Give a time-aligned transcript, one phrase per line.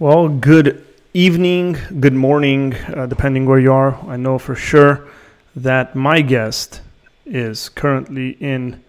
[0.00, 3.96] Well, good evening, good morning, uh, depending where you are.
[4.06, 5.08] I know for sure
[5.56, 6.82] that my guest
[7.26, 8.84] is currently in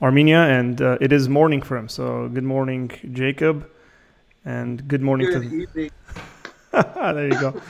[0.00, 1.90] Armenia and uh, it is morning for him.
[1.90, 3.68] So, good morning, Jacob,
[4.46, 5.54] and good morning Good to.
[5.54, 5.90] evening.
[6.72, 7.60] there you go.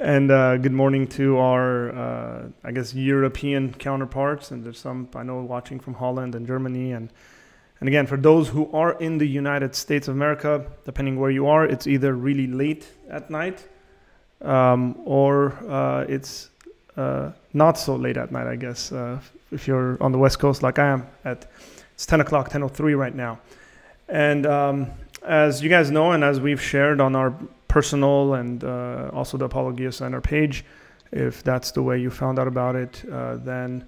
[0.00, 4.50] And uh, good morning to our, uh, I guess, European counterparts.
[4.50, 6.90] And there's some I know watching from Holland and Germany.
[6.90, 7.10] And,
[7.80, 11.46] and again, for those who are in the United States of America, depending where you
[11.46, 13.66] are, it's either really late at night
[14.42, 16.50] um, or uh, it's
[16.96, 19.18] uh, not so late at night, I guess, uh,
[19.50, 21.06] if you're on the West Coast like I am.
[21.24, 21.50] At
[21.94, 23.38] It's 10 o'clock, 10.03 right now.
[24.08, 24.90] And um,
[25.24, 27.34] as you guys know, and as we've shared on our
[27.68, 30.64] personal and uh, also the Apologia Center page,
[31.12, 33.84] if that's the way you found out about it, uh, then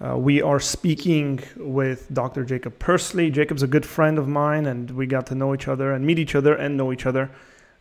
[0.00, 2.44] uh, we are speaking with Dr.
[2.44, 3.32] Jacob Persley.
[3.32, 6.20] Jacob's a good friend of mine, and we got to know each other and meet
[6.20, 7.30] each other and know each other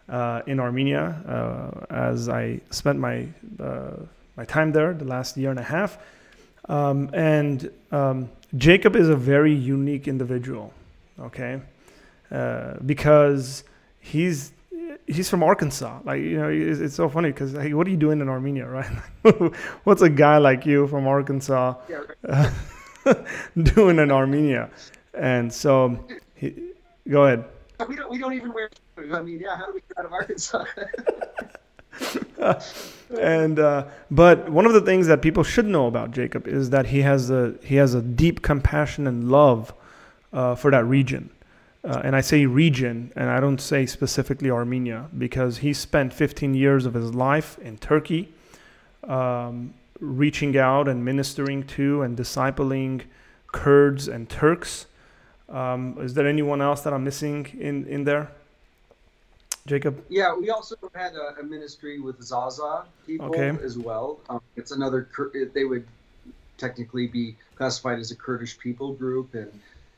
[0.10, 3.28] uh, in Armenia uh, as I spent my
[3.60, 3.92] uh,
[4.36, 5.98] my time there the last year and a half.
[6.70, 10.74] Um, and um, Jacob is a very unique individual,
[11.20, 11.62] okay,
[12.32, 13.64] uh, because
[14.00, 14.54] he's
[15.08, 16.00] he's from Arkansas.
[16.04, 18.68] Like you know, it's, it's so funny because hey, what are you doing in Armenia,
[18.70, 18.92] right?
[19.84, 23.14] What's a guy like you from Arkansas Yeah, uh,
[23.64, 24.70] doing in Armenia?
[25.14, 26.06] And so,
[26.36, 26.54] he,
[27.10, 27.46] go ahead.
[27.88, 28.10] We don't.
[28.10, 28.70] We don't even wear.
[28.98, 29.14] Shoes.
[29.14, 29.56] I mean, yeah.
[29.56, 30.66] How do we get out of Arkansas?
[33.20, 36.88] and uh, but one of the things that people should know about Jacob is that
[36.88, 39.74] he has a he has a deep compassion and love
[40.34, 41.30] uh, for that region.
[41.88, 46.54] Uh, and I say region, and I don't say specifically Armenia, because he spent 15
[46.54, 48.34] years of his life in Turkey,
[49.06, 53.04] um, reaching out and ministering to and discipling
[53.54, 54.88] Kurds and Turks.
[55.48, 58.32] Um, is there anyone else that I'm missing in, in there?
[59.66, 60.04] Jacob?
[60.10, 60.34] yeah.
[60.36, 63.58] We also had a, a ministry with Zaza people Okay.
[63.64, 64.20] as well.
[64.30, 65.10] Um, it's another.
[65.54, 65.86] They would
[66.58, 69.52] technically be classified as a Kurdish people group, and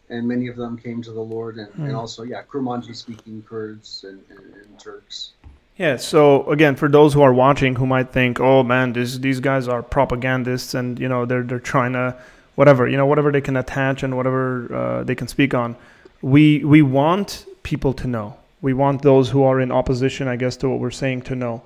[0.09, 1.85] and many of them came to the Lord, and, Hmm.
[1.85, 5.31] and also yeah, Kurmanji speaking Kurds and, and, and Turks.
[5.77, 9.39] Yeah, so again, for those who are watching who might think, "Oh man, this, these
[9.39, 12.15] guys are propagandists and you know, they're they're trying to
[12.55, 15.75] whatever, you know, whatever they can attach and whatever uh, they can speak on."
[16.21, 18.35] We we want people to know.
[18.61, 21.61] We want those who are in opposition, I guess, to what we're saying to know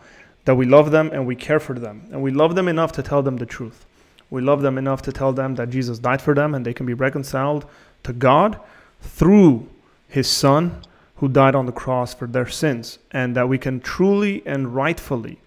[0.45, 2.03] that we love them and we care for them.
[2.11, 3.85] And we love them enough to tell them the truth.
[4.29, 6.85] We love them enough to tell them that Jesus died for them and they can
[6.85, 7.65] be reconciled
[8.03, 8.59] to God
[9.01, 9.67] through
[10.07, 10.81] his son
[11.17, 15.39] who died on the cross for their sins and that we can truly and rightfully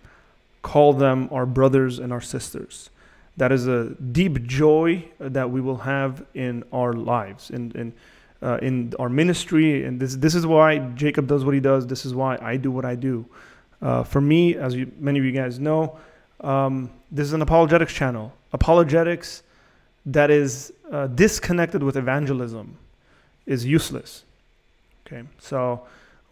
[0.63, 2.91] call them our brothers and our sisters.
[3.37, 7.93] That is a deep joy that we will have in our lives, in, in,
[8.43, 9.85] uh, in our ministry.
[9.85, 11.87] And this, this is why Jacob does what he does.
[11.87, 13.27] This is why I do what I do.
[13.83, 15.99] Uh, for me, as you, many of you guys know,
[16.41, 18.33] um, this is an apologetics channel.
[18.53, 19.43] Apologetics
[20.07, 22.79] that is uh, disconnected with evangelism
[23.45, 24.25] is useless.
[25.07, 25.83] Okay, so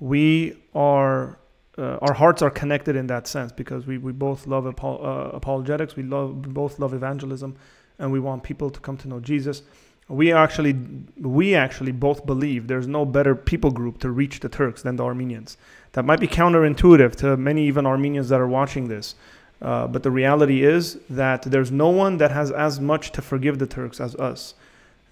[0.01, 1.37] we are
[1.77, 5.31] uh, our hearts are connected in that sense because we, we both love apo- uh,
[5.35, 7.57] apologetics, we love we both love evangelism,
[7.99, 9.63] and we want people to come to know Jesus.
[10.09, 10.77] We actually
[11.19, 15.05] we actually both believe there's no better people group to reach the Turks than the
[15.05, 15.57] Armenians.
[15.93, 19.15] That might be counterintuitive to many even Armenians that are watching this.
[19.65, 23.59] Uh, but the reality is that there's no one that has as much to forgive
[23.59, 24.55] the Turks as us.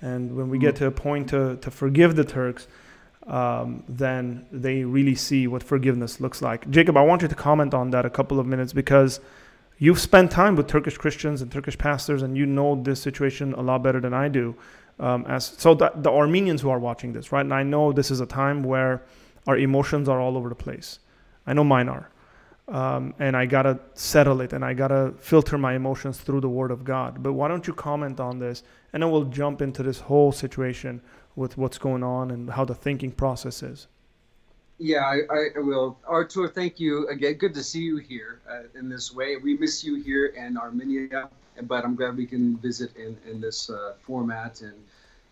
[0.03, 2.67] And when we get to a point to, to forgive the Turks,
[3.27, 6.69] um, then they really see what forgiveness looks like.
[6.69, 9.21] Jacob, I want you to comment on that a couple of minutes because
[9.79, 13.63] you've spent time with Turkish Christians and Turkish pastors, and you know this situation a
[13.63, 14.55] lot better than I do.
[15.01, 17.41] Um, as so, the, the Armenians who are watching this, right?
[17.41, 19.03] And I know this is a time where
[19.47, 20.99] our emotions are all over the place.
[21.47, 22.12] I know mine are.
[22.73, 26.71] Um, and I gotta settle it, and I gotta filter my emotions through the Word
[26.71, 27.23] of God.
[27.23, 28.63] But why don't you comment on this,
[28.95, 31.03] and then we'll jump into this whole situation
[31.37, 33.89] with what's going on and how the thinking process is.
[34.79, 35.99] Yeah, I, I will.
[36.07, 37.35] Artur, thank you again.
[37.35, 39.37] Good to see you here uh, in this way.
[39.37, 41.29] We miss you here in Armenia,
[41.63, 44.63] but I'm glad we can visit in, in this uh, format.
[44.63, 44.83] And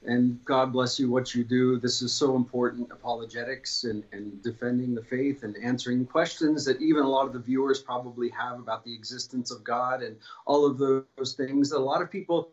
[0.06, 1.78] and God bless you what you do.
[1.78, 7.02] This is so important apologetics and, and defending the faith and answering questions that even
[7.02, 10.16] a lot of the viewers probably have about the existence of God and
[10.46, 12.50] all of those things a lot of people,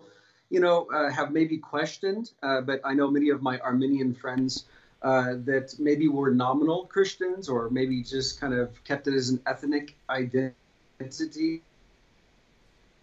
[0.49, 2.31] you know, uh, have maybe questioned.
[2.43, 4.65] Uh, but I know many of my Armenian friends
[5.01, 9.39] uh, that maybe were nominal Christians or maybe just kind of kept it as an
[9.47, 11.61] ethnic identity.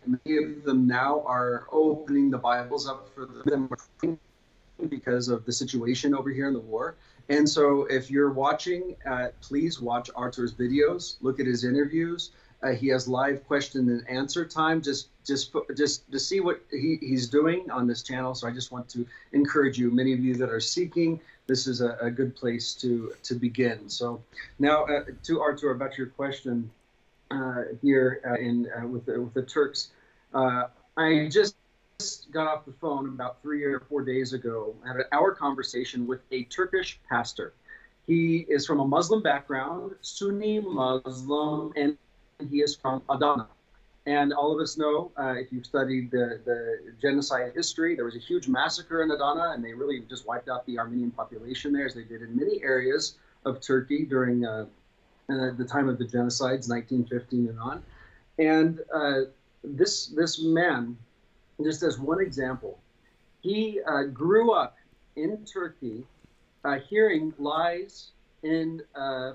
[0.06, 3.70] Many of them now are opening the Bibles up for them
[4.88, 6.96] because of the situation over here in the war.
[7.28, 12.32] And so, if you're watching, uh, please watch Artur's videos, look at his interviews.
[12.62, 14.80] Uh, he has live question and answer time.
[14.80, 18.34] Just, just, just to see what he, he's doing on this channel.
[18.34, 21.80] So I just want to encourage you, many of you that are seeking, this is
[21.80, 23.88] a, a good place to to begin.
[23.88, 24.22] So
[24.58, 26.70] now uh, to Artur about your question
[27.30, 29.90] uh, here uh, in uh, with the, with the Turks.
[30.96, 31.56] I just
[32.32, 34.74] got off the phone about three or four days ago.
[34.84, 37.52] I had an hour conversation with a Turkish pastor.
[38.06, 41.96] He is from a Muslim background, Sunni Muslim, and
[42.50, 43.48] he is from Adana.
[44.06, 48.16] And all of us know, uh, if you've studied the, the genocide history, there was
[48.16, 51.86] a huge massacre in Adana, and they really just wiped out the Armenian population there,
[51.86, 54.66] as they did in many areas of Turkey during uh,
[55.30, 57.82] uh, the time of the genocides, 1915 and on.
[58.38, 59.20] And uh,
[59.62, 60.98] this this man,
[61.62, 62.78] just as one example,
[63.40, 64.76] he uh, grew up
[65.16, 66.04] in Turkey,
[66.64, 68.10] uh, hearing lies
[68.42, 68.82] and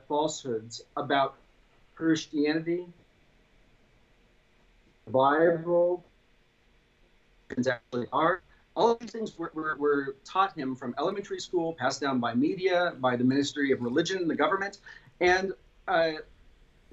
[0.08, 1.36] falsehoods about
[1.96, 2.86] Christianity,
[5.06, 6.04] the Bible,
[7.68, 8.42] actually are.
[8.76, 12.94] All these things were, were, were, taught him from elementary school, passed down by media,
[13.00, 14.78] by the Ministry of Religion, the government.
[15.20, 15.54] And
[15.88, 16.12] uh,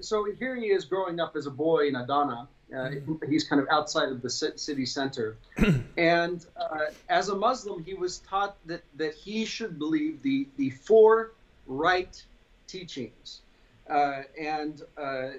[0.01, 2.47] so here he is growing up as a boy in Adana.
[2.75, 2.89] Uh,
[3.29, 5.37] he's kind of outside of the city center.
[5.97, 10.69] and uh, as a Muslim, he was taught that, that he should believe the, the
[10.71, 11.31] four
[11.65, 12.21] right
[12.67, 13.41] teachings
[13.89, 15.29] uh, and uh,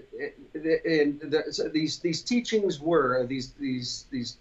[0.55, 4.37] and the, so these these teachings were these these these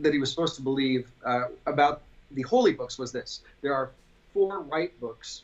[0.00, 3.90] that he was supposed to believe uh, about the holy books was this: there are
[4.32, 5.42] four right books.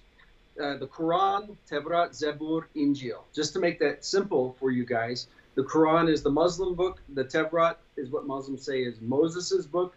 [0.60, 3.20] Uh, the Quran, Tevrat, Zebur, Injil.
[3.32, 5.28] Just to make that simple for you guys,
[5.60, 7.02] the Quran is the Muslim book.
[7.10, 9.94] The Tevrat is what Muslims say is Moses's book.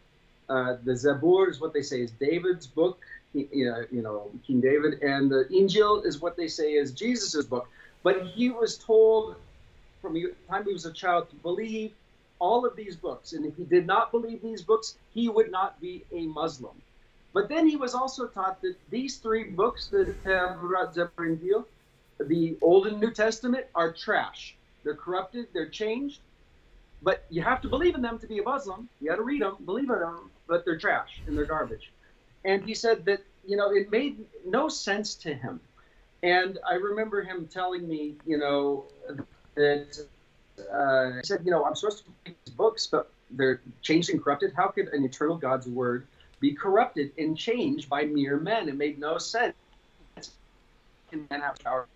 [0.50, 3.00] Uh, the Zabur is what they say is David's book,
[3.34, 7.46] you know, you know, King David, and the Injil is what they say is Jesus's
[7.46, 7.70] book.
[8.04, 9.38] But he was told
[10.02, 11.94] from the time he was a child to believe
[12.40, 13.32] all of these books.
[13.32, 16.76] And if he did not believe these books, he would not be a Muslim.
[17.34, 21.64] But then he was also taught that these three books, the Tevrat, Zebur, and Injil,
[22.20, 24.58] the Old and New Testament, are trash.
[24.84, 26.22] They're corrupted, they're changed.
[27.02, 28.88] But you have to believe in them to be a Muslim.
[29.02, 31.92] You got to read them, believe in them, but they're trash and they're garbage.
[32.46, 35.60] And he said that, you know, it made no sense to him
[36.24, 38.86] and I remember him telling me, you know,
[39.56, 40.08] that
[40.74, 44.24] uh, he said, you know, I'm supposed to read these books, but they're changed and
[44.24, 44.54] corrupted.
[44.56, 46.08] How could an eternal God's word
[46.40, 48.70] be corrupted and changed by mere men?
[48.70, 49.54] It made no sense.
[51.14, 51.88] Can men have power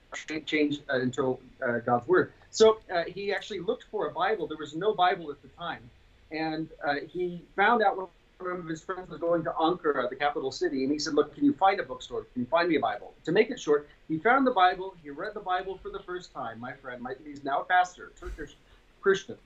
[0.46, 2.34] change uh, eternal uh, God's word?
[2.52, 4.46] So uh, he actually looked for a Bible.
[4.46, 5.90] There was no Bible at the time,
[6.32, 8.10] and uh, he found out one
[8.52, 11.44] of his friends was going to Ankara, the capital city, and he said, "Look, can
[11.44, 12.26] you find a bookstore?
[12.34, 14.96] Can you find me a Bible?" To make it short, he found the Bible.
[15.02, 16.60] He read the Bible for the first time.
[16.60, 18.56] My friend, my, he's now a pastor, Turkish
[19.02, 19.38] Christian,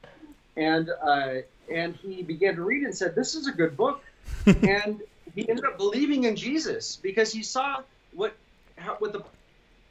[0.57, 1.35] and uh,
[1.73, 4.03] and he began to read and said, "This is a good book,"
[4.45, 5.01] and
[5.33, 8.35] he ended up believing in Jesus because he saw what
[8.77, 9.23] how, what the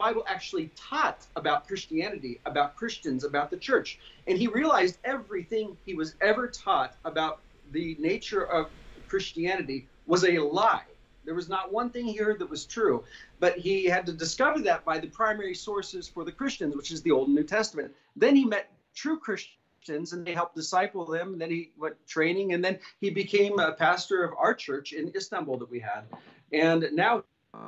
[0.00, 5.94] Bible actually taught about Christianity, about Christians, about the church, and he realized everything he
[5.94, 8.70] was ever taught about the nature of
[9.08, 10.84] Christianity was a lie.
[11.26, 13.04] There was not one thing he heard that was true,
[13.40, 17.02] but he had to discover that by the primary sources for the Christians, which is
[17.02, 17.94] the Old and New Testament.
[18.16, 21.32] Then he met true Christians and they helped disciple them.
[21.34, 25.12] And then he went training, and then he became a pastor of our church in
[25.14, 26.04] Istanbul that we had.
[26.52, 27.24] And now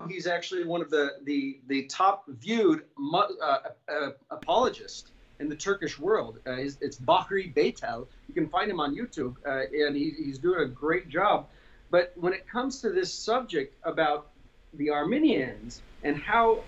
[0.08, 2.84] he's actually one of the the, the top viewed
[3.14, 3.58] uh,
[3.90, 6.38] uh, apologists in the Turkish world.
[6.46, 8.06] Uh, it's Bahri Beytel.
[8.28, 11.48] You can find him on YouTube, uh, and he, he's doing a great job.
[11.90, 14.30] But when it comes to this subject about
[14.74, 16.64] the Armenians and how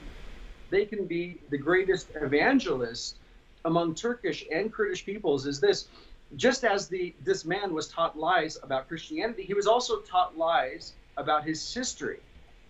[0.71, 3.21] they can be the greatest evangelists
[3.65, 5.89] among Turkish and Kurdish peoples, is this:
[6.37, 10.95] just as the this man was taught lies about Christianity, he was also taught lies
[11.17, 12.21] about his history.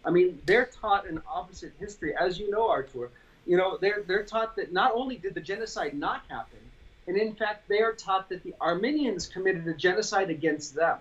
[0.05, 3.11] I mean, they're taught an opposite history, as you know, Artur
[3.47, 6.59] you know, they're they're taught that not only did the genocide not happen,
[7.07, 10.99] and in fact they are taught that the Armenians committed a genocide against them.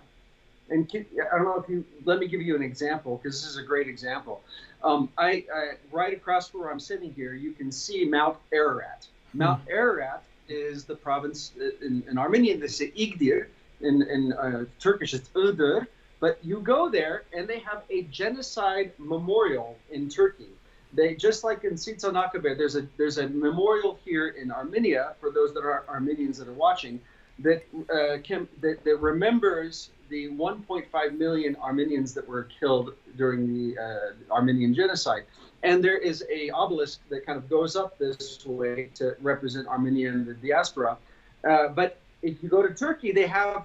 [0.70, 3.58] And I don't know if you let me give you an example because this is
[3.58, 4.42] a great example.
[4.82, 9.06] Um, I, I, right across from where I'm sitting here, you can see Mount Ararat.
[9.32, 9.38] Hmm.
[9.38, 12.60] Mount Ararat is the province uh, in, in Armenian.
[12.60, 13.46] They say Igdir.
[13.80, 15.86] In, in uh, Turkish, it's Iğdır.
[16.24, 20.52] But you go there, and they have a genocide memorial in Turkey
[20.94, 25.52] they just like in Sultanahmet, there's a there's a memorial here in Armenia for those
[25.54, 27.00] that are Armenians that are watching.
[27.40, 33.76] that uh, can, that, that remembers the 1.5 million Armenians that were killed during the
[33.76, 35.24] uh, Armenian genocide.
[35.64, 40.12] And there is a obelisk that kind of goes up this way to represent Armenia
[40.12, 40.96] and the diaspora.
[41.42, 43.64] Uh, but if you go to Turkey, they have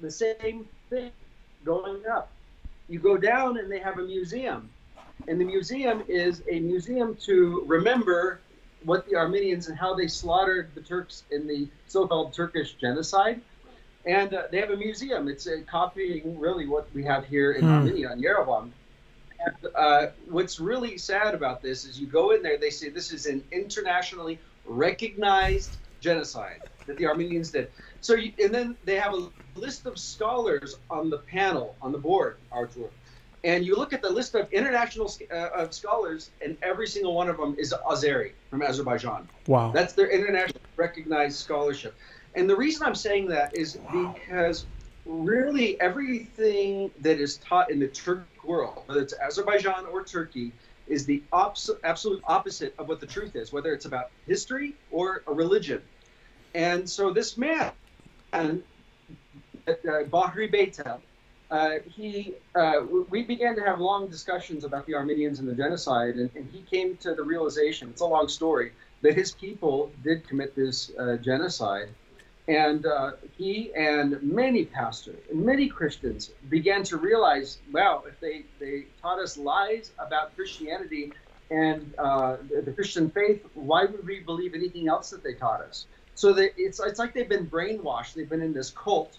[0.00, 1.10] the same thing
[1.66, 2.30] going up.
[2.88, 4.70] You go down and they have a museum.
[5.28, 8.40] And the museum is a museum to remember
[8.84, 13.40] what the Armenians and how they slaughtered the Turks in the so-called Turkish genocide.
[14.04, 15.26] And uh, they have a museum.
[15.26, 17.72] It's uh, copying really what we have here in hmm.
[17.72, 18.70] Armenia in Yerevan.
[19.44, 23.12] And, uh, what's really sad about this is you go in there, they say this
[23.12, 27.70] is an internationally recognized genocide that the Armenians did.
[28.00, 31.98] So, you, and then they have a list of scholars on the panel on the
[31.98, 32.90] board, Artur,
[33.44, 37.28] and you look at the list of international uh, of scholars, and every single one
[37.28, 39.28] of them is Azeri from Azerbaijan.
[39.46, 41.94] Wow, that's their international recognized scholarship.
[42.34, 44.14] And the reason I'm saying that is wow.
[44.14, 44.66] because
[45.06, 50.52] really everything that is taught in the Turkic world, whether it's Azerbaijan or Turkey,
[50.86, 55.32] is the absolute opposite of what the truth is, whether it's about history or a
[55.32, 55.82] religion.
[56.54, 57.72] And so this man,
[58.32, 58.52] uh,
[59.66, 61.00] Bahri Beytel,
[61.50, 66.16] uh, he, uh, we began to have long discussions about the Armenians and the genocide,
[66.16, 70.26] and, and, he came to the realization, it's a long story, that his people did
[70.26, 71.88] commit this uh, genocide.
[72.48, 78.84] And uh, he and many pastors many Christians began to realize, wow, if they, they
[79.02, 81.12] taught us lies about Christianity
[81.50, 85.86] and uh, the Christian faith, why would we believe anything else that they taught us?
[86.14, 88.14] So they, it's, it's like they've been brainwashed.
[88.14, 89.18] They've been in this cult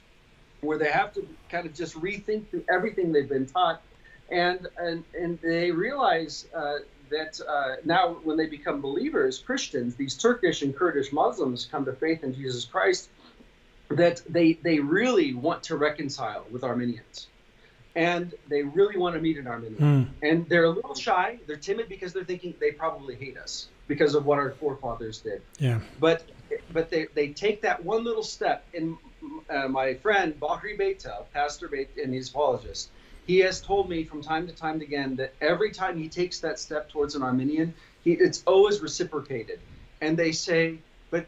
[0.61, 3.81] where they have to kind of just rethink through everything they've been taught.
[4.29, 10.15] And, and, and they realize uh, that uh, now when they become believers, Christians, these
[10.15, 13.09] Turkish and Kurdish Muslims come to faith in Jesus Christ,
[13.89, 17.27] that they, they really want to reconcile with Armenians.
[17.95, 20.11] And they really want to meet an Armenian.
[20.21, 20.29] Mm.
[20.29, 21.39] And they're a little shy.
[21.47, 25.41] They're timid because they're thinking they probably hate us because of what our forefathers did.
[25.57, 25.79] Yeah.
[25.99, 26.23] But
[26.71, 28.65] but they, they take that one little step.
[28.73, 28.97] And
[29.49, 32.89] uh, my friend Bahri Beytel, Pastor Beit, and he's apologist,
[33.25, 36.59] he has told me from time to time again that every time he takes that
[36.59, 39.59] step towards an Armenian, he, it's always reciprocated.
[39.99, 40.79] And they say,
[41.11, 41.25] but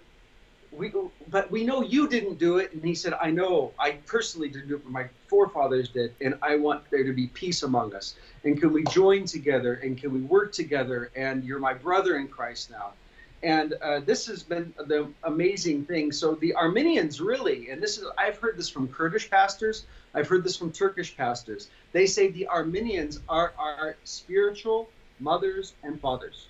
[0.71, 0.93] we,
[1.27, 2.71] but we know you didn't do it.
[2.71, 6.15] And he said, I know, I personally didn't do it, but my forefathers did.
[6.21, 8.15] And I want there to be peace among us.
[8.45, 9.73] And can we join together?
[9.73, 11.11] And can we work together?
[11.17, 12.93] And you're my brother in Christ now.
[13.41, 16.12] And uh, this has been the amazing thing.
[16.12, 20.43] So the Armenians really, and this is I've heard this from Kurdish pastors, I've heard
[20.43, 21.69] this from Turkish pastors.
[21.93, 26.48] They say the Armenians are our spiritual mothers and fathers.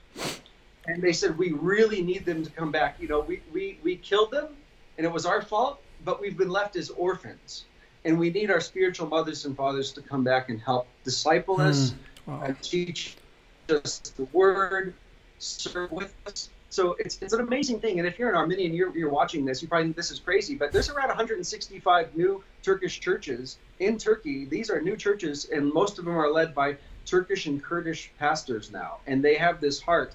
[0.88, 2.96] And they said we really need them to come back.
[3.00, 4.48] You know, we we, we killed them
[4.98, 7.66] and it was our fault, but we've been left as orphans.
[8.06, 11.66] And we need our spiritual mothers and fathers to come back and help disciple mm.
[11.66, 11.94] us,
[12.26, 12.42] wow.
[12.44, 13.18] and teach
[13.70, 14.94] us the word,
[15.38, 18.00] serve with us so it's, it's an amazing thing.
[18.00, 20.56] And if you're an Armenian, you're, you're watching this, you probably think this is crazy,
[20.56, 24.46] but there's around 165 new Turkish churches in Turkey.
[24.46, 28.72] These are new churches, and most of them are led by Turkish and Kurdish pastors
[28.72, 28.98] now.
[29.08, 30.14] And they have this heart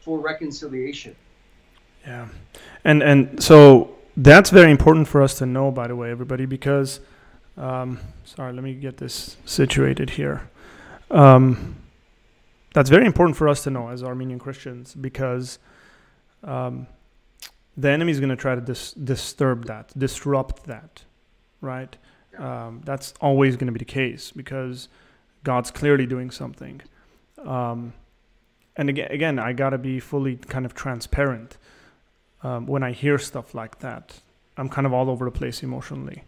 [0.00, 1.16] for reconciliation.
[2.04, 2.28] Yeah.
[2.84, 7.00] And, and so that's very important for us to know, by the way, everybody, because,
[7.56, 10.50] um, sorry, let me get this situated here.
[11.10, 11.76] Um,
[12.74, 15.58] that's very important for us to know as Armenian Christians because
[16.42, 16.86] um,
[17.76, 21.02] the enemy is going to try to dis- disturb that, disrupt that,
[21.60, 21.96] right?
[22.38, 24.88] Um, that's always going to be the case because
[25.44, 26.80] God's clearly doing something.
[27.44, 27.92] Um,
[28.76, 31.58] and again, again, I got to be fully kind of transparent
[32.42, 34.20] um, when I hear stuff like that.
[34.56, 36.24] I'm kind of all over the place emotionally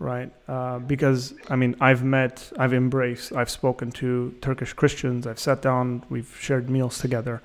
[0.00, 0.32] right?
[0.48, 5.26] Uh, because I mean, I've met, I've embraced, I've spoken to Turkish Christians.
[5.26, 7.40] I've sat down, we've shared meals together.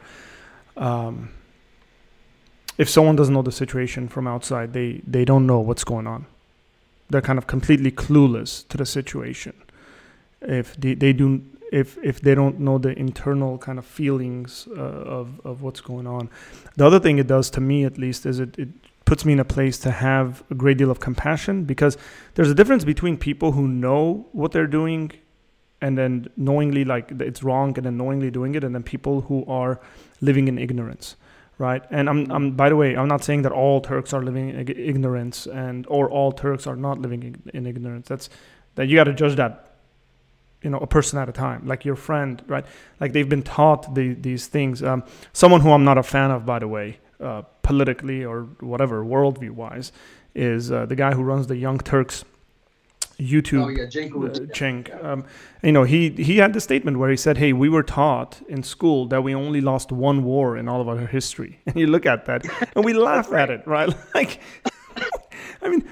[0.78, 1.30] Um,
[2.78, 6.26] if someone doesn't know the situation from outside, they they don't know what's going on.
[7.10, 9.54] They're kind of completely clueless to the situation.
[10.42, 14.82] If they, they do if if they don't know the internal kind of feelings uh,
[14.82, 16.30] of of what's going on.
[16.76, 18.70] The other thing it does to me, at least, is it, it
[19.06, 21.98] puts me in a place to have a great deal of compassion because
[22.34, 25.12] there's a difference between people who know what they're doing
[25.82, 29.46] and then knowingly like it's wrong and then knowingly doing it and then people who
[29.46, 29.80] are
[30.22, 31.16] living in ignorance
[31.58, 31.84] right?
[31.90, 34.68] And i'm, I'm by the way i'm not saying that all turks are living in
[34.70, 38.08] ignorance and or all turks are not living in ignorance.
[38.08, 38.30] That's
[38.76, 39.78] that you got to judge that
[40.62, 42.66] you know a person at a time like your friend right?
[43.00, 44.84] Like they've been taught the, these things.
[44.84, 49.04] Um, someone who i'm not a fan of by the way uh, politically or whatever
[49.04, 49.92] worldview wise
[50.34, 52.26] is uh, the guy who runs the Young Turks
[53.20, 53.64] YouTube.
[53.64, 54.12] Oh yeah, Cenk.
[54.14, 55.04] Uh, Cenk.
[55.04, 55.26] Um,
[55.64, 58.64] you know, he he had the statement where he said, "Hey, we were taught in
[58.64, 62.06] school that we only lost one war in all of our history." And you look
[62.06, 63.50] at that, and we laugh right.
[63.50, 63.94] at it, right?
[64.16, 64.40] Like,
[65.62, 65.88] I mean,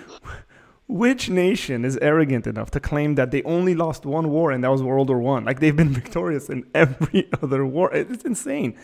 [0.88, 4.72] which nation is arrogant enough to claim that they only lost one war and that
[4.72, 5.46] was World War One?
[5.46, 7.94] Like they've been victorious in every other war.
[7.94, 8.78] It's insane.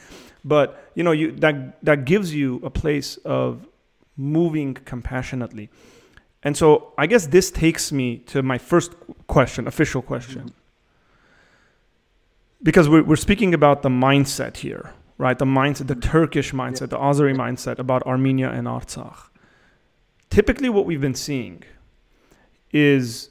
[0.43, 3.67] But you know, you that that gives you a place of
[4.15, 5.69] moving compassionately.
[6.43, 8.93] And so I guess this takes me to my first
[9.27, 10.41] question, official question.
[10.41, 10.49] Mm-hmm.
[12.61, 15.37] Because we're, we're speaking about the mindset here, right?
[15.37, 16.87] The mindset, the Turkish mindset, yeah.
[16.87, 19.29] the Azeri mindset about Armenia and Artsakh.
[20.29, 21.63] Typically, what we've been seeing
[22.71, 23.29] is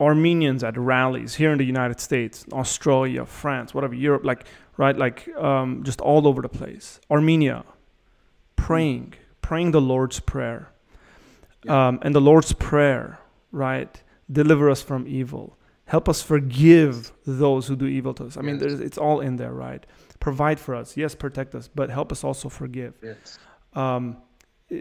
[0.00, 4.44] Armenians at rallies here in the United States, Australia, France, whatever, Europe, like,
[4.78, 7.00] right, like um, just all over the place.
[7.10, 7.66] Armenia,
[8.56, 9.12] praying,
[9.42, 10.70] praying the Lord's Prayer
[11.68, 13.18] um, and the Lord's Prayer,
[13.52, 14.02] right?
[14.32, 15.58] Deliver us from evil.
[15.84, 18.36] Help us forgive those who do evil to us.
[18.36, 19.84] I mean, it's all in there, right?
[20.20, 20.96] Provide for us.
[20.96, 22.94] Yes, protect us, but help us also forgive.
[23.02, 23.38] Yes.
[23.74, 24.18] Um,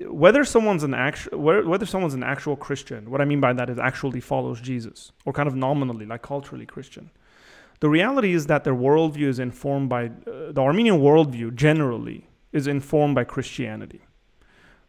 [0.06, 3.80] whether someone's an actual whether someone's an actual Christian, what I mean by that is
[3.80, 7.10] actually follows Jesus, or kind of nominally, like culturally Christian.
[7.80, 11.54] The reality is that their worldview is informed by uh, the Armenian worldview.
[11.54, 14.02] Generally, is informed by Christianity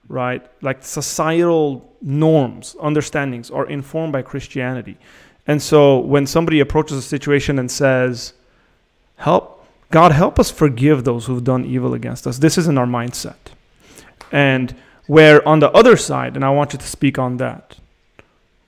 [0.09, 0.47] right?
[0.63, 4.97] Like societal norms, understandings are informed by Christianity.
[5.47, 8.33] And so when somebody approaches a situation and says,
[9.17, 13.37] Help, God, help us forgive those who've done evil against us, this isn't our mindset.
[14.31, 14.75] And
[15.07, 17.79] where on the other side, and I want you to speak on that,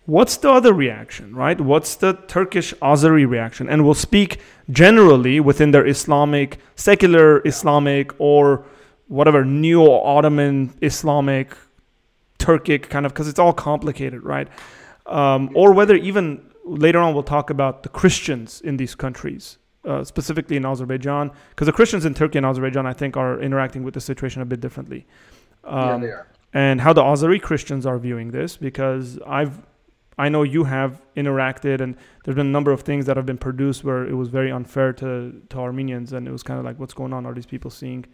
[0.06, 1.60] what's the other reaction, right?
[1.60, 3.68] What's the Turkish Azeri reaction?
[3.68, 8.64] And we'll speak generally within their Islamic, secular Islamic, or
[9.08, 11.56] whatever neo Ottoman Islamic
[12.38, 14.48] Turkic kind of because it's all complicated, right?
[15.06, 20.04] Um, or whether even later on we'll talk about the Christians in these countries, uh,
[20.04, 23.94] specifically in Azerbaijan, because the Christians in Turkey and Azerbaijan, I think, are interacting with
[23.94, 25.06] the situation a bit differently.
[25.64, 26.26] Um, yeah, they are.
[26.52, 29.60] And how the Azeri Christians are viewing this, because I've,
[30.24, 33.42] I know you have interacted, and there's been a number of things that have been
[33.48, 35.08] produced where it was very unfair to
[35.50, 37.26] to Armenians, and it was kind of like, what's going on?
[37.26, 38.04] Are these people seeing?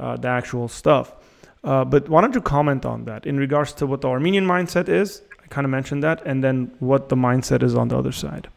[0.00, 1.14] uh, the actual stuff.
[1.62, 4.88] Uh, but why don't you comment on that in regards to what the Armenian mindset
[4.88, 5.22] is?
[5.44, 8.48] I kind of mentioned that, and then what the mindset is on the other side.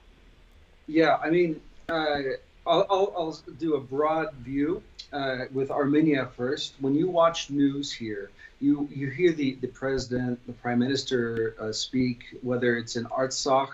[0.87, 2.19] Yeah, I mean, uh,
[2.65, 6.75] I'll, I'll, I'll, do a broad view uh, with Armenia first.
[6.79, 11.71] When you watch news here, you, you hear the, the president, the prime minister uh,
[11.71, 13.69] speak, whether it's in Artsakh,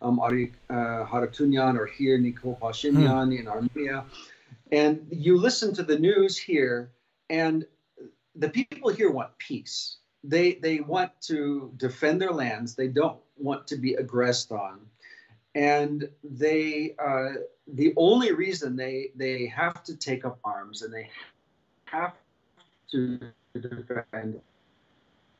[0.00, 3.32] um, Ari uh, Harutyunyan, or here Nikol Pashinyan hmm.
[3.32, 4.04] in Armenia.
[4.70, 6.90] And you listen to the news here,
[7.30, 7.66] and
[8.36, 9.96] the people here want peace.
[10.22, 12.74] They they want to defend their lands.
[12.74, 14.80] They don't want to be aggressed on,
[15.54, 17.40] and they uh,
[17.74, 21.10] the only reason they they have to take up arms and they
[21.84, 22.14] have
[22.90, 23.20] to
[23.54, 24.40] defend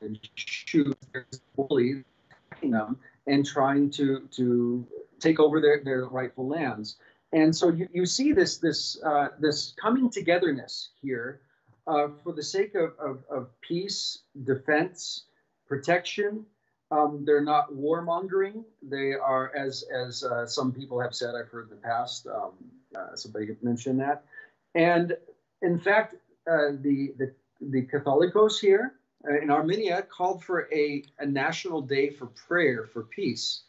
[0.01, 2.05] and shoot their bullies
[2.62, 4.87] them and trying to to
[5.21, 6.97] take over their, their rightful lands.
[7.33, 11.41] And so you, you see this this uh, this coming togetherness here
[11.87, 15.25] uh, for the sake of, of, of peace, defense,
[15.67, 16.45] protection.
[16.90, 18.64] Um, they're not warmongering.
[18.83, 22.27] They are, as as uh, some people have said, I've heard in the past.
[22.27, 22.53] Um,
[22.96, 24.24] uh, somebody mentioned that,
[24.74, 25.16] and
[25.61, 26.14] in fact,
[26.51, 28.94] uh, the the the Catholicos here
[29.29, 33.62] uh, in Armenia called for a, a national day for prayer for peace,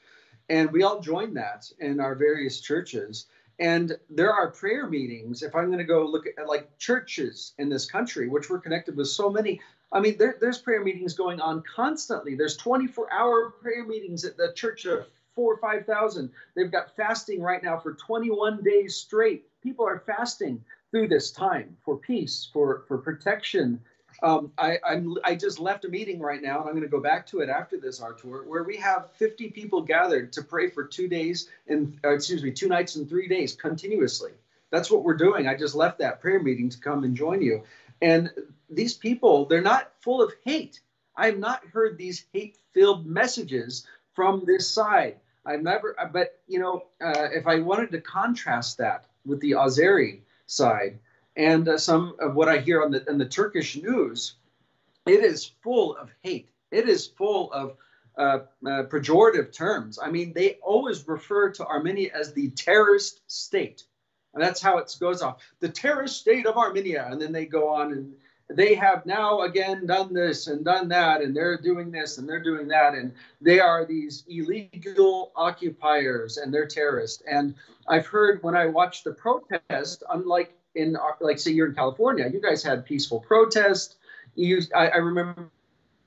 [0.47, 3.27] and we all joined that in our various churches.
[3.59, 5.43] And there are prayer meetings.
[5.43, 8.95] If I'm going to go look at like churches in this country, which we're connected
[8.95, 9.59] with so many,
[9.91, 12.35] I mean, there, there's prayer meetings going on constantly.
[12.35, 16.31] There's 24 hour prayer meetings at the church of four or 5,000.
[16.55, 19.45] They've got fasting right now for 21 days straight.
[19.61, 23.81] People are fasting through this time for peace, for, for protection,
[24.21, 26.99] um, I, I'm, I just left a meeting right now, and I'm going to go
[26.99, 30.83] back to it after this Artur, where we have 50 people gathered to pray for
[30.83, 34.31] two days and uh, excuse me, two nights and three days continuously.
[34.71, 35.47] That's what we're doing.
[35.47, 37.63] I just left that prayer meeting to come and join you.
[38.01, 38.29] And
[38.69, 40.79] these people, they're not full of hate.
[41.15, 45.17] I have not heard these hate-filled messages from this side.
[45.45, 50.21] I've never, but you know, uh, if I wanted to contrast that with the Azeri
[50.45, 50.99] side,
[51.35, 54.35] and uh, some of what I hear on the, the Turkish news,
[55.05, 56.49] it is full of hate.
[56.71, 57.77] It is full of
[58.17, 59.97] uh, uh, pejorative terms.
[60.01, 63.83] I mean, they always refer to Armenia as the terrorist state.
[64.33, 65.41] And that's how it goes off.
[65.59, 67.07] The terrorist state of Armenia.
[67.09, 68.13] And then they go on and,
[68.49, 72.43] they have now again done this and done that, and they're doing this and they're
[72.43, 77.21] doing that, and they are these illegal occupiers and they're terrorists.
[77.29, 77.53] And
[77.87, 82.41] I've heard when I watched the protest, unlike in like say you're in California, you
[82.41, 83.97] guys had peaceful protest.
[84.35, 85.51] You, I, I remember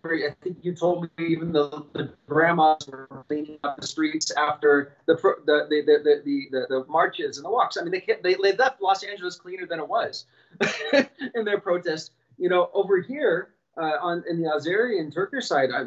[0.05, 4.97] I think you told me even the, the grandmas were cleaning up the streets after
[5.07, 7.77] the the the the, the, the, the marches and the walks.
[7.77, 10.27] I mean, they, they they left Los Angeles cleaner than it was
[11.37, 15.71] in their protest you know, over here uh, on in the Azeri and Turkish side,
[15.75, 15.83] I,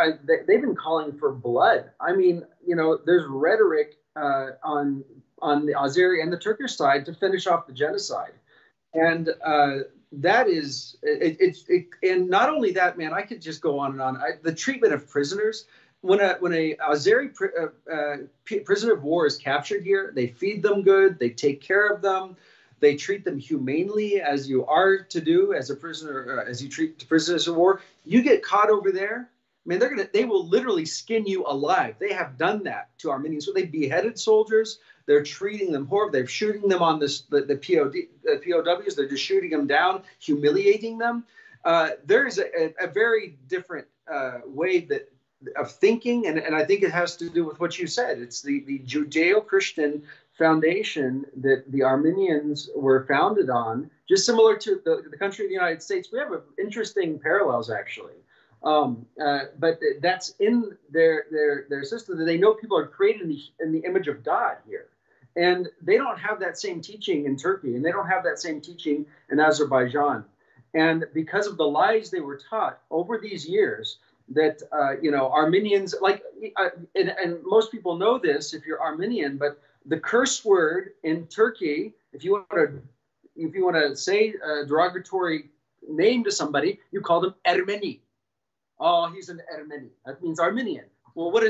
[0.00, 1.90] I, they, have been calling for blood.
[2.00, 5.04] I mean, you know, there's rhetoric uh, on
[5.40, 8.32] on the Azeri and the Turkish side to finish off the genocide,
[8.94, 9.78] and uh,
[10.12, 13.12] that is it's it, and not only that, man.
[13.12, 14.16] I could just go on and on.
[14.16, 15.66] I, the treatment of prisoners.
[16.00, 18.16] When a when a Azeri uh, uh,
[18.64, 22.36] prisoner of war is captured here, they feed them good, they take care of them
[22.80, 26.68] they treat them humanely as you are to do as a prisoner, uh, as you
[26.68, 27.80] treat prisoners of war.
[28.04, 29.30] You get caught over there,
[29.68, 31.96] I mean, they're gonna, they will literally skin you alive.
[31.98, 33.44] They have done that to Armenians.
[33.44, 34.78] So they beheaded soldiers.
[35.04, 36.12] They're treating them horrible.
[36.12, 38.96] They're shooting them on this the, the POD, the POWs.
[38.96, 41.24] They're just shooting them down, humiliating them.
[41.66, 45.12] Uh, there is a, a, very different uh, way that
[45.56, 48.20] of thinking, and, and I think it has to do with what you said.
[48.20, 50.02] It's the, the Judeo-Christian
[50.38, 55.54] foundation that the Armenians were founded on, just similar to the, the country of the
[55.54, 56.08] United States.
[56.12, 58.14] We have interesting parallels, actually.
[58.62, 63.22] Um, uh, but that's in their, their, their system that they know people are created
[63.22, 64.86] in the, in the image of God here.
[65.36, 68.60] And they don't have that same teaching in Turkey, and they don't have that same
[68.60, 70.24] teaching in Azerbaijan.
[70.74, 73.98] And because of the lies they were taught over these years,
[74.30, 76.22] that uh, you know Armenians like,
[76.56, 81.26] uh, and, and most people know this if you're Armenian, but the curse word in
[81.26, 82.80] Turkey, if you want to,
[83.36, 85.48] if you want to say a derogatory
[85.88, 88.00] name to somebody, you call them Ermeni.
[88.78, 89.88] Oh, he's an Ermeni.
[90.06, 90.84] That means Armenian.
[91.14, 91.42] Well, what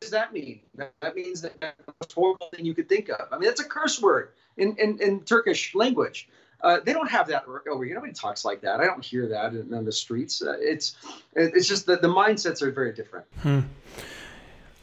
[0.00, 0.60] does that mean?
[0.76, 3.28] That means that the most horrible thing you could think of.
[3.30, 6.28] I mean, that's a curse word in, in, in Turkish language.
[6.62, 7.94] Uh, they don't have that over here.
[7.94, 8.80] Nobody talks like that.
[8.80, 10.40] I don't hear that in, in the streets.
[10.40, 10.96] Uh, it's
[11.34, 13.26] it's just that the mindsets are very different.
[13.40, 13.60] Hmm.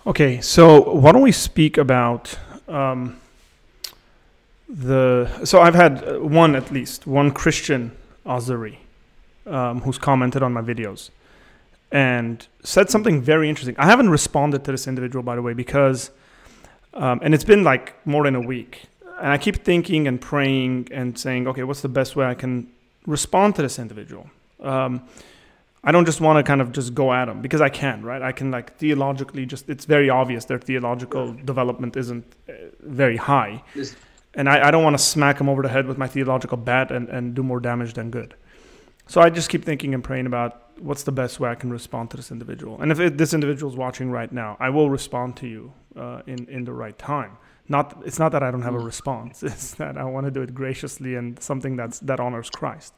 [0.06, 2.38] Okay, so why don't we speak about
[2.72, 3.20] um,
[4.70, 7.92] the so I've had uh, one at least one Christian
[8.26, 8.78] Azeri
[9.46, 11.10] um, who's commented on my videos
[11.92, 13.76] and said something very interesting.
[13.78, 16.12] I haven't responded to this individual by the way because
[16.94, 18.84] um, and it's been like more than a week
[19.20, 22.72] and I keep thinking and praying and saying okay what's the best way I can
[23.06, 24.30] respond to this individual.
[25.84, 28.22] I don't just want to kind of just go at them because I can, right?
[28.22, 33.64] I can like theologically just, it's very obvious their theological development isn't uh, very high.
[34.36, 36.92] And I, I don't want to smack them over the head with my theological bat
[36.92, 38.36] and, and do more damage than good.
[39.08, 42.12] So I just keep thinking and praying about what's the best way I can respond
[42.12, 42.80] to this individual.
[42.80, 46.22] And if it, this individual is watching right now, I will respond to you uh,
[46.28, 47.38] in, in the right time.
[47.68, 48.86] Not, it's not that I don't have a mm.
[48.86, 49.44] response.
[49.44, 52.94] It's that I want to do it graciously and something that's, that honors Christ.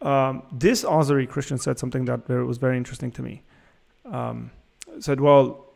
[0.00, 3.42] Um, this Azeri Christian said something that was very interesting to me.
[4.04, 4.50] Um,
[5.00, 5.66] said, "Well,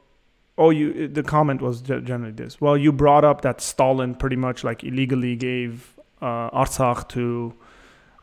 [0.56, 4.62] oh, you." The comment was generally this: "Well, you brought up that Stalin pretty much
[4.62, 7.52] like illegally gave uh, Artsakh to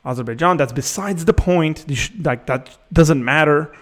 [0.06, 0.58] Azerbaijan.
[0.58, 1.86] That's besides the point.
[2.24, 3.74] Like that doesn't matter."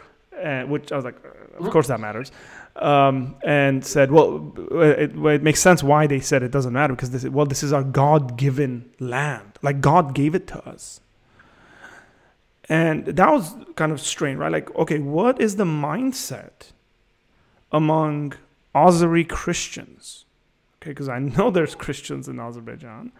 [0.44, 2.32] Uh, which I was like, uh, "Of course that matters."
[2.76, 7.12] Um, and said, "Well, it, it, makes sense why they said it doesn't matter because
[7.12, 9.58] this, well, this is our God-given land.
[9.62, 11.00] Like God gave it to us."
[12.70, 14.52] And that was kind of strange, right?
[14.52, 16.72] Like, okay, what is the mindset
[17.72, 18.34] among
[18.76, 20.26] Azeri Christians?
[20.82, 23.12] Okay, because I know there's Christians in Azerbaijan.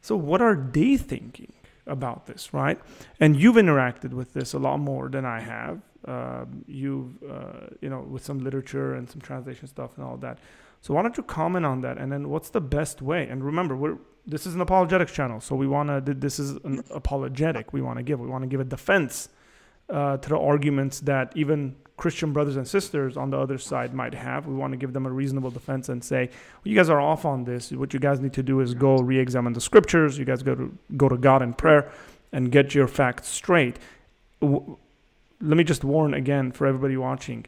[0.00, 1.52] So, what are they thinking
[1.86, 2.78] about this, right?
[3.20, 5.80] And you've interacted with this a lot more than I have.
[6.06, 10.38] Um, you've, uh, you know, with some literature and some translation stuff and all that.
[10.84, 11.96] So why don't you comment on that?
[11.96, 13.26] And then what's the best way?
[13.26, 16.12] And remember, we're this is an apologetics channel, so we want to.
[16.12, 17.72] This is an apologetic.
[17.72, 18.20] We want to give.
[18.20, 19.30] We want to give a defense
[19.88, 24.12] uh, to the arguments that even Christian brothers and sisters on the other side might
[24.12, 24.46] have.
[24.46, 27.24] We want to give them a reasonable defense and say, well, "You guys are off
[27.24, 27.72] on this.
[27.72, 30.18] What you guys need to do is go re-examine the scriptures.
[30.18, 31.90] You guys go to go to God in prayer
[32.30, 33.78] and get your facts straight."
[34.42, 34.76] W-
[35.40, 37.46] let me just warn again for everybody watching.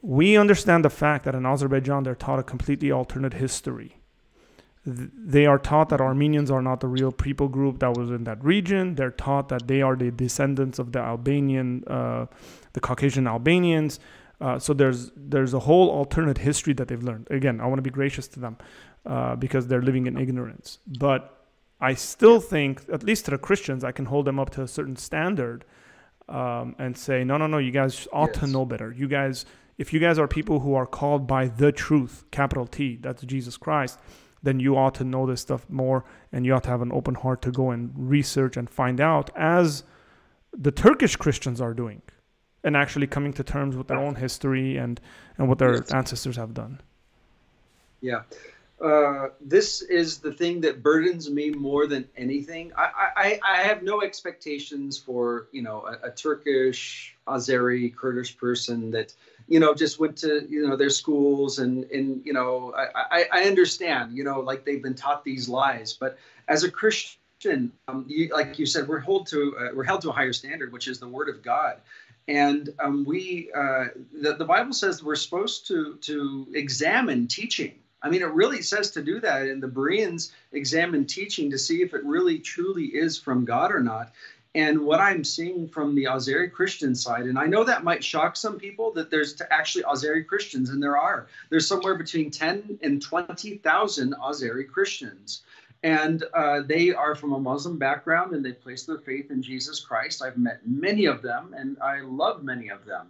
[0.00, 3.98] We understand the fact that in Azerbaijan they're taught a completely alternate history
[4.88, 8.42] they are taught that Armenians are not the real people group that was in that
[8.42, 8.94] region.
[8.94, 12.26] They're taught that they are the descendants of the Albanian, uh,
[12.72, 14.00] the Caucasian Albanians.
[14.40, 17.26] Uh, so there's there's a whole alternate history that they've learned.
[17.30, 18.56] Again, I want to be gracious to them
[19.04, 20.78] uh, because they're living in ignorance.
[20.86, 21.34] But
[21.80, 24.68] I still think, at least to the Christians, I can hold them up to a
[24.68, 25.64] certain standard
[26.28, 28.38] um, and say, no, no, no, you guys ought yes.
[28.38, 28.92] to know better.
[28.92, 29.44] You guys,
[29.78, 33.56] if you guys are people who are called by the truth, capital T, that's Jesus
[33.56, 33.98] Christ,
[34.42, 37.14] then you ought to know this stuff more and you ought to have an open
[37.14, 39.84] heart to go and research and find out as
[40.52, 42.02] the Turkish Christians are doing
[42.64, 45.00] and actually coming to terms with their own history and,
[45.36, 45.92] and what their yes.
[45.92, 46.80] ancestors have done.
[48.00, 48.22] Yeah.
[48.80, 52.72] Uh, this is the thing that burdens me more than anything.
[52.76, 58.92] I, I, I have no expectations for you know a, a, Turkish, Azeri, Kurdish person
[58.92, 59.12] that
[59.48, 63.26] you know just went to you know their schools and and you know I, I,
[63.32, 68.04] I understand you know like they've been taught these lies, but as a Christian, um,
[68.08, 70.88] you, like you said, we're held to uh, we're held to a higher standard, which
[70.88, 71.80] is the Word of God.
[72.26, 78.10] And um, we, uh, the, the Bible says we're supposed to to examine teaching I
[78.10, 79.42] mean, it really says to do that.
[79.42, 83.80] And the Bereans examine teaching to see if it really truly is from God or
[83.80, 84.12] not.
[84.58, 88.34] And what I'm seeing from the Azeri Christian side, and I know that might shock
[88.34, 91.28] some people that there's actually Azeri Christians, and there are.
[91.48, 95.42] There's somewhere between 10 and 20,000 Azeri Christians.
[95.84, 99.78] And uh, they are from a Muslim background and they place their faith in Jesus
[99.78, 100.24] Christ.
[100.24, 103.06] I've met many of them and I love many of them.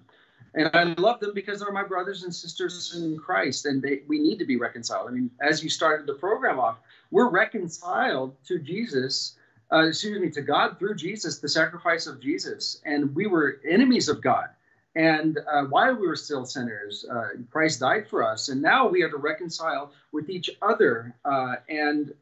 [0.52, 4.18] And I love them because they're my brothers and sisters in Christ, and they, we
[4.18, 5.08] need to be reconciled.
[5.08, 6.78] I mean, as you started the program off,
[7.10, 9.36] we're reconciled to Jesus,
[9.72, 14.08] uh, excuse me, to God through Jesus, the sacrifice of Jesus, and we were enemies
[14.08, 14.48] of God.
[14.94, 19.02] And uh, while we were still sinners, uh, Christ died for us, and now we
[19.02, 21.14] are to reconcile with each other.
[21.24, 22.14] Uh, and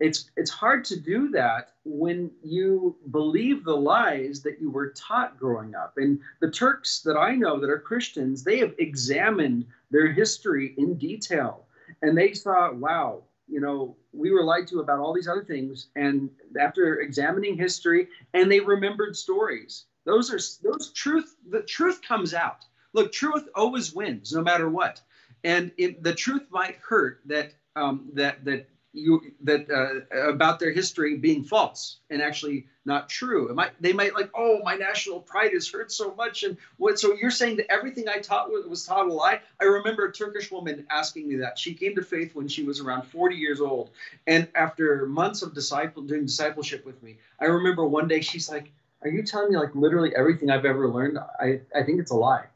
[0.00, 5.38] it's it's hard to do that when you believe the lies that you were taught
[5.38, 10.10] growing up and the turks that i know that are christians they have examined their
[10.10, 11.64] history in detail
[12.02, 15.88] and they saw wow you know we were lied to about all these other things
[15.96, 19.86] and after examining history and they remembered stories.
[20.04, 22.64] Those are those truth the truth comes out.
[22.92, 25.00] Look truth always wins no matter what.
[25.42, 30.70] And it, the truth might hurt that um, that that you that uh, about their
[30.70, 33.48] history being false and actually not true.
[33.50, 36.98] It might they might like, oh, my national pride is hurt so much, and what?
[36.98, 39.40] So you're saying that everything I taught was, taught a lie?
[39.60, 41.58] I remember a Turkish woman asking me that.
[41.58, 43.90] She came to faith when she was around 40 years old,
[44.26, 48.70] and after months of disciple doing discipleship with me, I remember one day she's like,
[49.02, 51.18] "Are you telling me like literally everything I've ever learned?
[51.40, 52.46] I I think it's a lie,"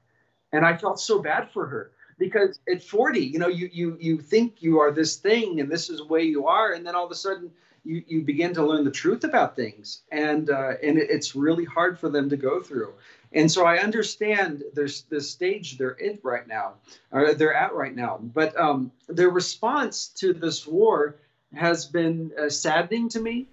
[0.53, 4.19] and I felt so bad for her because at 40 you know you you you
[4.19, 7.05] think you are this thing and this is the way you are and then all
[7.05, 7.51] of a sudden
[7.89, 10.03] you, you begin to learn the truth about things.
[10.13, 12.93] And uh, and it's really hard for them to go through.
[13.33, 16.75] And so i understand there's the stage they're in right now
[17.13, 18.19] or they're at right now.
[18.23, 21.17] But um, their response to this war
[21.55, 23.47] has been uh, saddening to me.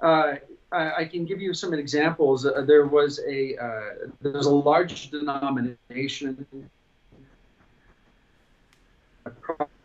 [0.00, 0.34] Uh,
[0.72, 2.46] I, can give you some examples.
[2.46, 6.46] Uh, there was a uh, there's a large denomination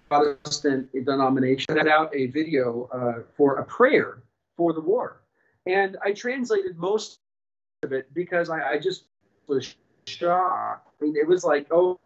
[0.09, 4.23] Protestant denomination put out a video uh, for a prayer
[4.55, 5.21] for the war.
[5.65, 7.19] And I translated most
[7.83, 9.05] of it because I, I just
[9.47, 9.75] was
[10.07, 10.87] shocked.
[10.99, 11.99] I mean, it was like, oh,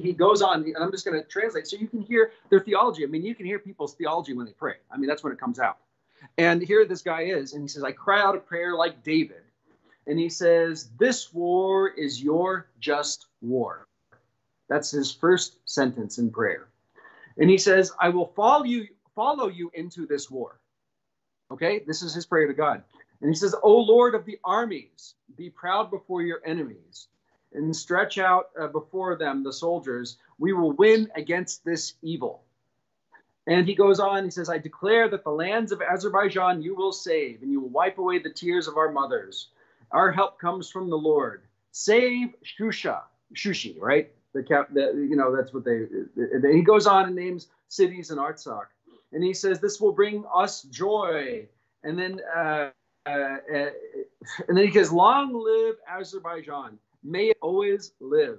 [0.00, 3.02] he goes on, and I'm just going to translate so you can hear their theology.
[3.02, 4.74] I mean, you can hear people's theology when they pray.
[4.90, 5.78] I mean, that's when it comes out.
[6.38, 9.42] And here this guy is, and he says, I cry out a prayer like David.
[10.06, 13.86] And he says, This war is your just war.
[14.72, 16.68] That's his first sentence in prayer.
[17.36, 20.60] And he says, I will follow you, follow you into this war.
[21.50, 22.82] Okay, this is his prayer to God.
[23.20, 27.08] And he says, O Lord of the armies, be proud before your enemies
[27.52, 30.16] and stretch out uh, before them the soldiers.
[30.38, 32.42] We will win against this evil.
[33.46, 36.92] And he goes on, he says, I declare that the lands of Azerbaijan you will
[36.92, 39.48] save, and you will wipe away the tears of our mothers.
[39.90, 41.42] Our help comes from the Lord.
[41.72, 43.02] Save Shusha,
[43.34, 44.10] Shushi, right?
[44.34, 45.86] The cap, the, you know, that's what they.
[46.52, 48.66] He goes on and names cities in Artsakh,
[49.12, 51.46] and he says this will bring us joy.
[51.84, 52.70] And then, uh,
[53.04, 53.70] uh, uh,
[54.48, 56.78] and then he says, "Long live Azerbaijan!
[57.04, 58.38] May it always live."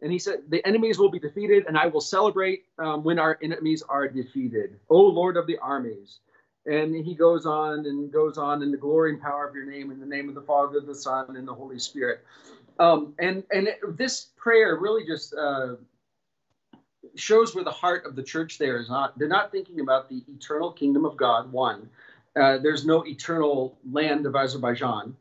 [0.00, 3.38] And he said, "The enemies will be defeated, and I will celebrate um, when our
[3.42, 6.20] enemies are defeated." O Lord of the armies!
[6.66, 9.90] And he goes on and goes on in the glory and power of your name,
[9.90, 12.24] in the name of the Father, the Son, and the Holy Spirit.
[12.78, 15.74] Um, and and it, this prayer really just uh,
[17.14, 19.18] shows where the heart of the church there is not.
[19.18, 21.52] They're not thinking about the eternal kingdom of God.
[21.52, 21.88] One,
[22.36, 25.16] uh, there's no eternal land of Azerbaijan.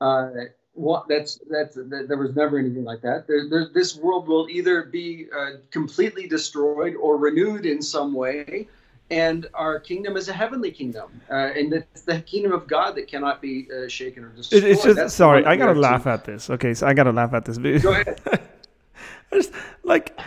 [0.00, 0.30] Uh,
[0.74, 3.26] what, that's that's that, there was never anything like that.
[3.26, 8.68] There, there, this world will either be uh, completely destroyed or renewed in some way,
[9.12, 13.08] and our kingdom is a heavenly kingdom, uh, and it's the kingdom of God that
[13.08, 14.64] cannot be uh, shaken or destroyed.
[14.64, 16.48] it's just That's sorry, I gotta laugh at this.
[16.48, 17.58] Okay, so I gotta laugh at this.
[17.58, 18.20] Go ahead.
[19.34, 19.52] just,
[19.84, 20.18] like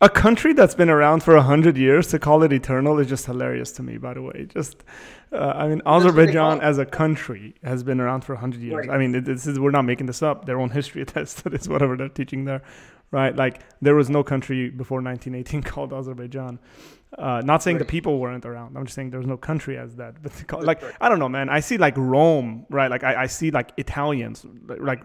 [0.00, 3.24] a country that's been around for a hundred years to call it eternal is just
[3.24, 3.98] hilarious to me.
[3.98, 4.82] By the way, just
[5.32, 8.88] uh, I mean Azerbaijan as a country has been around for a hundred years.
[8.88, 8.90] Right.
[8.90, 10.44] I mean, this is we're not making this up.
[10.44, 11.68] Their own history attests to this.
[11.68, 12.62] Whatever they're teaching there,
[13.12, 13.34] right?
[13.36, 16.58] Like there was no country before 1918 called Azerbaijan.
[17.16, 17.86] Uh, not saying right.
[17.86, 18.76] the people weren't around.
[18.76, 20.22] I'm just saying there was no country as that.
[20.22, 21.48] But like I don't know, man.
[21.48, 22.90] I see like Rome, right?
[22.90, 25.02] Like I, I see like Italians, like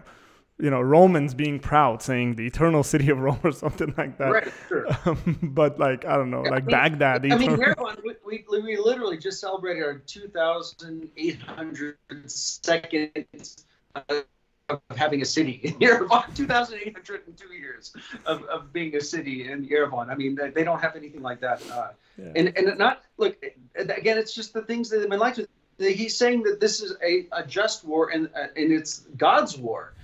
[0.58, 4.30] you know Romans being proud, saying the eternal city of Rome or something like that.
[4.30, 4.86] Right, sure.
[5.06, 6.66] Um, but like I don't know, like I mean,
[6.98, 7.24] Baghdad.
[7.32, 11.96] I mean, we, we, we literally just celebrated our 2,800
[12.30, 14.22] seconds uh,
[14.68, 16.34] of having a city in Yerevan.
[16.34, 17.94] 2,802 years
[18.26, 20.10] of, of being a city in Yerevan.
[20.10, 21.62] I mean, they don't have anything like that.
[21.70, 22.32] Uh, yeah.
[22.36, 23.36] And and not look
[23.74, 24.18] again.
[24.18, 25.36] It's just the things that have been like.
[25.76, 29.94] He's saying that this is a, a just war and uh, and it's God's war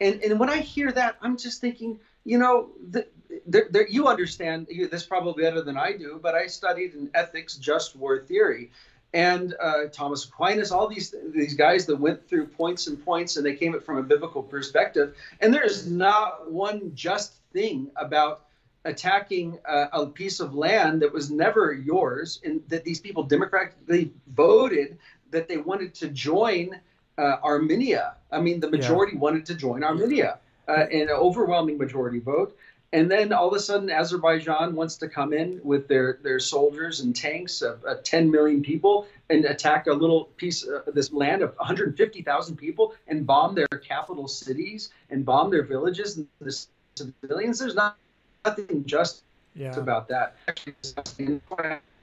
[0.00, 3.06] and and when I hear that, I'm just thinking, you know, the,
[3.46, 7.56] the, the, you understand this probably better than I do, but I studied in ethics,
[7.56, 8.70] just war theory,
[9.14, 13.46] and uh, Thomas Aquinas, all these these guys that went through points and points, and
[13.46, 15.14] they came it from a biblical perspective.
[15.40, 18.44] And there is not one just thing about
[18.84, 24.12] attacking uh, a piece of land that was never yours, and that these people democratically
[24.34, 24.98] voted
[25.30, 26.78] that they wanted to join
[27.16, 28.14] uh, Armenia.
[28.30, 29.20] I mean, the majority yeah.
[29.20, 30.38] wanted to join Armenia,
[30.68, 32.56] uh, an overwhelming majority vote.
[32.92, 37.00] And then all of a sudden, Azerbaijan wants to come in with their, their soldiers
[37.00, 41.42] and tanks of uh, 10 million people and attack a little piece of this land
[41.42, 46.66] of 150,000 people and bomb their capital cities and bomb their villages and the
[46.96, 47.58] civilians.
[47.58, 47.98] There's not,
[48.46, 49.22] nothing just
[49.54, 49.76] yeah.
[49.76, 50.36] about that.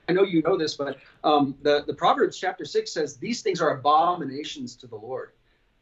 [0.08, 3.62] I know you know this, but um, the the Proverbs chapter six says these things
[3.62, 5.32] are abominations to the Lord,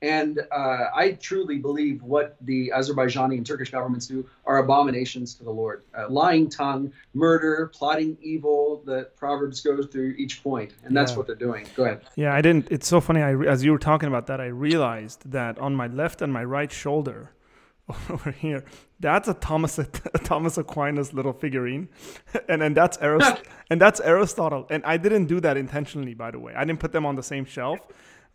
[0.04, 5.45] and uh, I truly believe what the Azerbaijani and Turkish governments do are abominations to
[5.45, 5.84] the Lord.
[5.97, 8.84] Uh, lying tongue, murder, plotting evil.
[8.86, 11.18] The Proverbs goes through each point, and that's yeah.
[11.18, 11.68] what they're doing.
[11.78, 12.01] Go ahead.
[12.18, 12.68] Yeah, I didn't.
[12.70, 13.22] It's so funny.
[13.22, 16.43] I, as you were talking about that, I realized that on my left and my
[16.43, 17.32] right shoulder
[18.10, 18.66] over here.
[18.99, 19.86] That's a Thomas a
[20.26, 21.88] Thomas Aquinas little figurine,
[22.49, 24.68] and and that's Arist- and that's Aristotle.
[24.70, 26.54] And I didn't do that intentionally, by the way.
[26.54, 27.80] I didn't put them on the same shelf,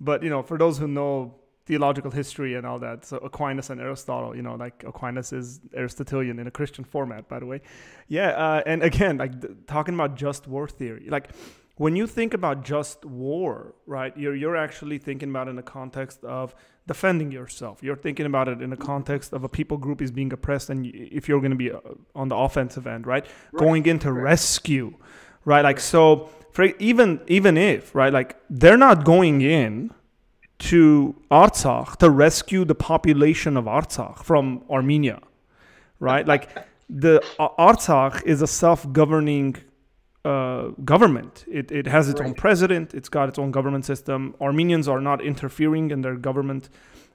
[0.01, 1.35] but you know, for those who know
[1.69, 6.39] theological history and all that, so Aquinas and Aristotle, you know, like Aquinas is Aristotelian
[6.39, 7.61] in a Christian format, by the way.
[8.09, 11.29] Yeah, uh, and again, like th- talking about just war theory, like
[11.77, 15.71] when you think about just war, right, you're, you're actually thinking about it in the
[15.81, 16.55] context of
[16.87, 17.83] defending yourself.
[17.83, 20.87] You're thinking about it in the context of a people group is being oppressed, and
[20.87, 21.81] if you're going to be uh,
[22.15, 23.61] on the offensive end, right, right.
[23.61, 24.23] going into right.
[24.23, 24.95] rescue,
[25.45, 26.31] right, like so.
[26.51, 29.93] For even even if right, like they're not going in
[30.59, 35.21] to Artsakh to rescue the population of Artsakh from Armenia,
[36.01, 36.27] right?
[36.27, 36.51] like
[36.89, 39.57] the uh, Artsakh is a self-governing
[40.25, 41.45] uh, government.
[41.47, 42.29] It, it has its right.
[42.29, 42.95] own president.
[42.95, 44.35] It's got its own government system.
[44.41, 46.69] Armenians are not interfering in their government,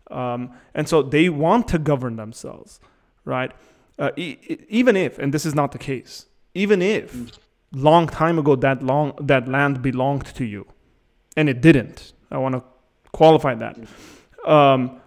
[0.09, 2.79] um, and so they want to govern themselves,
[3.25, 3.51] right?
[3.99, 4.37] Uh, e-
[4.69, 7.31] even if, and this is not the case, even if
[7.73, 10.65] long time ago that long that land belonged to you,
[11.35, 12.13] and it didn't.
[12.31, 12.63] I want to
[13.13, 13.77] qualify that.
[14.45, 14.99] Um,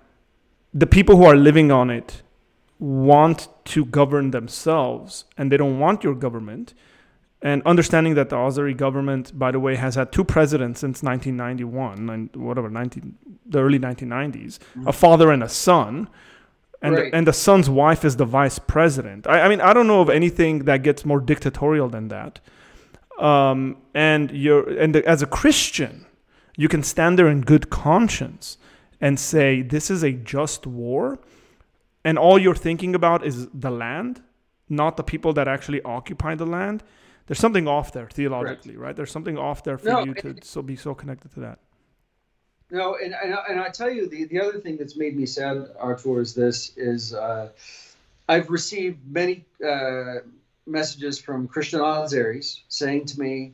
[0.72, 2.22] the people who are living on it
[2.78, 6.74] want to govern themselves, and they don't want your government
[7.42, 12.10] and understanding that the Azeri government, by the way, has had two presidents since 1991
[12.10, 14.88] and whatever 19, the early 1990s, mm-hmm.
[14.88, 16.08] a father and a son,
[16.82, 17.10] and right.
[17.10, 19.26] the, and the son's wife is the vice president.
[19.26, 22.40] I, I, mean, I don't know of anything that gets more dictatorial than that.
[23.18, 26.05] Um, and you're and the, as a Christian,
[26.56, 28.58] you can stand there in good conscience
[29.00, 31.18] and say this is a just war,
[32.04, 34.22] and all you're thinking about is the land,
[34.68, 36.82] not the people that actually occupy the land
[37.26, 38.78] there's something off there theologically, Correct.
[38.78, 38.96] right?
[38.96, 41.58] There's something off there for no, you to so be so connected to that.
[42.70, 45.68] No, and, and, and I tell you, the, the other thing that's made me sad,
[45.78, 47.50] Artur, is this is uh,
[48.28, 50.16] I've received many uh,
[50.66, 53.52] messages from Christian Azeris saying to me,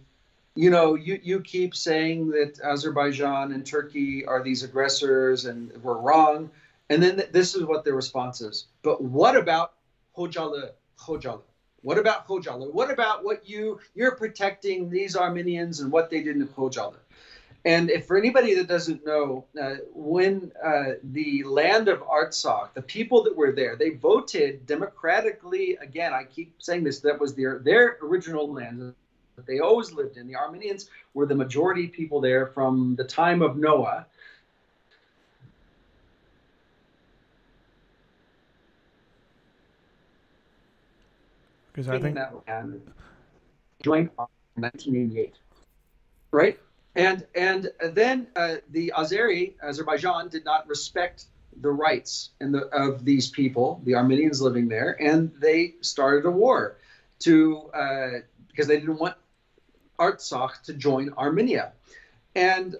[0.54, 5.98] you know, you, you keep saying that Azerbaijan and Turkey are these aggressors and we're
[5.98, 6.50] wrong.
[6.90, 8.66] And then th- this is what their response is.
[8.82, 9.72] But what about
[10.16, 10.72] Hocalı?
[10.98, 11.42] Hocalı?
[11.80, 12.72] What about Hocalı?
[12.72, 16.96] What about what you you're protecting these Armenians and what they did in Hocalı?
[17.64, 22.82] And if for anybody that doesn't know, uh, when uh, the land of Artsakh, the
[22.82, 25.78] people that were there, they voted democratically.
[25.80, 27.00] Again, I keep saying this.
[27.00, 28.94] That was their their original land,
[29.36, 30.26] that they always lived in.
[30.26, 34.06] The Armenians were the majority people there from the time of Noah.
[41.72, 42.82] Because I think that land
[43.82, 44.10] joined
[44.56, 45.34] in 1988,
[46.30, 46.58] right?
[46.94, 51.24] And and then uh, the Azeri Azerbaijan did not respect
[51.60, 56.30] the rights and the, of these people, the Armenians living there, and they started a
[56.30, 56.76] war
[57.20, 58.10] to uh,
[58.48, 59.14] because they didn't want
[59.98, 61.72] Artsakh to join Armenia,
[62.34, 62.76] and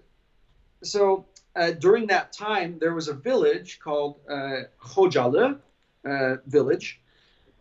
[0.83, 5.59] so uh, during that time there was a village called uh, Khojalı
[6.05, 7.01] uh, village,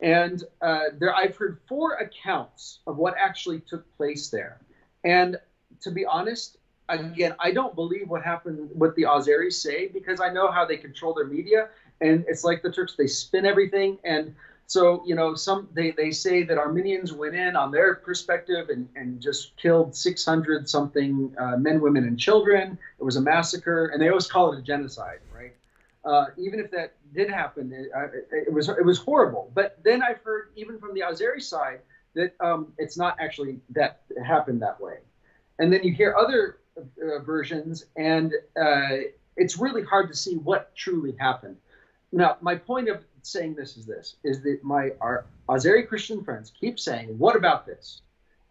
[0.02, 4.60] and uh, there I've heard four accounts of what actually took place there,
[5.04, 5.38] and
[5.82, 6.58] to be honest,
[6.90, 10.78] again, I don't believe what happened, what the Azeris say, because I know how they
[10.78, 11.70] control their media,
[12.02, 13.98] and it's like the Turks, they spin everything.
[14.04, 14.36] And
[14.72, 18.88] so, you know, some they, they say that Armenians went in on their perspective and,
[18.96, 22.80] and just killed 600 something uh, men, women, and children.
[22.98, 25.54] It was a massacre, and they always call it a genocide, right?
[26.06, 27.90] Uh, even if that did happen, it,
[28.32, 29.52] it, was it was horrible.
[29.54, 31.82] But then I've heard even from the Azeri side
[32.14, 35.00] that um, it's not actually that happened that way.
[35.60, 39.04] And then you hear other uh, versions, and uh,
[39.36, 41.58] it's really hard to see what truly happened.
[42.12, 46.52] Now, my point of saying this is this: is that my our Azeri Christian friends
[46.60, 48.02] keep saying, "What about this?"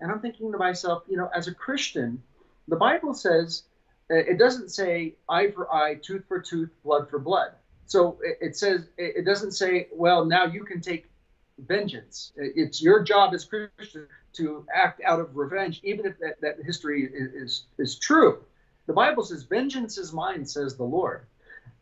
[0.00, 2.22] And I'm thinking to myself, you know, as a Christian,
[2.68, 3.64] the Bible says
[4.10, 7.52] uh, it doesn't say eye for eye, tooth for tooth, blood for blood.
[7.86, 11.10] So it says it doesn't say, well, now you can take
[11.58, 12.32] vengeance.
[12.36, 17.04] It's your job as Christian to act out of revenge, even if that, that history
[17.04, 18.44] is, is, is true.
[18.86, 21.26] The Bible says, Vengeance is mine, says the Lord.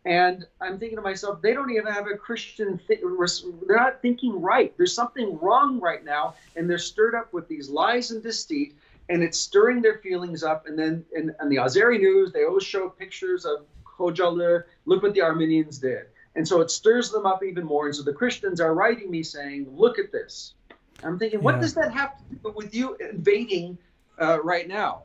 [0.04, 4.40] And I'm thinking to myself, they don't even have a Christian, th- they're not thinking
[4.40, 4.74] right.
[4.76, 8.74] There's something wrong right now, and they're stirred up with these lies and deceit,
[9.08, 10.66] and it's stirring their feelings up.
[10.66, 15.14] And then in, in the Azeri news, they always show pictures of Khojalı, look what
[15.14, 16.06] the Armenians did.
[16.36, 17.86] And so it stirs them up even more.
[17.86, 20.54] And so the Christians are writing me saying, look at this.
[21.02, 23.78] I'm thinking, what does that have to do with you invading
[24.20, 25.02] uh, right now?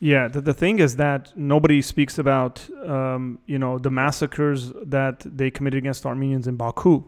[0.00, 5.20] Yeah, the, the thing is that nobody speaks about, um, you know, the massacres that
[5.26, 7.04] they committed against Armenians in Baku.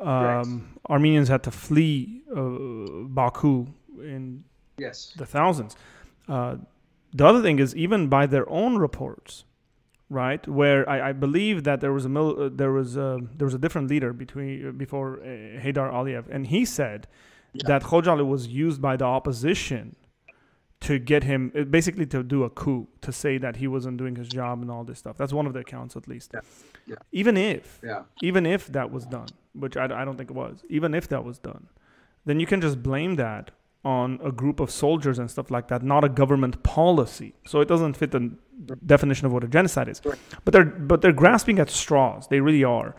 [0.00, 3.68] Um, Armenians had to flee uh, Baku
[4.00, 4.42] in
[4.78, 5.12] yes.
[5.16, 5.76] the thousands.
[6.28, 6.56] Uh,
[7.14, 9.44] the other thing is, even by their own reports,
[10.10, 10.46] right?
[10.48, 13.54] Where I, I believe that there was a mil- uh, there was a, there was
[13.54, 15.26] a different leader between uh, before uh,
[15.62, 17.06] Haydar Aliyev, and he said
[17.52, 17.62] yeah.
[17.68, 19.94] that Khojalı was used by the opposition
[20.82, 24.28] to get him basically to do a coup to say that he wasn't doing his
[24.28, 25.16] job and all this stuff.
[25.16, 26.32] That's one of the accounts at least.
[26.34, 26.40] Yeah.
[26.86, 26.96] Yeah.
[27.12, 28.02] Even if yeah.
[28.22, 31.24] even if that was done, which I, I don't think it was, even if that
[31.24, 31.68] was done,
[32.24, 33.52] then you can just blame that
[33.84, 37.34] on a group of soldiers and stuff like that, not a government policy.
[37.46, 38.32] So it doesn't fit the
[38.86, 40.00] definition of what a genocide is.
[40.44, 42.26] But they're but they're grasping at straws.
[42.28, 42.94] They really are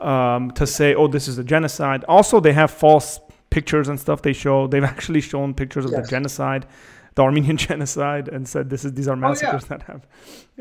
[0.00, 2.04] um, to say, oh, this is a genocide.
[2.04, 3.20] Also, they have false
[3.50, 4.22] pictures and stuff.
[4.22, 6.02] They show they've actually shown pictures of yes.
[6.02, 6.66] the genocide
[7.14, 9.76] the Armenian genocide and said this is these are massacres oh, yeah.
[9.76, 10.06] that have.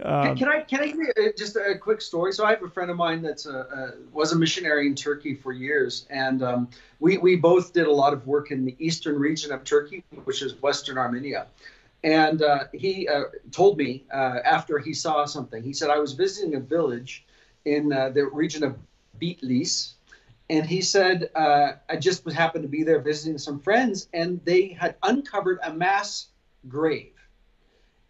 [0.03, 2.31] Um, can, I can I give you just a quick story?
[2.33, 5.35] So I have a friend of mine that's a, a was a missionary in Turkey
[5.35, 9.17] for years, and um, we we both did a lot of work in the eastern
[9.17, 11.47] region of Turkey, which is Western Armenia.
[12.03, 16.11] And uh, he uh, told me uh, after he saw something, he said, I was
[16.11, 17.25] visiting a village
[17.63, 18.75] in uh, the region of
[19.21, 19.93] Bitlis,
[20.49, 24.67] and he said uh, I just happened to be there visiting some friends, and they
[24.67, 26.27] had uncovered a mass
[26.67, 27.11] grave.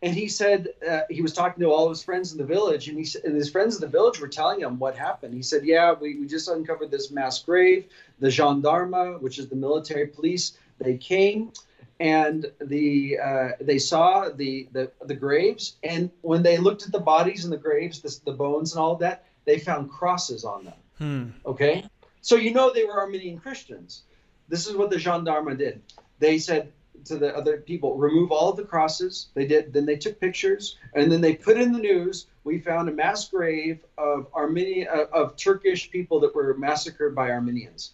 [0.02, 2.90] And he said uh, he was talking to all of his friends in the village,
[2.90, 5.34] and he and his friends in the village were telling him what happened.
[5.34, 7.86] He said, "Yeah, we, we just uncovered this mass grave.
[8.20, 11.54] The gendarme, which is the military police, they came,
[12.02, 15.78] and the uh, they saw the, the the graves.
[15.84, 18.92] And when they looked at the bodies and the graves, the, the bones and all
[18.92, 20.74] of that, they found crosses on them.
[20.98, 21.50] Hmm.
[21.50, 21.86] Okay,
[22.22, 24.02] so you know they were Armenian Christians.
[24.50, 25.82] This is what the gendarme did.
[26.20, 26.74] They said
[27.06, 29.30] to the other people, remove all of the crosses.
[29.34, 29.74] They did.
[29.74, 32.28] Then they took pictures, and then they put in the news.
[32.44, 37.32] We found a mass grave of Armenian uh, of Turkish people that were massacred by
[37.32, 37.94] Armenians.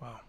[0.00, 0.20] Wow.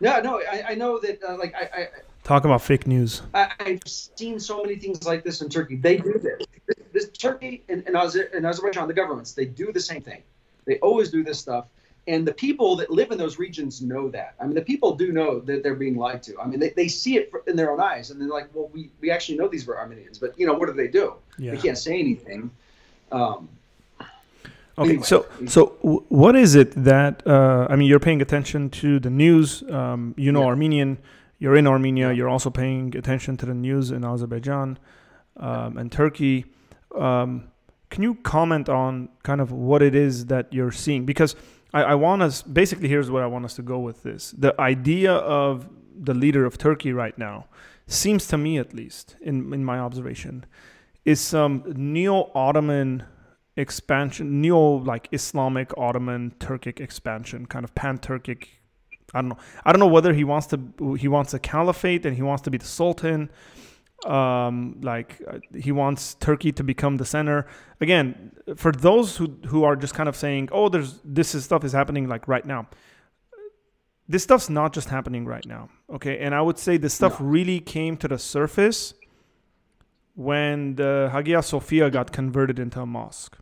[0.00, 1.22] No, no, I, I know that.
[1.22, 1.88] Uh, like I, I
[2.22, 3.22] talk about fake news.
[3.34, 5.76] I, have seen so many things like this in Turkey.
[5.76, 6.46] They do this.
[6.92, 10.22] This, Turkey and, and, and Azerbaijan, the governments, they do the same thing.
[10.64, 11.66] They always do this stuff
[12.06, 14.34] and the people that live in those regions know that.
[14.40, 16.38] I mean, the people do know that they're being lied to.
[16.38, 18.90] I mean, they, they see it in their own eyes, and they're like, "Well, we,
[19.00, 21.14] we actually know these were Armenians, but you know, what do they do?
[21.38, 21.52] Yeah.
[21.52, 22.50] They can't say anything."
[23.12, 23.48] Um,
[24.78, 25.02] okay, anyway.
[25.04, 25.66] so so
[26.08, 27.88] what is it that uh, I mean?
[27.88, 29.62] You're paying attention to the news.
[29.70, 30.48] Um, you know, yeah.
[30.48, 30.98] Armenian
[31.38, 32.12] you're in Armenia.
[32.12, 34.78] You're also paying attention to the news in Azerbaijan
[35.36, 36.46] um, and Turkey.
[36.94, 37.50] Um,
[37.90, 41.04] can you comment on kind of what it is that you're seeing?
[41.04, 41.36] Because
[41.74, 44.30] I, I want us basically here's where I want us to go with this.
[44.38, 47.46] The idea of the leader of Turkey right now
[47.86, 50.46] seems to me, at least in in my observation,
[51.04, 53.04] is some neo-Ottoman
[53.56, 58.46] expansion, neo like Islamic Ottoman Turkic expansion, kind of pan-Turkic.
[59.12, 59.38] I don't know.
[59.64, 62.50] I don't know whether he wants to he wants a caliphate and he wants to
[62.50, 63.30] be the sultan
[64.04, 67.46] um, like uh, he wants Turkey to become the center.
[67.80, 71.64] Again, for those who who are just kind of saying, "Oh, there's this is stuff
[71.64, 72.68] is happening like right now."
[74.06, 76.18] This stuff's not just happening right now, okay?
[76.18, 77.26] And I would say this stuff no.
[77.26, 78.92] really came to the surface
[80.14, 83.38] when the Hagia Sophia got converted into a mosque,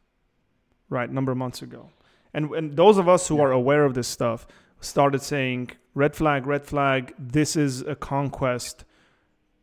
[0.88, 1.90] right, a number of months ago.
[2.32, 3.42] And, and those of us who yeah.
[3.42, 4.46] are aware of this stuff
[4.80, 8.84] started saying, red flag, red flag, this is a conquest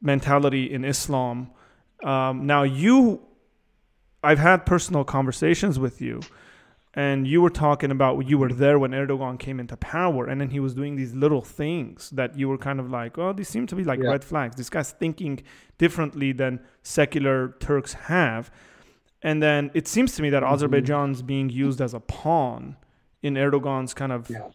[0.02, 1.52] mentality in Islam.
[2.04, 3.22] Um, now, you,
[4.24, 6.22] I've had personal conversations with you,
[6.93, 10.50] and you were talking about you were there when Erdogan came into power, and then
[10.50, 13.68] he was doing these little things that you were kind of like, oh, these seem
[13.68, 14.10] to be like yeah.
[14.10, 14.56] red flags.
[14.56, 15.41] This guy's thinking
[15.78, 18.52] differently than secular Turks have.
[19.22, 20.54] And then it seems to me that mm-hmm.
[20.54, 22.78] Azerbaijan's being used as a pawn
[23.22, 24.47] in Erdogan's kind of yeah.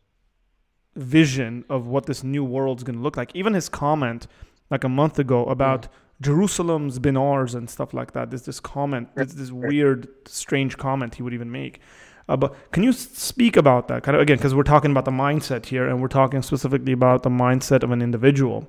[0.96, 3.30] vision of what this new world's going to look like.
[3.34, 4.26] Even his comment
[4.70, 5.98] like a month ago about yeah.
[6.22, 8.30] Jerusalem's been ours and stuff like that.
[8.30, 11.80] There's this comment, there's this weird, strange comment he would even make.
[12.28, 15.10] Uh, but can you speak about that kind of again because we're talking about the
[15.10, 18.66] mindset here and we're talking specifically about the mindset of an individual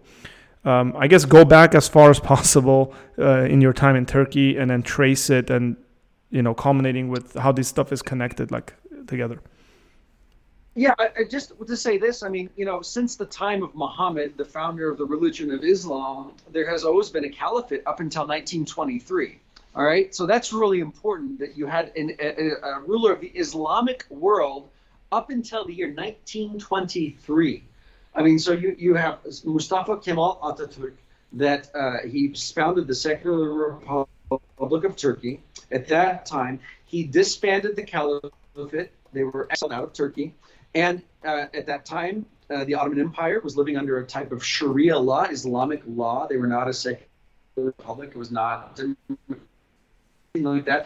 [0.65, 4.57] um, i guess go back as far as possible uh, in your time in turkey
[4.57, 5.77] and then trace it and
[6.31, 8.73] you know culminating with how this stuff is connected like
[9.07, 9.39] together
[10.75, 14.33] yeah, I, just to say this, I mean, you know, since the time of Muhammad,
[14.35, 18.23] the founder of the religion of Islam, there has always been a caliphate up until
[18.23, 19.39] 1923.
[19.73, 23.27] All right, so that's really important that you had an, a, a ruler of the
[23.27, 24.69] Islamic world
[25.11, 27.63] up until the year 1923.
[28.13, 30.93] I mean, so you, you have Mustafa Kemal Ataturk,
[31.33, 33.77] that uh, he founded the Secular
[34.29, 35.41] Republic of Turkey.
[35.71, 38.91] At that time, he disbanded the caliphate.
[39.13, 40.33] They were exiled out of Turkey.
[40.75, 44.45] And uh, at that time, uh, the Ottoman Empire was living under a type of
[44.45, 46.27] Sharia law, Islamic law.
[46.27, 47.07] They were not a secular
[47.55, 48.11] republic.
[48.11, 48.79] It was not
[50.35, 50.85] like that.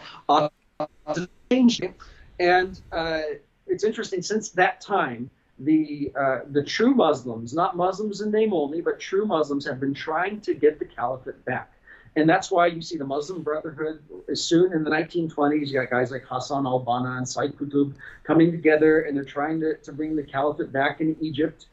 [2.38, 3.20] And uh,
[3.66, 5.28] it's interesting, since that time,
[5.58, 9.92] the uh, the true Muslims, not Muslims in name only, but true Muslims, have been
[9.92, 11.72] trying to get the caliphate back.
[12.16, 14.02] And that's why you see the Muslim Brotherhood
[14.34, 15.68] soon in the 1920s.
[15.68, 17.94] You got guys like Hassan al Banna and Said Qutb
[18.24, 21.66] coming together, and they're trying to, to bring the caliphate back in Egypt.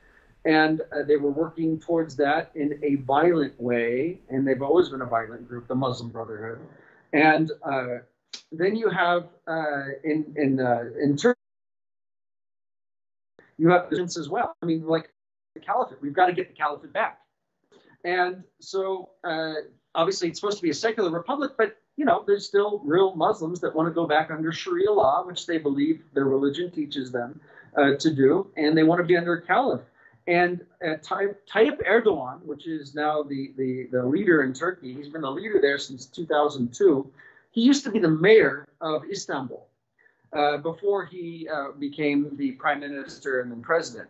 [0.45, 5.01] And uh, they were working towards that in a violent way, and they've always been
[5.01, 6.59] a violent group, the Muslim Brotherhood.
[7.13, 7.97] And uh,
[8.51, 11.39] then you have uh, in in uh, in Turkey,
[13.57, 14.55] you have this as well.
[14.61, 15.09] I mean, like
[15.55, 17.19] the caliphate, we've got to get the caliphate back.
[18.05, 19.53] And so uh,
[19.95, 23.59] obviously it's supposed to be a secular republic, but you know, there's still real Muslims
[23.61, 27.39] that want to go back under Sharia law, which they believe their religion teaches them
[27.75, 29.81] uh, to do, and they want to be under a caliph.
[30.27, 35.21] And uh, Tayyip Erdogan, which is now the, the, the leader in Turkey, he's been
[35.21, 37.09] the leader there since 2002.
[37.51, 39.65] He used to be the mayor of Istanbul
[40.33, 44.09] uh, before he uh, became the prime minister and then president.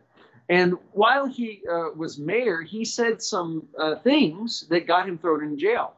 [0.50, 5.43] And while he uh, was mayor, he said some uh, things that got him thrown
[5.43, 5.93] in jail.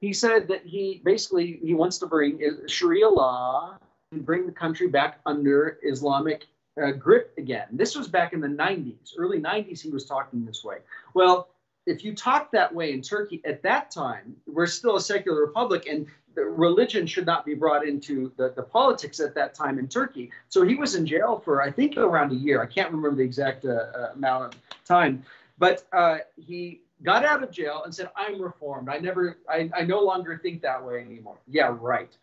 [0.00, 3.78] He said that he basically he wants to bring Sharia law
[4.12, 6.46] and bring the country back under Islamic
[6.82, 7.68] uh, grip again.
[7.72, 9.80] This was back in the 90s, early 90s.
[9.80, 10.78] He was talking this way.
[11.14, 11.48] Well,
[11.86, 15.86] if you talk that way in Turkey at that time, we're still a secular republic,
[15.88, 16.06] and
[16.44, 20.30] religion should not be brought into the, the politics at that time in Turkey.
[20.48, 22.62] So he was in jail for, I think, around a year.
[22.62, 25.24] I can't remember the exact uh, uh, amount of time.
[25.58, 28.88] But uh, he got out of jail and said, I'm reformed.
[28.88, 31.38] I never, I, I no longer think that way anymore.
[31.48, 32.14] Yeah, right.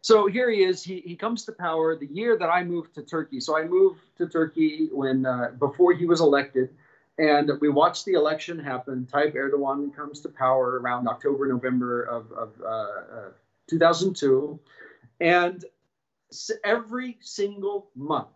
[0.00, 0.82] So here he is.
[0.82, 3.38] He, he comes to power the year that I moved to Turkey.
[3.38, 6.70] So I moved to Turkey when uh, before he was elected.
[7.18, 9.06] And we watched the election happen.
[9.12, 13.30] Tayyip Erdogan comes to power around October, November of, of uh
[13.68, 14.58] 2002.
[15.20, 15.64] And
[16.64, 18.28] every single month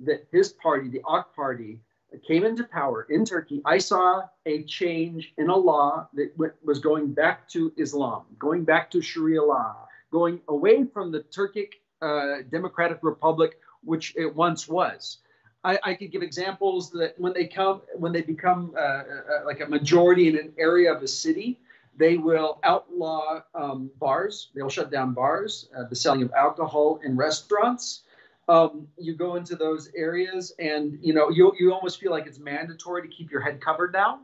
[0.00, 1.80] that his party, the AK Party,
[2.26, 6.32] came into power in Turkey, I saw a change in a law that
[6.62, 11.74] was going back to Islam, going back to Sharia law, going away from the Turkic
[12.02, 15.18] uh, Democratic Republic, which it once was.
[15.62, 19.02] I, I could give examples that when they come, when they become uh, uh,
[19.44, 21.60] like a majority in an area of a city,
[22.00, 24.48] they will outlaw um, bars.
[24.54, 28.04] They'll shut down bars, uh, the selling of alcohol in restaurants.
[28.48, 32.38] Um, you go into those areas, and you know you you almost feel like it's
[32.38, 34.20] mandatory to keep your head covered now,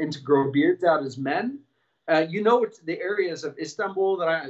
[0.00, 1.58] and to grow beards out as men.
[2.10, 4.44] Uh, you know, it's the areas of Istanbul that I,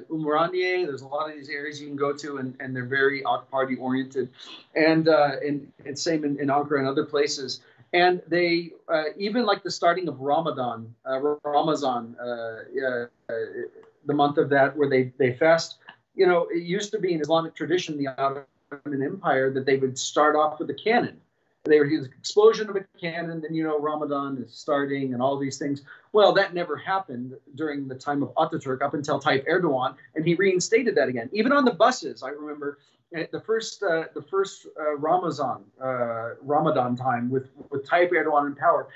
[0.86, 3.74] there's a lot of these areas you can go to, and, and they're very party
[3.74, 4.28] oriented.
[4.76, 7.60] And, uh, and, and same in, in Ankara and other places.
[7.92, 13.06] And they, uh, even like the starting of Ramadan, uh, Ramazan, uh, uh,
[14.04, 15.78] the month of that where they, they fast,
[16.14, 19.76] you know, it used to be in Islamic tradition, in the Ottoman Empire, that they
[19.76, 21.20] would start off with a cannon
[21.68, 25.22] they would were the explosion of a cannon, then you know Ramadan is starting and
[25.22, 25.82] all these things.
[26.12, 30.34] Well, that never happened during the time of Ataturk up until Tayyip Erdogan, and he
[30.34, 31.28] reinstated that again.
[31.32, 32.78] Even on the buses, I remember
[33.12, 38.54] the first uh, the first uh, Ramadan uh, Ramadan time with with Tayyip Erdogan in
[38.54, 38.88] power,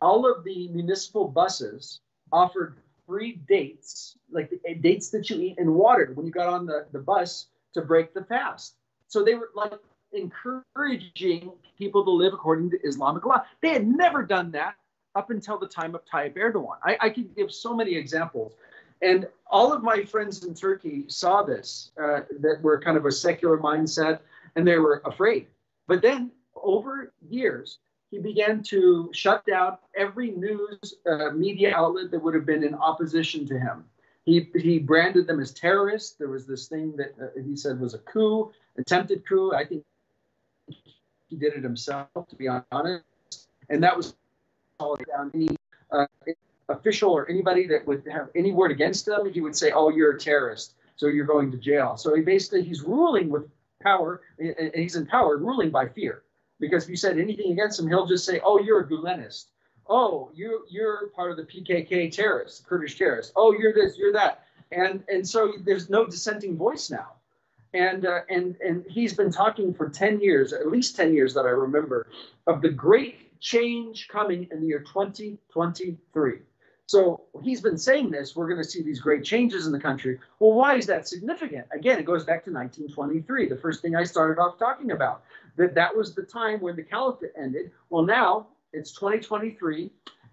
[0.00, 2.00] all of the municipal buses
[2.32, 6.46] offered free dates, like the eh, dates that you eat and water when you got
[6.46, 8.76] on the, the bus to break the fast.
[9.08, 9.72] So they were like
[10.12, 13.42] encouraging people to live according to Islamic law.
[13.62, 14.74] They had never done that
[15.16, 16.76] up until the time of Tayyip Erdogan.
[16.84, 18.54] I, I give so many examples.
[19.02, 23.12] And all of my friends in Turkey saw this, uh, that were kind of a
[23.12, 24.20] secular mindset,
[24.56, 25.46] and they were afraid.
[25.86, 27.78] But then over years,
[28.10, 32.74] he began to shut down every news uh, media outlet that would have been in
[32.74, 33.84] opposition to him.
[34.24, 36.12] He, he branded them as terrorists.
[36.12, 39.52] There was this thing that uh, he said was a coup, attempted coup.
[39.54, 39.84] I think
[41.28, 43.04] he did it himself, to be honest.
[43.70, 44.14] And that was
[44.80, 45.48] down any
[45.92, 46.06] uh,
[46.70, 49.32] official or anybody that would have any word against him.
[49.32, 52.62] He would say, "Oh, you're a terrorist, so you're going to jail." So he basically
[52.62, 53.48] he's ruling with
[53.82, 56.22] power, and he's empowered, ruling by fear.
[56.58, 59.46] Because if you said anything against him, he'll just say, "Oh, you're a Gulenist.
[59.88, 63.32] Oh, you you're part of the PKK terrorists, Kurdish terrorists.
[63.36, 67.14] Oh, you're this, you're that." And and so there's no dissenting voice now
[67.72, 71.46] and uh, and and he's been talking for 10 years at least 10 years that
[71.46, 72.08] i remember
[72.46, 76.38] of the great change coming in the year 2023
[76.90, 80.18] so he's been saying this we're going to see these great changes in the country.
[80.40, 81.66] Well why is that significant?
[81.72, 85.22] Again it goes back to 1923 the first thing i started off talking about
[85.56, 87.70] that that was the time when the caliphate ended.
[87.90, 89.92] Well now it's 2023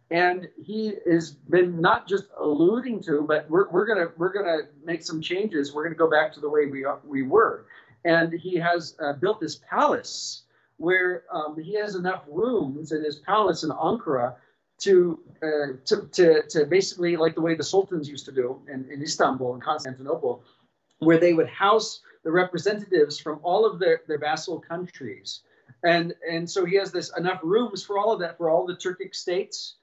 [0.09, 5.03] and he has been not just alluding to, but we're, we're gonna we're gonna make
[5.03, 5.75] some changes.
[5.75, 7.67] We're gonna go back to the way we we were,
[8.03, 10.43] and he has uh, built this palace
[10.77, 14.35] where um, he has enough rooms in his palace in Ankara
[14.79, 18.89] to, uh, to, to, to basically like the way the sultans used to do in,
[18.91, 20.43] in Istanbul and Constantinople,
[20.99, 25.41] where they would house the representatives from all of their, their vassal countries.
[25.83, 28.75] And, and so he has this enough rooms for all of that, for all the
[28.75, 29.75] Turkic states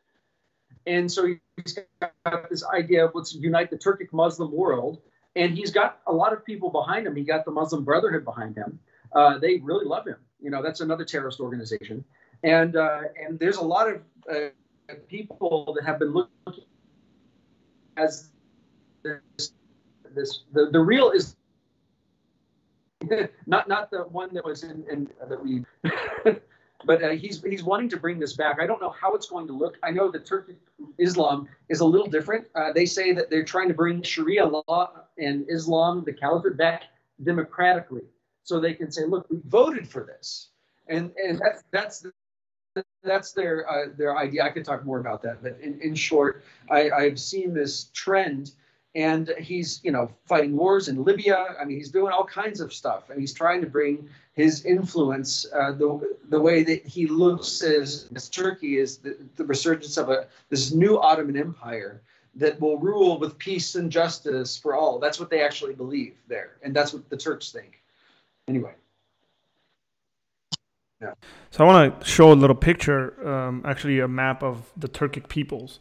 [0.86, 1.26] and so
[1.57, 5.01] he's got this idea of let's unite the Turkic Muslim world.
[5.36, 7.16] And he's got a lot of people behind him.
[7.16, 8.78] He got the Muslim Brotherhood behind him.
[9.12, 10.16] Uh, they really love him.
[10.40, 12.05] You know, that's another terrorist organization.
[12.42, 14.51] And uh, and there's a lot of uh,
[15.09, 16.64] people that have been looking
[17.97, 18.30] as
[19.03, 19.53] this,
[20.14, 21.37] this the, the real is
[23.47, 25.64] not not the one that was in, in that we
[26.87, 28.59] but uh, he's he's wanting to bring this back.
[28.61, 29.78] I don't know how it's going to look.
[29.82, 30.57] I know that Turkic
[30.99, 32.47] Islam is a little different.
[32.55, 36.85] Uh, they say that they're trying to bring Sharia law and Islam, the caliphate, back
[37.22, 38.03] democratically,
[38.43, 40.51] so they can say, "Look, we voted for this,"
[40.89, 42.07] and and that's that's
[43.03, 44.45] that's their uh, their idea.
[44.45, 48.53] I could talk more about that, but in, in short, I, I've seen this trend
[48.95, 51.57] and he's you know fighting wars in Libya.
[51.61, 55.47] I mean, he's doing all kinds of stuff, and he's trying to bring his influence.
[55.53, 60.11] Uh, the the way that he looks as, as Turkey is the, the resurgence of
[60.11, 62.03] a this new Ottoman Empire
[62.37, 64.99] that will rule with peace and justice for all.
[64.99, 67.83] That's what they actually believe there, and that's what the Turks think.
[68.49, 68.75] Anyway.
[71.05, 71.14] Yeah.
[71.50, 75.28] So I want to show a little picture, um, actually a map of the Turkic
[75.28, 75.80] peoples.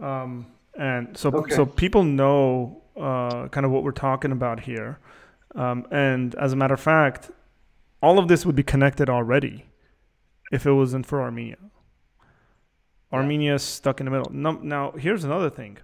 [0.00, 0.46] Um,
[0.78, 1.54] and so okay.
[1.54, 4.98] so people know uh, kind of what we're talking about here.
[5.54, 7.30] Um, and as a matter of fact,
[8.02, 9.64] all of this would be connected already
[10.52, 11.56] if it wasn't for Armenia.
[11.60, 13.18] Yeah.
[13.18, 14.30] Armenia's stuck in the middle.
[14.32, 15.78] Now, now, here's another thing.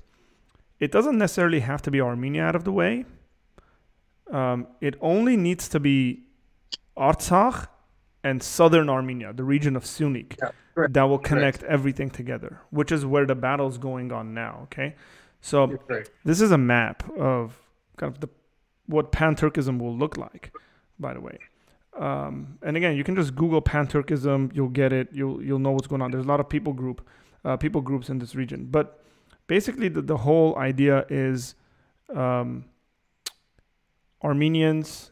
[0.79, 3.05] It doesn't necessarily have to be Armenia out of the way.
[4.31, 6.25] Um, it only needs to be
[6.97, 7.69] Artsakh
[8.27, 10.31] and southern Armenia, the region of Syunik.
[10.43, 11.73] Yeah that will connect Correct.
[11.73, 14.61] everything together, which is where the battle's going on now.
[14.65, 14.95] Okay,
[15.41, 15.79] so
[16.25, 17.57] this is a map of
[17.97, 18.29] kind of the
[18.87, 20.53] what Pan Turkism will look like.
[20.99, 21.39] By the way,
[21.97, 24.55] Um, and again, you can just Google Pan-Turkism.
[24.55, 25.09] You'll get it.
[25.13, 26.11] You'll you'll know what's going on.
[26.11, 27.07] There's a lot of people group,
[27.45, 28.69] uh, people groups in this region.
[28.71, 29.03] But
[29.47, 31.55] basically, the, the whole idea is
[32.15, 32.67] um,
[34.23, 35.11] Armenians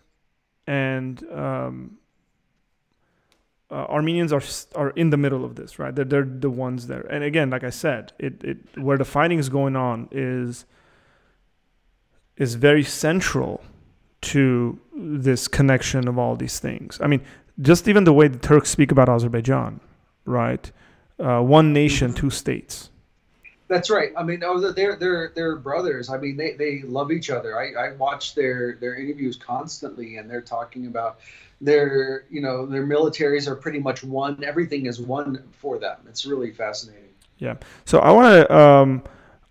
[0.67, 1.99] and um,
[3.75, 4.43] uh, Armenians are
[4.77, 5.95] are in the middle of this, right?
[5.95, 7.05] They're, they're the ones there.
[7.11, 10.65] And again, like I said, it, it where the fighting is going on is
[12.37, 13.65] is very central
[14.21, 17.01] to this connection of all these things.
[17.03, 17.23] I mean,
[17.61, 19.81] just even the way the Turks speak about Azerbaijan,
[20.25, 20.71] right?
[21.19, 22.91] Uh, one nation, two states.
[23.75, 24.13] That's right.
[24.17, 26.09] I mean, oh, they're they're they're brothers.
[26.09, 27.59] I mean, they, they love each other.
[27.59, 31.19] I, I watch their their interviews constantly, and they're talking about
[31.61, 34.45] their you know their militaries are pretty much one.
[34.45, 35.97] Everything is one for them.
[36.09, 37.09] It's really fascinating.
[37.39, 37.57] Yeah.
[37.85, 39.03] So I want to um,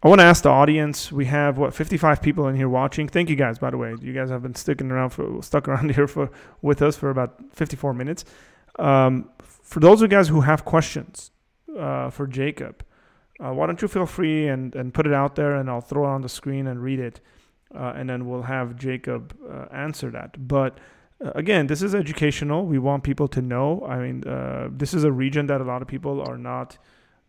[0.01, 1.11] I want to ask the audience.
[1.11, 3.09] We have what 55 people in here watching.
[3.09, 3.93] Thank you guys, by the way.
[3.99, 7.43] You guys have been sticking around for stuck around here for with us for about
[7.51, 8.23] 54 minutes.
[8.79, 11.31] Um, for those of you guys who have questions
[11.77, 12.85] uh, for Jacob,
[13.39, 16.05] uh, why don't you feel free and and put it out there, and I'll throw
[16.05, 17.19] it on the screen and read it,
[17.73, 20.47] uh, and then we'll have Jacob uh, answer that.
[20.47, 20.77] But
[21.23, 22.65] uh, again, this is educational.
[22.65, 23.85] We want people to know.
[23.87, 26.77] I mean, uh, this is a region that a lot of people are not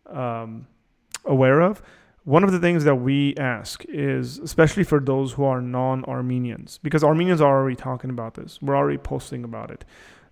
[0.09, 0.67] um,
[1.25, 1.81] aware of.
[2.23, 7.03] One of the things that we ask is, especially for those who are non-Armenians, because
[7.03, 8.59] Armenians are already talking about this.
[8.61, 9.85] We're already posting about it.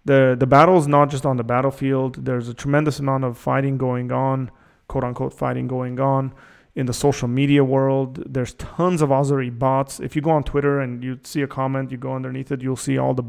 [0.03, 2.25] the The battle is not just on the battlefield.
[2.25, 4.49] There's a tremendous amount of fighting going on,
[4.93, 6.31] quote unquote fighting going on
[6.75, 8.21] in the social media world.
[8.35, 9.99] There's tons of Azeri bots.
[9.99, 12.85] If you go on Twitter and you see a comment, you go underneath it, you'll
[12.87, 13.23] see all the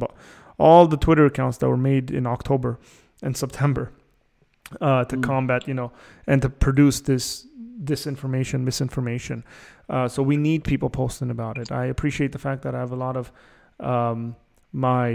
[0.58, 2.78] all the Twitter accounts that were made in October
[3.22, 3.84] and September
[4.82, 5.22] uh, to mm.
[5.22, 5.90] combat, you know,
[6.26, 7.46] and to produce this
[7.82, 9.42] disinformation, misinformation.
[9.88, 11.72] Uh, so we need people posting about it.
[11.72, 13.32] I appreciate the fact that I have a lot of
[13.80, 14.36] um,
[14.70, 15.10] my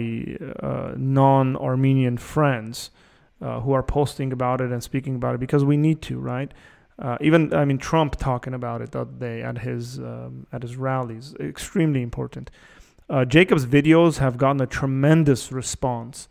[0.64, 2.90] uh, non-Armenian friends
[3.42, 6.52] uh, who are posting about it and speaking about it because we need to, right?
[6.98, 10.62] Uh, even I mean Trump talking about it the other day at his um, at
[10.62, 12.52] his rallies, extremely important.
[13.10, 16.28] Uh, Jacob's videos have gotten a tremendous response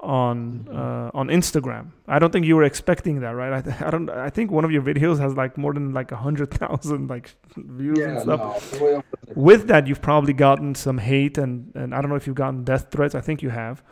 [0.00, 0.76] on mm-hmm.
[0.76, 1.90] uh, on Instagram.
[2.06, 3.52] I don't think you were expecting that, right?
[3.52, 4.10] I, th- I don't.
[4.10, 7.34] I think one of your videos has like more than like a hundred thousand like
[7.56, 8.80] views yeah, and stuff.
[8.80, 9.02] No.
[9.34, 12.64] With that, you've probably gotten some hate and and I don't know if you've gotten
[12.64, 13.14] death threats.
[13.14, 13.82] I think you have.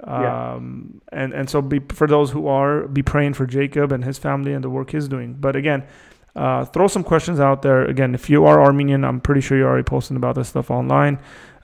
[0.00, 4.18] Um, and and so be, for those who are, be praying for Jacob and his
[4.18, 5.34] family and the work he's doing.
[5.34, 5.84] But again,
[6.34, 7.84] uh, throw some questions out there.
[7.84, 11.18] Again, if you are Armenian, I'm pretty sure you're already posting about this stuff online.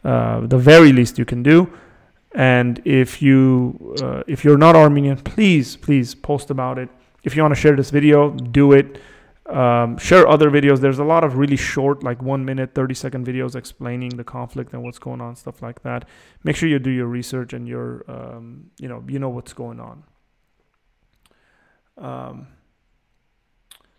[0.05, 1.73] Uh, the very least you can do.
[2.33, 6.89] And if you uh, if you're not Armenian, please please post about it.
[7.25, 9.01] If you want to share this video, do it.
[9.49, 10.81] Um, share other videos.
[10.81, 14.75] There's a lot of really short, like one minute, 30 second videos explaining the conflict
[14.75, 16.07] and what's going on, stuff like that.
[16.45, 19.81] Make sure you do your research and your, um, you know, you know what's going
[19.81, 20.05] on.
[21.97, 22.49] Um,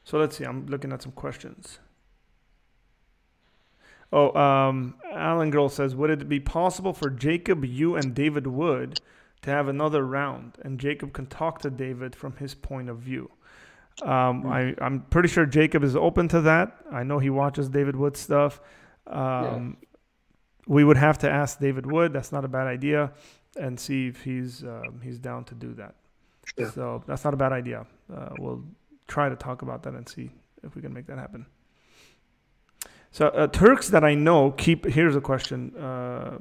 [0.04, 0.46] so let's see.
[0.46, 1.80] I'm looking at some questions.
[4.12, 9.00] Oh, um, Alan Girl says, would it be possible for Jacob, you, and David Wood
[9.42, 13.32] to have another round, and Jacob can talk to David from his point of view?
[14.02, 14.48] Um, hmm.
[14.48, 16.78] I, I'm pretty sure Jacob is open to that.
[16.92, 18.62] I know he watches David Wood stuff.
[19.08, 19.88] Um, yeah.
[20.68, 22.14] We would have to ask David Wood.
[22.14, 23.12] That's not a bad idea,
[23.58, 25.96] and see if he's um, he's down to do that.
[26.58, 26.70] Yeah.
[26.70, 27.86] So that's not a bad idea.
[28.14, 28.64] Uh, we'll
[29.08, 30.30] try to talk about that and see
[30.64, 31.46] if we can make that happen.
[33.12, 34.86] So uh, Turks that I know keep.
[34.86, 35.76] Here's a question.
[35.76, 36.38] Uh,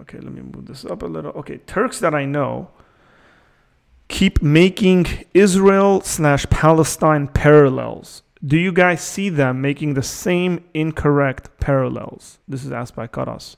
[0.00, 1.30] okay, let me move this up a little.
[1.32, 2.70] Okay, Turks that I know
[4.12, 8.22] keep making Israel slash Palestine parallels.
[8.44, 12.38] Do you guys see them making the same incorrect parallels?
[12.46, 13.56] This is asked by Karas.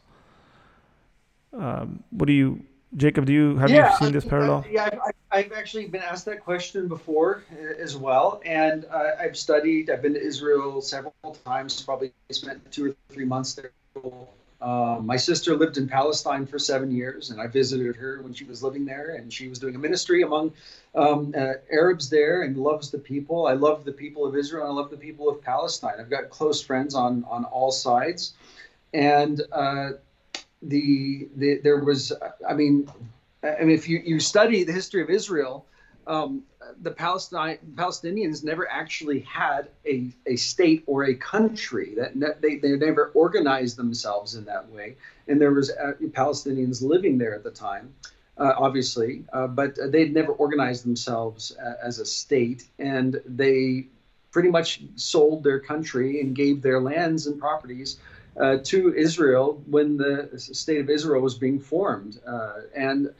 [1.52, 2.64] Um, what do you,
[2.96, 3.26] Jacob?
[3.26, 4.64] Do you have yeah, you seen this parallel?
[4.66, 9.12] I, yeah, I've, I've, actually been asked that question before uh, as well, and uh,
[9.20, 9.90] I've studied.
[9.90, 11.80] I've been to Israel several times.
[11.80, 13.72] Probably spent two or three months there
[14.64, 18.44] uh, my sister lived in Palestine for seven years, and I visited her when she
[18.44, 20.54] was living there, and she was doing a ministry among
[20.94, 23.46] um, uh, Arabs there, and loves the people.
[23.46, 24.66] I love the people of Israel.
[24.66, 25.96] I love the people of Palestine.
[26.00, 28.32] I've got close friends on on all sides,
[28.94, 29.90] and uh,
[30.62, 32.14] the, the there was,
[32.48, 32.90] I mean,
[33.42, 35.66] I mean, if you you study the history of Israel.
[36.06, 36.42] Um,
[36.82, 42.76] the Palestine Palestinians never actually had a, a state or a country that they, they
[42.76, 44.96] never organized themselves in that way
[45.28, 47.94] and there was uh, Palestinians living there at the time
[48.38, 53.86] uh, obviously uh, but they'd never organized themselves uh, as a state and they
[54.30, 57.98] pretty much sold their country and gave their lands and properties
[58.36, 62.20] uh, to Israel when the state of Israel was being formed.
[62.26, 63.14] Uh, and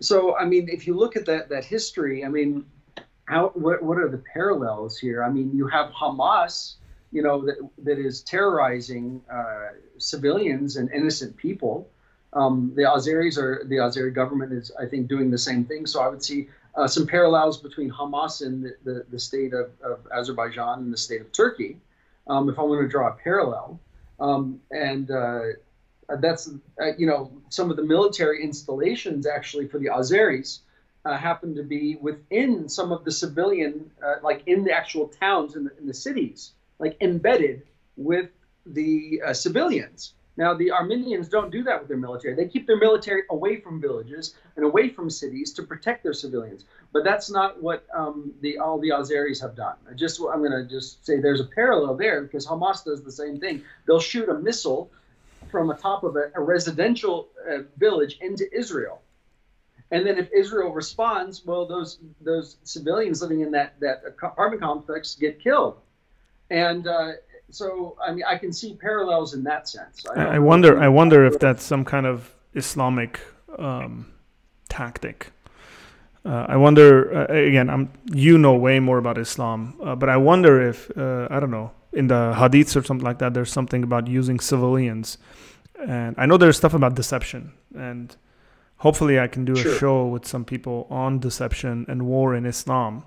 [0.00, 2.66] so, I mean, if you look at that that history, I mean,
[3.26, 5.22] how what, what are the parallels here?
[5.22, 6.74] I mean, you have Hamas,
[7.12, 9.68] you know, that that is terrorizing uh,
[9.98, 11.88] civilians and innocent people.
[12.32, 15.86] Um, the Azeris are the Azeri government is, I think, doing the same thing.
[15.86, 19.70] So I would see uh, some parallels between Hamas and the, the, the state of,
[19.82, 21.76] of, Azerbaijan and the state of Turkey,
[22.26, 23.78] um, if I want to draw a parallel.
[24.18, 25.40] Um, and uh,
[26.20, 26.50] that's,
[26.80, 30.60] uh, you know, some of the military installations actually for the Azeris
[31.04, 35.56] uh, happen to be within some of the civilian, uh, like in the actual towns
[35.56, 37.62] and the, in the cities, like embedded
[37.96, 38.30] with
[38.66, 40.14] the uh, civilians.
[40.36, 42.34] Now, the Armenians don't do that with their military.
[42.34, 46.64] They keep their military away from villages and away from cities to protect their civilians.
[46.92, 49.76] But that's not what um, the all the Azeris have done.
[49.88, 53.12] I just I'm going to just say there's a parallel there because Hamas does the
[53.12, 53.62] same thing.
[53.86, 54.90] They'll shoot a missile
[55.54, 58.96] from the top of a, a residential uh, village into Israel,
[59.92, 61.90] and then if Israel responds, well, those
[62.20, 63.98] those civilians living in that that
[64.30, 65.76] apartment complex get killed.
[66.50, 67.12] And uh,
[67.50, 70.04] so I mean, I can see parallels in that sense.
[70.16, 70.70] I, I wonder.
[70.86, 73.20] I wonder if that's some kind of Islamic
[73.58, 74.12] um,
[74.68, 75.30] tactic.
[76.24, 77.70] Uh, I wonder uh, again.
[77.70, 81.52] I'm you know way more about Islam, uh, but I wonder if uh, I don't
[81.52, 83.34] know in the hadiths or something like that.
[83.34, 85.18] There's something about using civilians,
[85.86, 88.14] and I know there's stuff about deception, and
[88.78, 89.74] hopefully I can do sure.
[89.74, 93.04] a show with some people on deception and war in Islam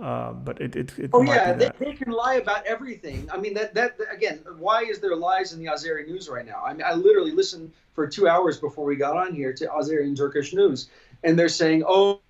[0.00, 3.28] uh, but it, it, it oh yeah, they, they, can lie about everything.
[3.32, 6.62] I mean that that again, why is there lies in the Azeri news right now?
[6.64, 10.04] I mean, I literally listened for two hours before we got on here to Azeri
[10.04, 10.90] and Turkish news,
[11.24, 12.20] and they're saying, oh,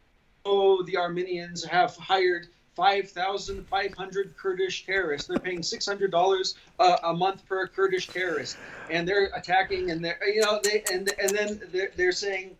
[0.44, 5.26] oh, the Armenians have hired 5,500 Kurdish terrorists.
[5.26, 8.58] They're paying $600 uh, a month per Kurdish terrorist,
[8.90, 12.56] and they're attacking, and they're you know they and and then they're, they're saying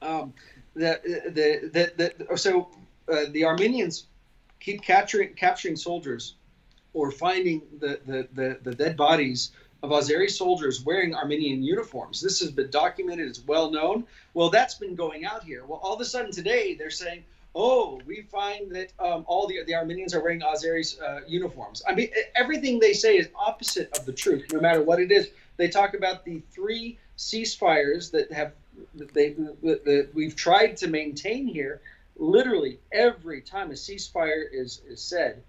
[0.00, 0.32] um,
[0.74, 2.70] that the that that so
[3.12, 4.06] uh, the Armenians
[4.58, 6.34] keep capturing capturing soldiers
[6.94, 12.20] or finding the, the, the, the, dead bodies of Azeri soldiers wearing Armenian uniforms.
[12.20, 14.04] This has been documented, it's well known.
[14.34, 15.64] Well, that's been going out here.
[15.64, 17.24] Well, all of a sudden today they're saying,
[17.54, 21.82] oh, we find that um, all the, the Armenians are wearing Azeri uh, uniforms.
[21.86, 25.28] I mean, everything they say is opposite of the truth, no matter what it is.
[25.58, 28.52] They talk about the three ceasefires that have
[28.94, 29.30] that they
[29.62, 31.82] that we've tried to maintain here
[32.16, 35.42] literally every time a ceasefire is, is said,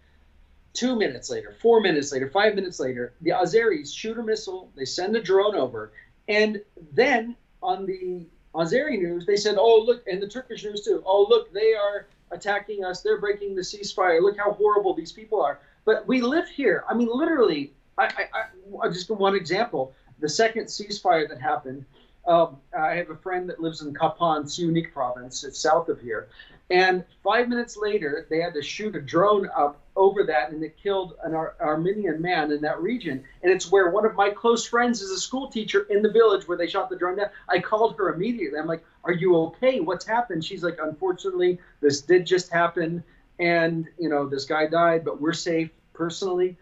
[0.74, 4.86] two minutes later, four minutes later, five minutes later, the Azeris shoot a missile, they
[4.86, 5.92] send a drone over,
[6.28, 6.62] and
[6.94, 11.26] then on the Azeri news, they said, oh, look, and the Turkish news too, oh,
[11.30, 15.60] look, they are attacking us, they're breaking the ceasefire, look how horrible these people are.
[15.86, 16.84] But we live here.
[16.90, 19.94] I mean, literally, I, I, I just one example.
[20.20, 21.86] The second ceasefire that happened,
[22.28, 25.44] um, I have a friend that lives in Kapan, Syunik province.
[25.44, 26.30] It's south of here.
[26.70, 30.76] And five minutes later, they had to shoot a drone up over that, and it
[30.82, 33.24] killed an Ar- Armenian man in that region.
[33.42, 36.48] And it's where one of my close friends is a school teacher in the village
[36.48, 37.30] where they shot the drone down.
[37.50, 38.60] I called her immediately.
[38.60, 39.80] I'm like, "Are you okay?
[39.80, 43.04] What's happened?" She's like, "Unfortunately, this did just happen,
[43.40, 46.58] and you know, this guy died, but we're safe personally."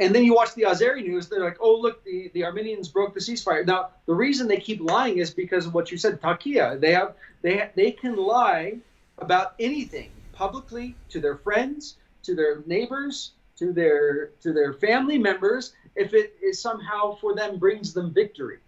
[0.00, 3.14] And then you watch the Azeri news, they're like, oh, look, the, the Armenians broke
[3.14, 3.64] the ceasefire.
[3.64, 6.80] Now, the reason they keep lying is because of what you said, Taqiyya.
[6.80, 8.78] They have they they can lie
[9.18, 15.72] about anything publicly to their friends, to their neighbors, to their to their family members
[15.96, 18.58] if it is somehow for them brings them victory.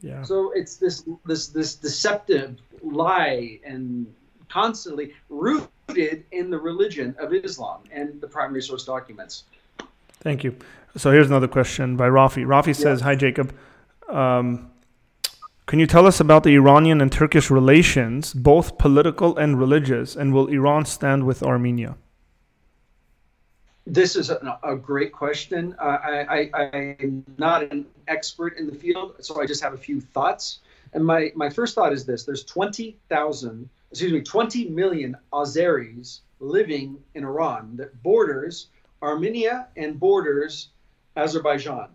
[0.00, 0.22] Yeah.
[0.22, 4.12] So it's this this this deceptive lie and
[4.48, 9.44] constantly rooted in the religion of Islam and the primary source documents.
[10.20, 10.56] Thank you.
[10.96, 12.44] So here's another question by Rafi.
[12.44, 13.54] Rafi says, "Hi Jacob.
[14.08, 14.70] Um,
[15.66, 20.34] can you tell us about the Iranian and Turkish relations, both political and religious, and
[20.34, 21.96] will Iran stand with Armenia?
[23.86, 25.74] This is a, a great question.
[25.78, 29.78] Uh, I, I, am not an expert in the field, so I just have a
[29.78, 30.60] few thoughts.
[30.92, 36.98] And my, my first thought is this there's 20,000, excuse me, 20 million Azeris living
[37.14, 38.68] in Iran that borders
[39.02, 40.68] Armenia and borders
[41.16, 41.88] Azerbaijan.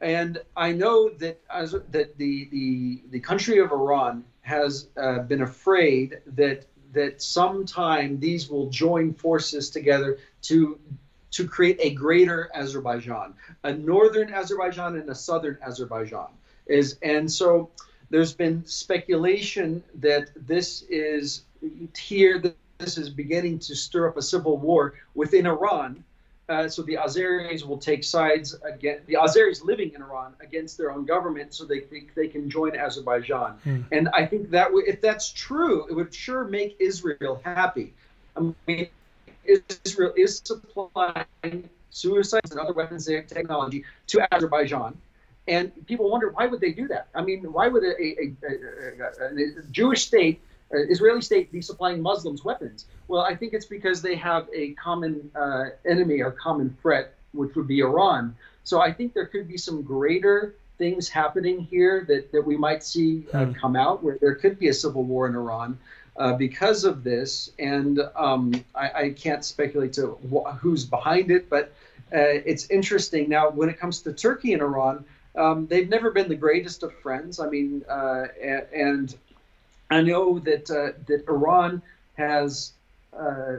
[0.00, 5.42] And I know that as, that the, the the country of Iran has uh, been
[5.42, 10.78] afraid that that sometime these will join forces together to
[11.34, 16.28] to create a greater Azerbaijan, a northern Azerbaijan and a southern Azerbaijan.
[16.66, 17.70] Is and so
[18.10, 21.44] there's been speculation that this is
[21.96, 26.04] here that this is beginning to stir up a civil war within Iran
[26.48, 30.90] uh, so the Azeris will take sides against the Azeris living in Iran against their
[30.90, 33.58] own government, so they think they can join Azerbaijan.
[33.64, 33.80] Hmm.
[33.92, 37.94] And I think that w- if that's true, it would sure make Israel happy.
[38.36, 38.88] I mean,
[39.46, 44.96] Israel is supplying suicides and other weapons and technology to Azerbaijan.
[45.46, 47.08] And people wonder why would they do that?
[47.14, 50.40] I mean, why would a, a, a, a Jewish state,
[50.70, 52.86] Israeli state, be supplying Muslims weapons?
[53.08, 57.54] Well, I think it's because they have a common uh, enemy or common threat, which
[57.54, 58.36] would be Iran.
[58.64, 62.82] So I think there could be some greater things happening here that, that we might
[62.82, 63.52] see uh, hmm.
[63.52, 65.78] come out, where there could be a civil war in Iran.
[66.16, 71.50] Uh, because of this, and um, I, I, can't speculate to wh- who's behind it,
[71.50, 71.72] but
[72.12, 73.28] uh, it's interesting.
[73.28, 75.04] Now, when it comes to Turkey and Iran,
[75.34, 77.40] um, they've never been the greatest of friends.
[77.40, 78.26] I mean, uh,
[78.72, 79.12] and
[79.90, 81.82] I know that uh, that Iran
[82.16, 82.74] has
[83.12, 83.56] uh,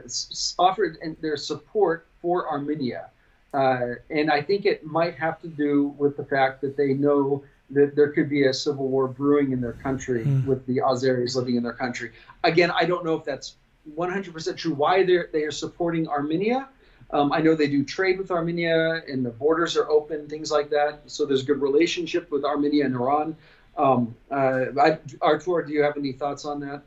[0.58, 3.10] offered their support for Armenia.
[3.52, 7.96] And I think it might have to do with the fact that they know that
[7.96, 10.44] there could be a civil war brewing in their country mm.
[10.46, 12.12] with the Azeris living in their country.
[12.44, 13.56] Again, I don't know if that's
[13.96, 16.68] 100% true why they're, they are supporting Armenia.
[17.10, 20.70] Um, I know they do trade with Armenia and the borders are open, things like
[20.70, 21.00] that.
[21.06, 23.36] So there's a good relationship with Armenia and Iran.
[23.76, 26.82] Um, uh, I, Artur, do you have any thoughts on that?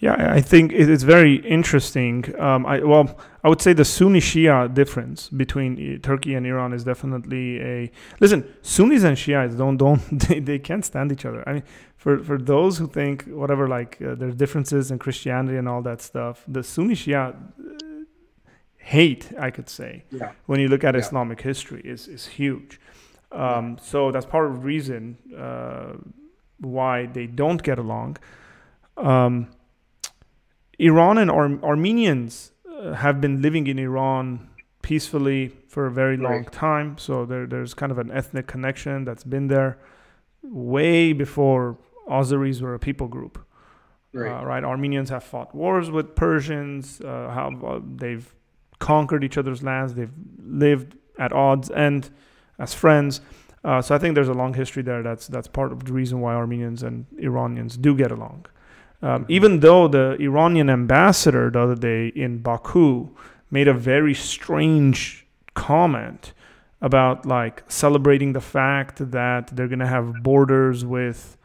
[0.00, 2.32] Yeah, I think it's very interesting.
[2.38, 6.84] Um, I, well, I would say the Sunni Shia difference between Turkey and Iran is
[6.84, 7.90] definitely a
[8.20, 8.44] listen.
[8.62, 11.42] Sunnis and Shiites don't don't they, they can't stand each other.
[11.48, 11.62] I mean,
[11.96, 16.00] for for those who think whatever like uh, there's differences in Christianity and all that
[16.00, 17.34] stuff, the Sunni Shia uh,
[18.76, 20.30] hate I could say yeah.
[20.46, 21.00] when you look at yeah.
[21.00, 22.80] Islamic history is is huge.
[23.32, 23.82] Um, yeah.
[23.82, 25.94] So that's part of the reason uh,
[26.60, 28.18] why they don't get along.
[28.96, 29.48] Um,
[30.78, 34.48] Iran and Ar- Armenians uh, have been living in Iran
[34.82, 36.52] peacefully for a very long right.
[36.52, 36.98] time.
[36.98, 39.78] So there, there's kind of an ethnic connection that's been there
[40.42, 43.44] way before Azeris were a people group.
[44.12, 44.30] Right.
[44.30, 44.64] Uh, right.
[44.64, 47.00] Armenians have fought wars with Persians.
[47.00, 48.34] Uh, how uh, they've
[48.78, 49.94] conquered each other's lands.
[49.94, 52.08] They've lived at odds and
[52.58, 53.20] as friends.
[53.64, 55.02] Uh, so I think there's a long history there.
[55.02, 58.46] That's that's part of the reason why Armenians and Iranians do get along.
[59.00, 63.08] Um, even though the Iranian ambassador the other day in Baku
[63.50, 66.32] made a very strange comment
[66.80, 71.36] about like celebrating the fact that they're gonna have borders with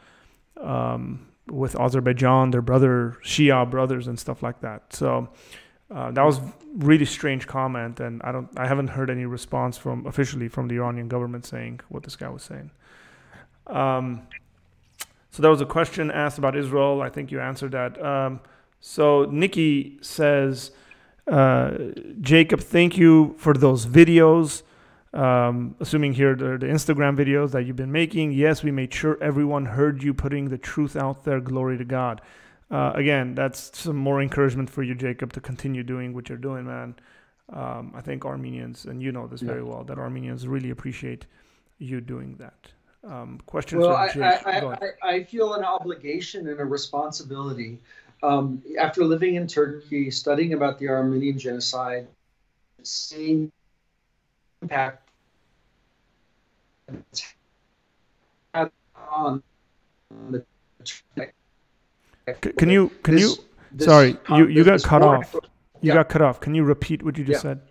[0.61, 4.93] um, with Azerbaijan, their brother Shia brothers and stuff like that.
[4.93, 5.29] So
[5.93, 6.39] uh, that was
[6.77, 10.75] really strange comment, and I don't I haven't heard any response from officially from the
[10.75, 12.71] Iranian government saying what this guy was saying.
[13.67, 14.23] Um,
[15.33, 17.01] so there was a question asked about Israel.
[17.01, 17.99] I think you answered that.
[18.05, 18.39] Um,
[18.79, 20.69] so Nikki says,
[21.25, 21.71] uh,
[22.21, 24.61] Jacob, thank you for those videos.
[25.11, 28.31] Um, assuming here the, the Instagram videos that you've been making.
[28.31, 31.39] Yes, we made sure everyone heard you putting the truth out there.
[31.39, 32.21] Glory to God.
[32.69, 36.67] Uh, again, that's some more encouragement for you, Jacob, to continue doing what you're doing,
[36.67, 36.95] man.
[37.51, 39.47] Um, I think Armenians, and you know this yeah.
[39.47, 41.25] very well, that Armenians really appreciate
[41.79, 42.71] you doing that
[43.03, 47.79] um, questions well, I, I, I, I, feel an obligation and a responsibility.
[48.21, 52.07] Um, after living in Turkey, studying about the Armenian genocide,
[52.81, 53.51] seeing
[54.61, 55.09] impact
[59.11, 59.43] on
[60.29, 60.45] the
[62.55, 65.95] can you can this, you this, sorry you you got cut off you yeah.
[65.95, 67.51] got cut off can you repeat what you just yeah.
[67.51, 67.61] said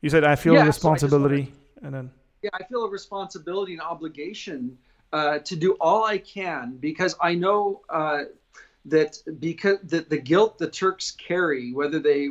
[0.00, 2.10] you said i feel yeah, a responsibility so and then
[2.46, 4.78] yeah, I feel a responsibility and obligation
[5.12, 8.24] uh, to do all I can because I know uh,
[8.86, 12.30] that because the, the guilt the Turks carry, whether they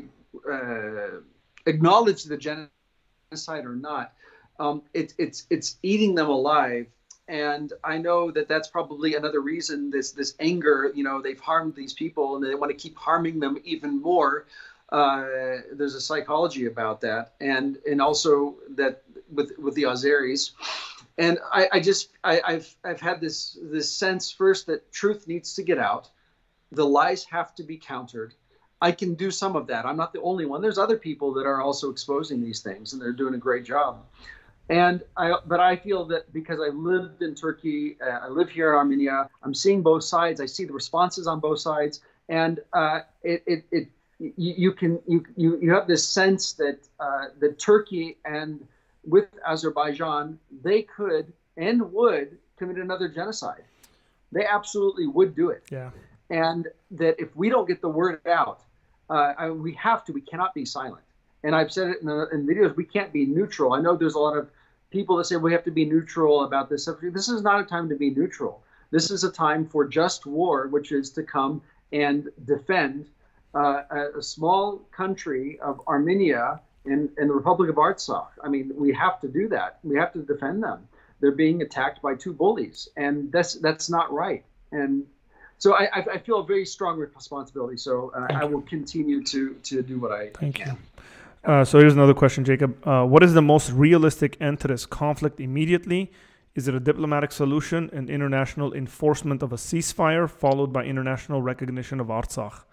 [0.50, 1.20] uh,
[1.66, 4.14] acknowledge the genocide or not,
[4.60, 6.88] um, it, it's it's eating them alive.
[7.28, 10.92] And I know that that's probably another reason this this anger.
[10.96, 14.46] You know, they've harmed these people and they want to keep harming them even more.
[14.90, 15.26] Uh,
[15.74, 20.52] there's a psychology about that, and and also that with with the Azeris,
[21.18, 25.56] and I, I just I, have I've had this this sense first that truth needs
[25.56, 26.10] to get out,
[26.72, 28.34] the lies have to be countered.
[28.82, 29.86] I can do some of that.
[29.86, 30.62] I'm not the only one.
[30.62, 34.06] There's other people that are also exposing these things, and they're doing a great job.
[34.70, 38.70] And I, but I feel that because I lived in Turkey, uh, I live here
[38.70, 39.30] in Armenia.
[39.44, 40.42] I'm seeing both sides.
[40.42, 43.88] I see the responses on both sides, and uh, it, it, it
[44.20, 48.66] you, you, can you, you you have this sense that uh, that Turkey and
[49.06, 53.64] with Azerbaijan, they could and would commit another genocide.
[54.32, 55.64] They absolutely would do it.
[55.72, 55.92] Yeah.
[56.30, 58.62] And that if we don't get the word out,
[59.10, 60.14] uh, I mean, we have to.
[60.14, 61.04] We cannot be silent.
[61.44, 63.74] and I've said it in, the, in videos, we can't be neutral.
[63.74, 64.50] I know there's a lot of
[64.90, 67.14] people that say we have to be neutral about this subject.
[67.14, 68.64] This is not a time to be neutral.
[68.92, 73.08] This is a time for just war, which is to come and defend
[73.54, 78.30] uh, a, a, small country of Armenia in, in the Republic of Artsakh.
[78.44, 79.80] I mean, we have to do that.
[79.84, 80.88] We have to defend them.
[81.20, 84.44] They're being attacked by two bullies, and that's that's not right.
[84.72, 85.06] And
[85.58, 87.78] so I, I feel a very strong responsibility.
[87.78, 90.68] So uh, I will continue to to do what I Thank can.
[90.68, 91.52] You.
[91.52, 92.76] Uh, so here's another question, Jacob.
[92.88, 96.12] Uh, what is the most realistic end to this conflict immediately?
[96.56, 102.00] Is it a diplomatic solution and international enforcement of a ceasefire followed by international recognition
[102.00, 102.64] of Artsakh?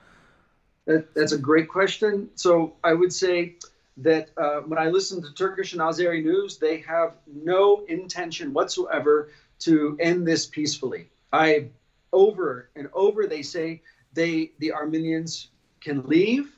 [0.87, 2.31] That, that's a great question.
[2.35, 3.57] So I would say
[3.99, 9.29] that uh, when I listen to Turkish and Azeri news, they have no intention whatsoever
[9.61, 11.09] to end this peacefully.
[11.33, 11.69] I
[12.13, 13.83] over and over they say
[14.13, 15.49] they the Armenians
[15.81, 16.51] can leave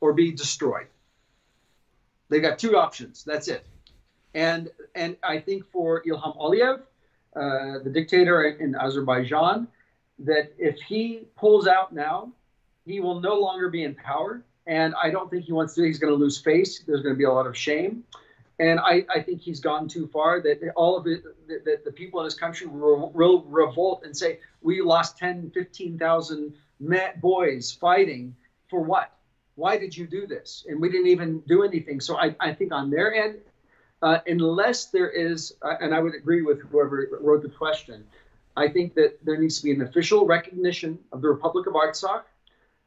[0.00, 0.86] or be destroyed.
[2.28, 3.24] They got two options.
[3.24, 3.66] That's it.
[4.34, 6.80] And and I think for Ilham Aliyev,
[7.36, 9.68] uh, the dictator in Azerbaijan,
[10.20, 12.32] that if he pulls out now,
[12.84, 14.42] he will no longer be in power.
[14.66, 15.84] And I don't think he wants to.
[15.84, 16.82] He's going to lose face.
[16.86, 18.04] There's going to be a lot of shame.
[18.58, 21.24] And I, I think he's gone too far that all of it,
[21.64, 26.52] that the people in his country will, will revolt and say, we lost 10, 15,000
[27.20, 28.36] boys fighting
[28.68, 29.12] for what?
[29.54, 30.64] Why did you do this?
[30.68, 32.00] And we didn't even do anything.
[32.00, 33.38] So I, I think on their end,
[34.00, 38.04] uh, unless there is, uh, and I would agree with whoever wrote the question,
[38.56, 42.22] I think that there needs to be an official recognition of the Republic of Artsakh.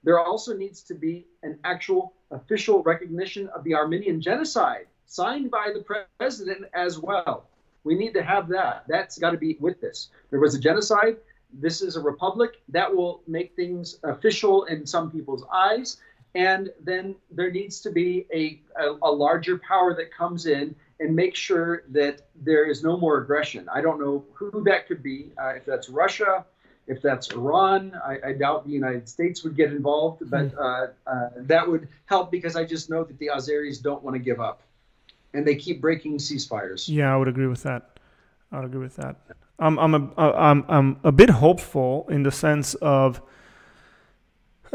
[0.06, 5.73] There also needs to be an actual official recognition of the Armenian genocide signed by
[5.73, 7.49] the president as well.
[7.84, 8.86] We need to have that.
[8.88, 10.10] That's got to be with this.
[10.30, 11.18] There was a genocide.
[11.52, 12.61] This is a republic.
[12.69, 15.98] That will make things official in some people's eyes.
[16.36, 21.15] And then there needs to be a, a, a larger power that comes in and
[21.15, 23.68] make sure that there is no more aggression.
[23.73, 26.45] I don't know who that could be, uh, if that's Russia,
[26.88, 27.99] if that's Iran.
[28.06, 30.60] I, I, doubt the United States would get involved, but hmm.
[30.60, 34.20] uh, uh, that would help because I just know that the Azeris don't want to
[34.20, 34.62] give up,
[35.34, 36.88] and they keep breaking ceasefires.
[36.88, 37.99] Yeah, I would agree with that.
[38.52, 39.16] I would agree with that.
[39.60, 43.22] I'm I'm a I'm I'm a bit hopeful in the sense of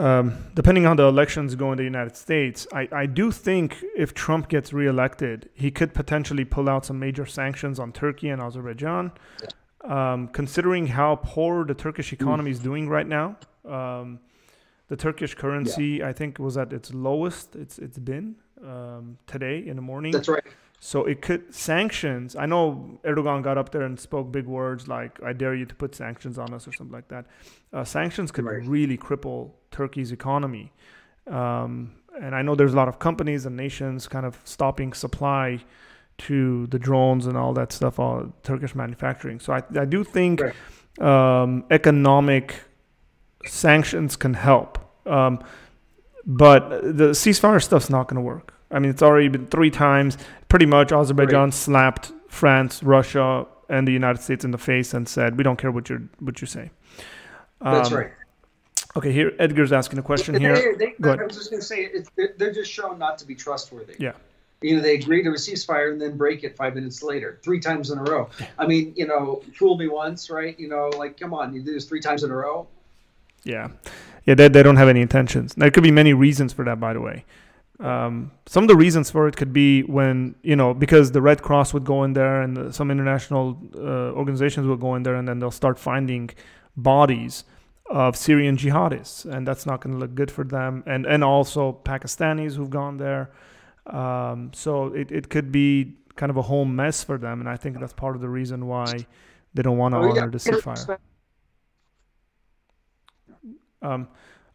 [0.01, 4.15] um, depending on the elections go in the United States, I, I do think if
[4.15, 9.13] Trump gets reelected, he could potentially pull out some major sanctions on Turkey and Azerbaijan.
[9.85, 14.21] Um, considering how poor the Turkish economy is doing right now, um,
[14.89, 16.09] the Turkish currency yeah.
[16.09, 18.35] I think was at its lowest it's it's been
[18.65, 20.13] um, today in the morning.
[20.13, 20.45] That's right.
[20.81, 22.37] So it could sanctions.
[22.37, 25.75] I know Erdogan got up there and spoke big words like "I dare you to
[25.75, 27.27] put sanctions on us" or something like that.
[27.73, 28.63] Uh, sanctions could right.
[28.67, 30.73] really cripple Turkey's economy.
[31.27, 35.61] Um, and I know there's a lot of companies and nations kind of stopping supply
[36.21, 39.41] to the drones and all that stuff, all Turkish manufacturing.
[39.41, 41.43] So I, I do think right.
[41.43, 42.61] um, economic
[43.47, 44.79] sanctions can help.
[45.07, 45.43] Um,
[46.27, 48.55] but the ceasefire stuff's not going to work.
[48.71, 50.19] I mean, it's already been three times.
[50.49, 51.55] Pretty much, Azerbaijan right.
[51.55, 55.73] slapped France, Russia, and the United States in the face and said, "We don't care
[55.73, 56.71] what you what you say."
[57.63, 58.11] Um, That's right.
[58.97, 60.77] Okay, here Edgar's asking a question they, here.
[60.77, 63.35] They, they, I was just going to say they're, they're just shown not to be
[63.35, 63.95] trustworthy.
[63.99, 64.13] Yeah.
[64.63, 67.61] You know, they agree to a ceasefire and then break it five minutes later, three
[67.61, 68.29] times in a row.
[68.59, 70.59] I mean, you know, fool me once, right?
[70.59, 72.69] You know, like, come on, you do this three times in a row.
[73.43, 73.69] Yeah.
[74.27, 75.55] Yeah, they, they don't have any intentions.
[75.55, 77.25] There could be many reasons for that, by the way.
[77.81, 81.41] Um, some of the reasons for it could be when you know because the Red
[81.41, 85.27] Cross would go in there and some international uh, organizations will go in there and
[85.27, 86.29] then they'll start finding
[86.77, 87.45] bodies
[87.87, 90.85] of Syrian jihadists, and that's not going to look good for them.
[90.87, 93.31] And and also Pakistanis who've gone there.
[93.87, 97.57] Um, so it, it could be kind of a whole mess for them, and I
[97.57, 99.07] think that's part of the reason why
[99.55, 100.27] they don't want to oh, honor yeah.
[100.27, 100.99] the ceasefire.
[103.83, 104.09] Um,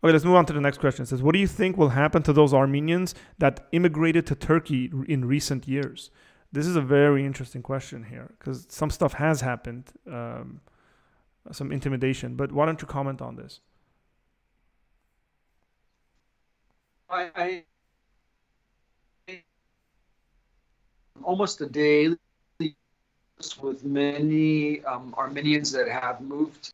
[0.06, 1.02] Okay, let's move on to the next question.
[1.02, 4.92] It says, What do you think will happen to those Armenians that immigrated to Turkey
[5.08, 6.12] in recent years?
[6.52, 10.62] This is a very interesting question here because some stuff has happened, um,
[11.52, 12.36] some intimidation.
[12.36, 13.62] But why don't you comment on this?
[17.10, 17.64] I, I
[21.24, 22.18] almost a daily
[23.62, 26.72] with many um, Armenians that have moved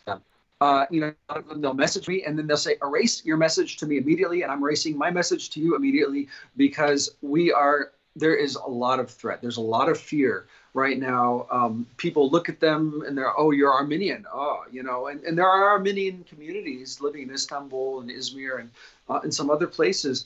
[0.61, 1.13] uh, you know,
[1.55, 4.43] they'll message me and then they'll say, erase your message to me immediately.
[4.43, 8.99] And I'm erasing my message to you immediately because we are, there is a lot
[8.99, 9.41] of threat.
[9.41, 10.45] There's a lot of fear
[10.75, 11.47] right now.
[11.49, 14.27] Um, people look at them and they're, oh, you're Armenian.
[14.31, 18.69] Oh, you know, and, and there are Armenian communities living in Istanbul and Izmir and
[19.09, 20.25] uh, in some other places.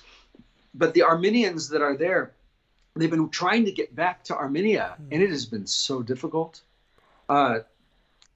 [0.73, 2.33] But the Armenians that are there,
[2.95, 6.61] they've been trying to get back to Armenia, and it has been so difficult.
[7.27, 7.59] Uh,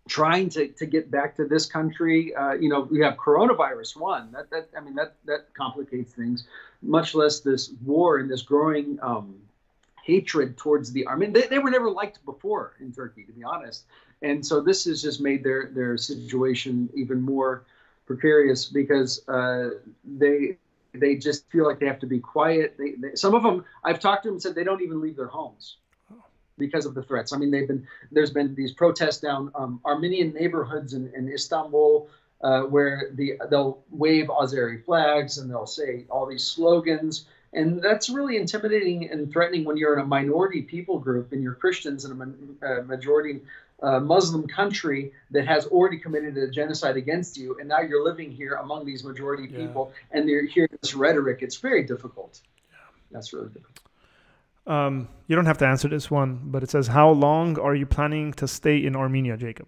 [0.08, 4.32] trying to, to get back to this country, uh, you know, we have coronavirus one.
[4.32, 6.46] That, that I mean, that that complicates things.
[6.82, 9.36] Much less this war and this growing um,
[10.04, 11.34] hatred towards the Armenian.
[11.34, 13.86] They, they were never liked before in Turkey, to be honest.
[14.22, 17.64] And so this has just made their their situation even more
[18.06, 19.70] precarious because uh,
[20.04, 20.58] they
[20.94, 22.76] they just feel like they have to be quiet.
[22.78, 25.28] They, they, some of them, I've talked to them said they don't even leave their
[25.28, 25.78] homes
[26.58, 27.34] because of the threats.
[27.34, 32.10] I mean, they've been there's been these protests down um, Armenian neighborhoods in, in Istanbul
[32.42, 37.26] uh, where the they'll wave Azeri flags and they'll say all these slogans.
[37.52, 41.56] And that's really intimidating and threatening when you're in a minority people group and you're
[41.56, 43.42] Christians and a, a majority
[43.82, 48.32] uh, Muslim country that has already committed a genocide against you, and now you're living
[48.32, 49.60] here among these majority yeah.
[49.60, 51.42] people, and they're hearing this rhetoric.
[51.42, 52.42] It's very difficult.
[52.70, 52.78] Yeah.
[53.12, 53.80] That's really difficult.
[54.68, 57.86] Um, you don't have to answer this one, but it says, "How long are you
[57.86, 59.68] planning to stay in Armenia, Jacob?"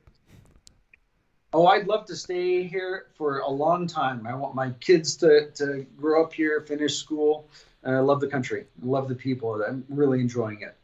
[1.54, 4.26] Oh, I'd love to stay here for a long time.
[4.26, 7.50] I want my kids to, to grow up here, finish school.
[7.84, 8.66] I love the country.
[8.82, 9.62] I love the people.
[9.62, 10.76] I'm really enjoying it.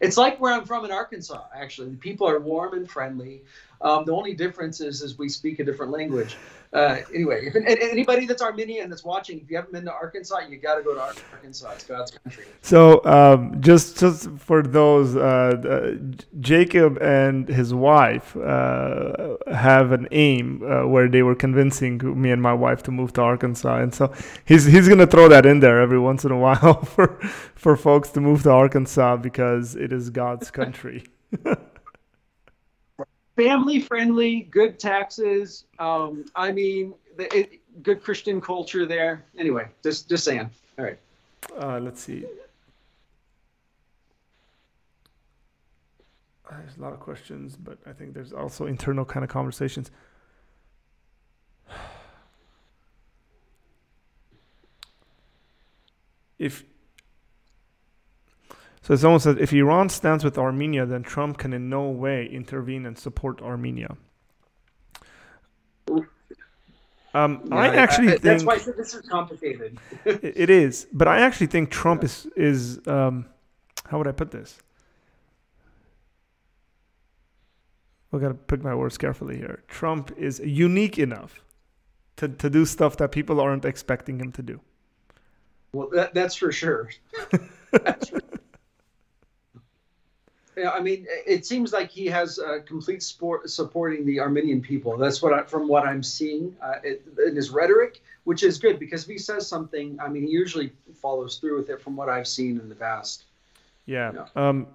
[0.00, 1.44] It's like where I'm from in Arkansas.
[1.54, 3.42] Actually, the people are warm and friendly.
[3.80, 6.36] Um, the only difference is, is we speak a different language.
[6.70, 10.58] Uh, anyway, if, anybody that's Armenian that's watching, if you haven't been to Arkansas, you
[10.58, 11.70] got to go to Arkansas.
[11.70, 12.44] It's God's country.
[12.60, 20.08] So, um, just just for those, uh, uh, Jacob and his wife uh, have an
[20.10, 23.94] aim uh, where they were convincing me and my wife to move to Arkansas, and
[23.94, 24.12] so
[24.44, 27.18] he's he's gonna throw that in there every once in a while for
[27.54, 31.04] for folks to move to Arkansas because it is God's country.
[33.38, 35.64] family friendly, good taxes.
[35.78, 39.24] Um, I mean, the, it, good Christian culture there.
[39.38, 40.50] Anyway, just just saying.
[40.78, 40.98] All right.
[41.56, 42.24] Uh, let's see.
[46.50, 49.90] There's a lot of questions, but I think there's also internal kind of conversations.
[56.38, 56.62] If
[58.82, 62.26] so it's almost that if Iran stands with Armenia, then Trump can in no way
[62.26, 63.96] intervene and support Armenia.
[67.14, 69.78] Um, yeah, I actually I, think that's why this is complicated.
[70.04, 73.26] it is, but I actually think Trump is is um,
[73.86, 74.58] how would I put this?
[78.12, 79.62] I got to pick my words carefully here.
[79.68, 81.42] Trump is unique enough
[82.16, 84.60] to to do stuff that people aren't expecting him to do.
[85.72, 86.90] Well, that, that's for sure.
[87.72, 88.20] that's for
[90.66, 94.96] I mean, it seems like he has uh, complete support supporting the Armenian people.
[94.96, 98.78] That's what I, from what I'm seeing uh, it, in his rhetoric, which is good
[98.78, 101.80] because if he says something, I mean, he usually follows through with it.
[101.80, 103.24] From what I've seen in the past.
[103.86, 104.26] Yeah, yeah.
[104.36, 104.66] Um,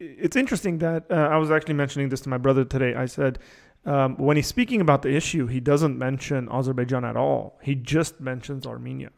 [0.00, 2.94] it's interesting that uh, I was actually mentioning this to my brother today.
[2.94, 3.38] I said
[3.84, 7.58] um, when he's speaking about the issue, he doesn't mention Azerbaijan at all.
[7.62, 9.10] He just mentions Armenia.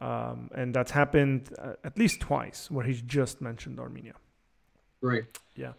[0.00, 4.14] Um, and that's happened uh, at least twice where he's just mentioned Armenia.
[5.00, 5.24] Right.
[5.56, 5.72] Yeah.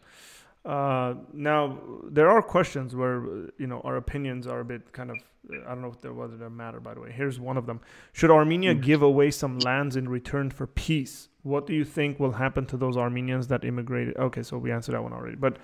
[0.65, 3.23] Uh, now there are questions where
[3.57, 5.17] you know our opinions are a bit kind of
[5.65, 6.79] I don't know if there whether they matter.
[6.79, 7.79] By the way, here's one of them:
[8.11, 8.81] Should Armenia mm-hmm.
[8.81, 11.29] give away some lands in return for peace?
[11.43, 14.17] What do you think will happen to those Armenians that immigrated?
[14.17, 15.37] Okay, so we answered that one already.
[15.37, 15.57] But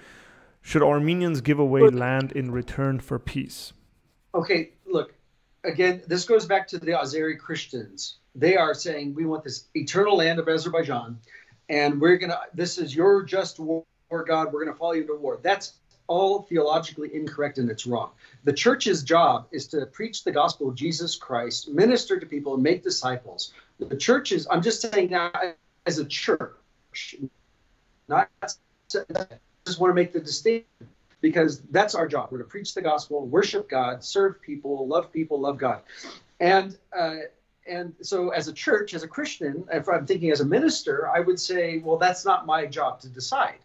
[0.61, 3.73] should Armenians give away land in return for peace?
[4.33, 5.13] Okay, look,
[5.63, 8.17] again, this goes back to the Azeri Christians.
[8.33, 11.19] They are saying we want this eternal land of Azerbaijan
[11.69, 13.85] and we're gonna this is your just war
[14.27, 15.39] god we're gonna follow you to war.
[15.41, 15.73] That's
[16.07, 18.11] all theologically incorrect and it's wrong.
[18.43, 22.63] The church's job is to preach the gospel of jesus christ minister to people and
[22.63, 23.53] make disciples.
[23.79, 25.31] The church is i'm just saying now
[25.85, 27.15] as a church
[28.07, 28.49] not I
[29.65, 30.67] just want to make the distinction
[31.21, 32.29] because that's our job.
[32.31, 35.81] We're to preach the gospel worship god serve people love people love god.
[36.39, 37.15] And uh,
[37.67, 41.19] and so as a church as a christian if i'm thinking as a minister i
[41.19, 43.59] would say well that's not my job to decide.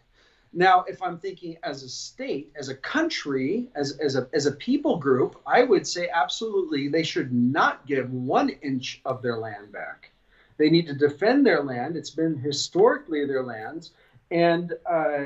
[0.53, 4.51] Now if i'm thinking as a state as a country as, as, a, as a
[4.51, 9.71] people group i would say absolutely they should not give one inch of their land
[9.71, 10.11] back.
[10.57, 11.95] They need to defend their land.
[11.95, 13.91] It's been historically their lands
[14.29, 15.25] and uh,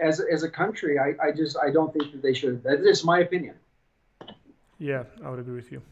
[0.00, 2.62] as, as a country I, I just i don't think that they should.
[2.62, 3.56] That's my opinion.
[4.78, 5.82] Yeah i would agree with you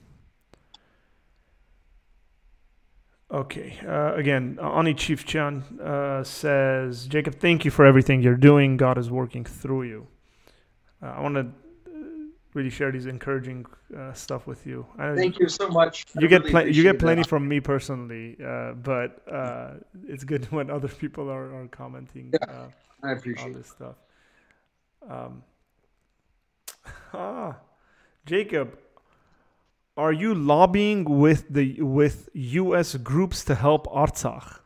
[3.30, 3.78] Okay.
[3.86, 8.76] Uh, again, Ani Chief Chan uh, says, Jacob, thank you for everything you're doing.
[8.76, 10.06] God is working through you.
[11.02, 11.46] Uh, I want to
[12.56, 13.66] really share these encouraging
[13.96, 14.86] uh, stuff with you.
[14.96, 16.06] Thank you so much.
[16.18, 17.28] You I get really you get plenty that.
[17.28, 19.74] from me personally, uh, but uh,
[20.08, 22.32] it's good when other people are, are commenting.
[22.32, 22.68] Yeah, uh,
[23.04, 23.96] I appreciate all this stuff.
[25.08, 25.42] Um,
[27.14, 27.56] ah,
[28.24, 28.78] Jacob,
[29.96, 32.94] are you lobbying with the with U.S.
[32.96, 34.60] groups to help Artsakh?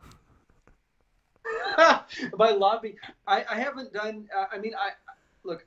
[2.37, 4.27] By lobbying, I, I haven't done.
[4.35, 4.91] Uh, I mean, I
[5.43, 5.65] look,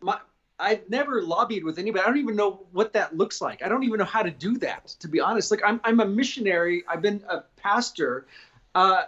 [0.00, 0.18] my
[0.58, 2.04] I've never lobbied with anybody.
[2.04, 3.62] I don't even know what that looks like.
[3.64, 5.50] I don't even know how to do that, to be honest.
[5.50, 6.84] Like I'm, I'm a missionary.
[6.88, 8.26] I've been a pastor.
[8.74, 9.04] Uh,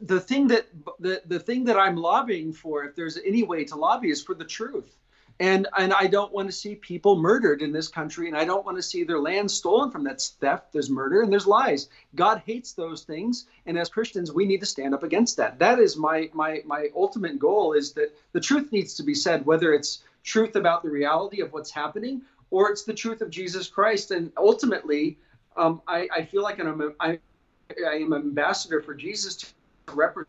[0.00, 0.66] the thing that
[0.98, 4.34] the, the thing that I'm lobbying for, if there's any way to lobby, is for
[4.34, 4.96] the truth.
[5.40, 8.64] And and I don't want to see people murdered in this country, and I don't
[8.64, 10.04] want to see their land stolen from.
[10.04, 10.72] That's theft.
[10.72, 11.88] There's murder and there's lies.
[12.14, 15.58] God hates those things, and as Christians, we need to stand up against that.
[15.58, 17.72] That is my my my ultimate goal.
[17.72, 21.52] Is that the truth needs to be said, whether it's truth about the reality of
[21.52, 24.10] what's happening, or it's the truth of Jesus Christ.
[24.10, 25.18] And ultimately,
[25.56, 27.18] um, I, I, feel like I'm, I,
[27.86, 29.46] I am an ambassador for Jesus to
[29.92, 30.28] represent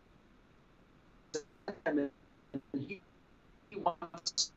[1.86, 2.10] him.
[2.72, 3.00] And he,
[3.70, 4.50] he wants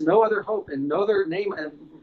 [0.00, 1.52] no other hope and no other name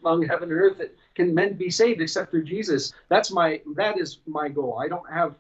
[0.02, 2.94] among heaven and earth that can men be saved except through Jesus.
[3.10, 4.80] That's my that is my goal.
[4.82, 5.36] I don't have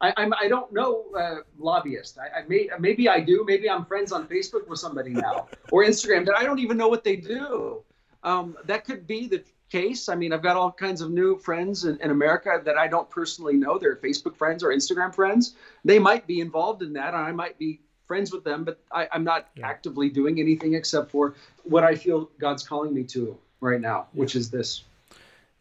[0.00, 2.18] I, I'm I don't know uh, lobbyist.
[2.18, 3.44] I, I may maybe I do.
[3.46, 6.88] Maybe I'm friends on Facebook with somebody now or Instagram that I don't even know
[6.88, 7.82] what they do.
[8.24, 10.08] Um, that could be the case.
[10.08, 13.08] I mean, I've got all kinds of new friends in, in, America that I don't
[13.10, 13.78] personally know.
[13.78, 15.56] They're Facebook friends or Instagram friends.
[15.84, 19.08] They might be involved in that, and I might be friends with them, but I,
[19.12, 19.66] am not yeah.
[19.66, 21.34] actively doing anything except for
[21.64, 24.20] what I feel God's calling me to right now, yeah.
[24.20, 24.82] which is this.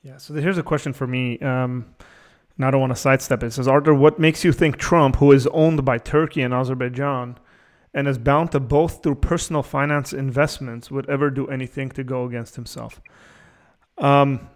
[0.04, 0.18] Yeah.
[0.18, 1.40] So here's a question for me.
[1.40, 1.86] Um,
[2.58, 3.48] and I don't want to sidestep it.
[3.48, 7.38] It says, Arthur, what makes you think Trump, who is owned by Turkey and Azerbaijan
[7.94, 12.26] and is bound to both through personal finance investments, would ever do anything to go
[12.26, 13.02] against himself?
[13.98, 14.50] Um,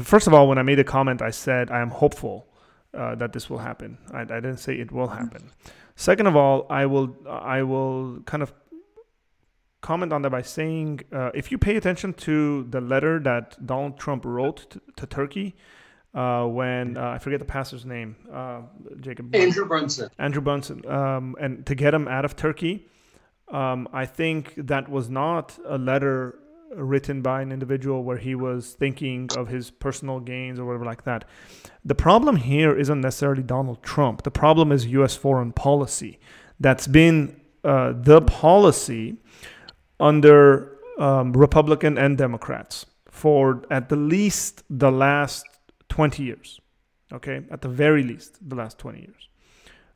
[0.00, 2.46] first of all, when I made a comment, I said I am hopeful
[2.94, 3.98] uh, that this will happen.
[4.12, 5.50] I, I, didn't say it will happen.
[6.02, 8.52] Second of all, I will I will kind of
[9.82, 14.00] comment on that by saying uh, if you pay attention to the letter that Donald
[14.00, 15.54] Trump wrote to, to Turkey,
[16.12, 18.62] uh, when uh, I forget the pastor's name, uh,
[18.98, 20.10] Jacob Andrew Brunson.
[20.18, 22.88] Andrew Brunson, um, and to get him out of Turkey,
[23.52, 26.36] um, I think that was not a letter
[26.76, 31.04] written by an individual where he was thinking of his personal gains or whatever like
[31.04, 31.24] that.
[31.84, 34.22] The problem here isn't necessarily Donald Trump.
[34.22, 35.16] The problem is U.S.
[35.16, 36.18] foreign policy.
[36.60, 39.16] That's been uh, the policy
[39.98, 45.46] under um, Republican and Democrats for at the least the last
[45.88, 46.60] 20 years,
[47.12, 49.28] okay, at the very least, the last 20 years,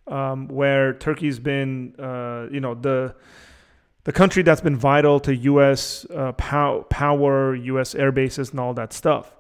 [0.07, 3.15] um, where Turkey's been, uh, you know, the
[4.07, 6.07] the country that's been vital to U.S.
[6.15, 7.97] Uh, pow- power, U.S.
[7.97, 9.35] air bases, and all that stuff.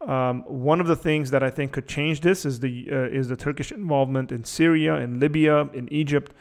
[0.00, 3.28] Um, one of the things that I think could change this is the uh, is
[3.28, 6.32] the Turkish involvement in Syria, in Libya, in Egypt.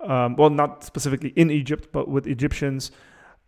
[0.00, 2.90] Um, well, not specifically in Egypt, but with Egyptians.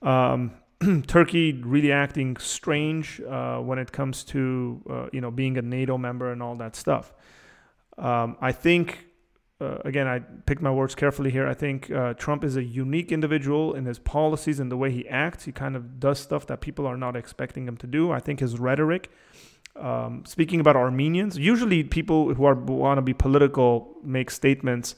[0.01, 0.53] Um,
[1.07, 5.99] Turkey really acting strange uh, when it comes to uh, you know being a NATO
[5.99, 7.13] member and all that stuff.
[7.99, 9.08] Um, I think
[9.61, 11.47] uh, again I pick my words carefully here.
[11.47, 15.09] I think uh, Trump is a unique individual in his policies and the way he
[15.09, 15.45] acts.
[15.45, 18.13] He kind of does stuff that people are not expecting him to do.
[18.13, 19.11] I think his rhetoric.
[19.77, 24.97] Um, speaking about Armenians, usually people who are want to be political make statements.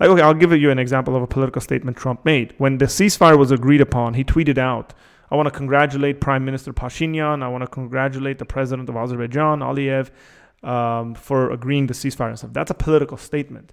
[0.00, 2.54] Like, okay, I'll give you an example of a political statement Trump made.
[2.58, 4.94] When the ceasefire was agreed upon, he tweeted out,
[5.30, 7.42] I want to congratulate Prime Minister Pashinyan.
[7.42, 10.10] I want to congratulate the President of Azerbaijan, Aliyev,
[10.62, 12.52] um, for agreeing the ceasefire and stuff.
[12.52, 13.72] That's a political statement.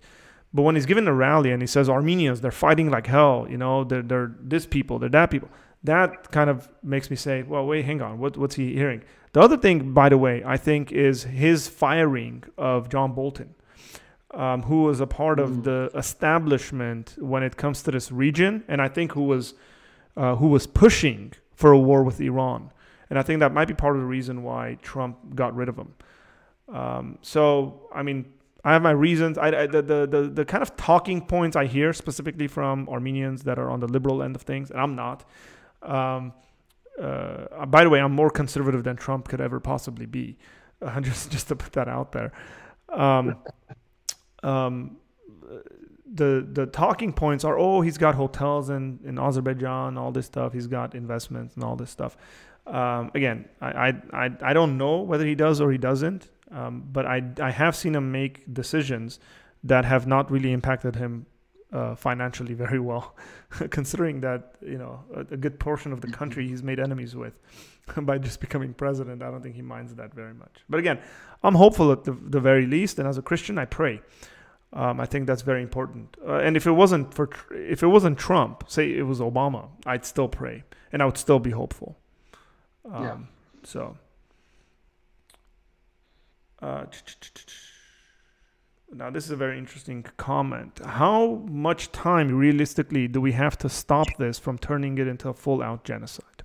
[0.53, 3.57] But when he's given a rally and he says Armenians, they're fighting like hell, you
[3.57, 5.49] know, they're, they're this people, they're that people,
[5.83, 9.03] that kind of makes me say, well, wait, hang on, what, what's he hearing?
[9.33, 13.53] The other thing, by the way, I think is his firing of John Bolton,
[14.33, 15.63] um, who was a part of mm.
[15.63, 19.53] the establishment when it comes to this region, and I think who was
[20.17, 22.71] uh, who was pushing for a war with Iran.
[23.09, 25.77] And I think that might be part of the reason why Trump got rid of
[25.77, 25.93] him.
[26.67, 28.25] Um, so, I mean,
[28.69, 29.39] I have my reasons.
[29.39, 33.41] I, I, the, the, the, the kind of talking points I hear specifically from Armenians
[33.43, 35.25] that are on the liberal end of things, and I'm not.
[35.81, 36.33] Um,
[37.01, 40.37] uh, by the way, I'm more conservative than Trump could ever possibly be.
[40.81, 42.31] Uh, just just to put that out there.
[42.87, 43.35] Um,
[44.43, 44.95] um,
[46.05, 50.53] the the talking points are oh he's got hotels in in Azerbaijan all this stuff
[50.53, 52.15] he's got investments and all this stuff
[52.65, 57.05] um, again I, I I don't know whether he does or he doesn't um, but
[57.05, 59.19] I I have seen him make decisions
[59.63, 61.25] that have not really impacted him
[61.71, 63.15] uh, financially very well,
[63.69, 67.33] considering that you know a, a, good portion of the country he's made enemies with
[67.97, 69.21] by just becoming president.
[69.21, 70.63] I don't think he minds that very much.
[70.69, 70.99] But again,
[71.43, 74.01] I'm hopeful at the, the very least, and as a Christian, I pray.
[74.71, 76.15] Um, I think that's very important.
[76.23, 80.05] Uh, and if it wasn't for if it wasn't Trump, say it was Obama, I'd
[80.05, 81.97] still pray and I would still be hopeful.
[82.91, 83.17] Um, yeah.
[83.63, 83.97] So.
[86.61, 86.85] Uh,
[88.91, 90.79] now, this is a very interesting comment.
[90.83, 95.33] How much time realistically do we have to stop this from turning it into a
[95.33, 96.43] full out genocide?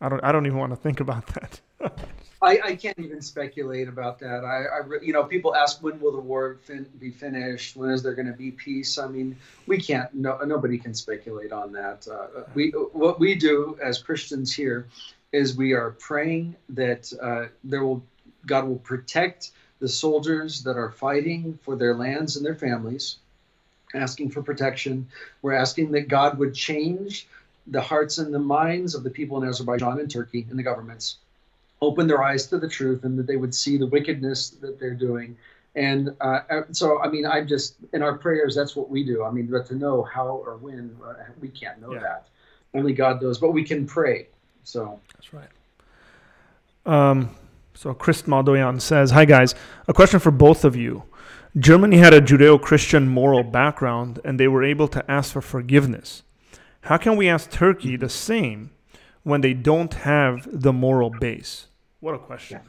[0.00, 0.22] I don't.
[0.22, 1.60] I don't even want to think about that.
[2.40, 4.44] I, I, can't even speculate about that.
[4.44, 7.76] I, I, you know, people ask when will the war fin- be finished?
[7.76, 8.96] When is there going to be peace?
[8.96, 9.36] I mean,
[9.66, 10.12] we can't.
[10.14, 12.06] No, nobody can speculate on that.
[12.06, 14.86] Uh, we, what we do as Christians here,
[15.32, 18.02] is we are praying that uh, there will
[18.46, 19.50] God will protect
[19.80, 23.18] the soldiers that are fighting for their lands and their families,
[23.94, 25.06] asking for protection.
[25.42, 27.28] We're asking that God would change
[27.66, 31.18] the hearts and the minds of the people in Azerbaijan and Turkey and the governments,
[31.82, 34.94] open their eyes to the truth, and that they would see the wickedness that they're
[34.94, 35.36] doing.
[35.74, 38.54] And uh, uh so, I mean, I'm just in our prayers.
[38.54, 39.24] That's what we do.
[39.24, 42.00] I mean, but to know how or when, uh, we can't know yeah.
[42.00, 42.28] that.
[42.74, 43.38] Only God knows.
[43.38, 44.28] But we can pray.
[44.68, 45.48] So that's right.
[46.84, 47.34] Um,
[47.72, 49.54] so Chris Maldoyan says, "Hi guys,
[49.86, 51.04] a question for both of you.
[51.58, 56.22] Germany had a Judeo-Christian moral background, and they were able to ask for forgiveness.
[56.82, 58.70] How can we ask Turkey the same
[59.22, 61.68] when they don't have the moral base?
[62.00, 62.60] What a question."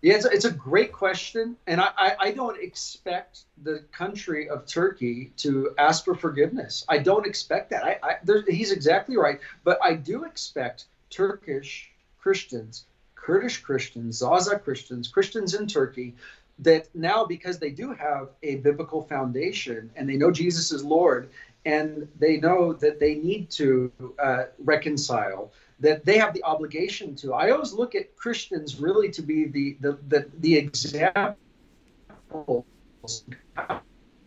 [0.00, 4.48] Yeah, it's a, it's a great question, and I, I, I, don't expect the country
[4.48, 6.84] of Turkey to ask for forgiveness.
[6.88, 7.82] I don't expect that.
[7.84, 8.14] I, I
[8.48, 15.66] he's exactly right, but I do expect Turkish Christians, Kurdish Christians, Zaza Christians, Christians in
[15.66, 16.14] Turkey,
[16.60, 21.30] that now because they do have a biblical foundation and they know Jesus is Lord
[21.64, 27.34] and they know that they need to uh, reconcile, that they have the obligation to.
[27.34, 31.36] I always look at Christians really to be the the the, the example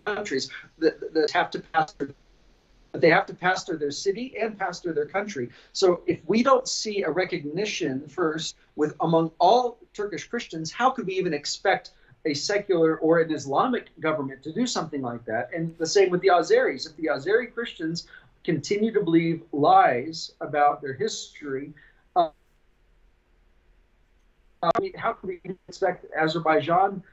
[0.05, 0.49] countries
[0.79, 1.93] that, that have to pass
[2.93, 5.49] they have to pastor their city and pastor their country.
[5.73, 11.07] So if we don't see a recognition first with among all Turkish Christians, how could
[11.07, 11.91] we even expect
[12.25, 15.49] a secular or an Islamic government to do something like that?
[15.55, 16.89] And the same with the Azeris.
[16.89, 18.07] If the Azeri Christians
[18.43, 21.73] continue to believe lies about their history,
[22.15, 22.29] uh,
[24.95, 27.03] how can we expect Azerbaijan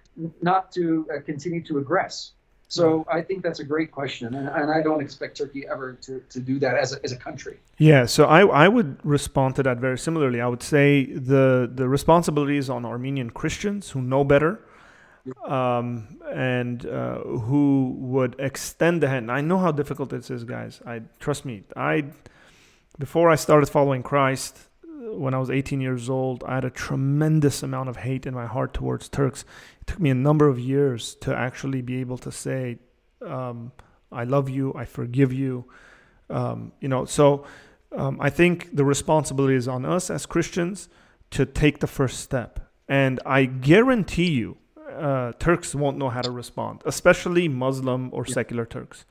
[0.43, 2.33] not to uh, continue to aggress?
[2.71, 6.21] So I think that's a great question, and, and I don't expect Turkey ever to,
[6.29, 7.59] to do that as a, as a country.
[7.79, 10.43] Yeah, so I, I would respond to that very similarly.
[10.43, 14.61] I would say the the responsibility is on Armenian Christians who know better,
[15.47, 19.33] um, and uh, who would extend the hand.
[19.33, 20.83] I know how difficult this is, guys.
[20.85, 21.63] I trust me.
[21.75, 22.05] I
[22.99, 24.68] before I started following Christ,
[25.13, 28.47] when I was 18 years old, I had a tremendous amount of hate in my
[28.47, 29.45] heart towards Turks
[29.81, 32.79] It took me a number of years to actually be able to say,
[33.25, 33.73] um,
[34.11, 35.67] I love you, I forgive you.
[36.31, 37.45] Um, you know, so
[37.93, 40.89] um, I think the responsibility is on us as Christians
[41.31, 42.61] to take the first step.
[42.89, 44.57] And I guarantee you,
[44.91, 49.05] uh, Turks won't know how to respond, especially Muslim or secular Turks.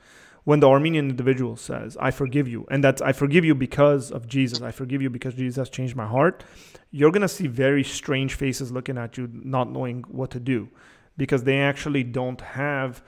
[0.48, 4.30] When the Armenian individual says, I forgive you, and that's I forgive you because of
[4.30, 6.46] Jesus, I forgive you because Jesus has changed my heart,
[6.90, 10.70] you're going to see very strange faces looking at you, not knowing what to do,
[11.18, 13.04] because they actually don't have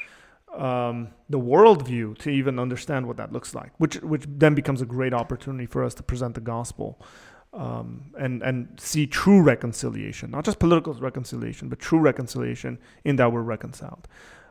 [0.54, 4.86] um, the worldview to even understand what that looks like, which which then becomes a
[4.86, 7.02] great opportunity for us to present the gospel
[7.54, 13.32] um, and and see true reconciliation, not just political reconciliation, but true reconciliation in that
[13.32, 14.10] we're reconciled.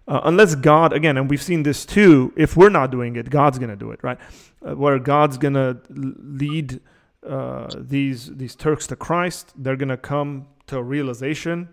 [0.09, 3.59] Uh, unless God, again, and we've seen this too, if we're not doing it, God's
[3.59, 4.19] going to do it, right?
[4.67, 6.81] Uh, where God's going to lead
[7.27, 9.53] uh, these these Turks to Christ.
[9.57, 11.69] They're gonna come to a realization,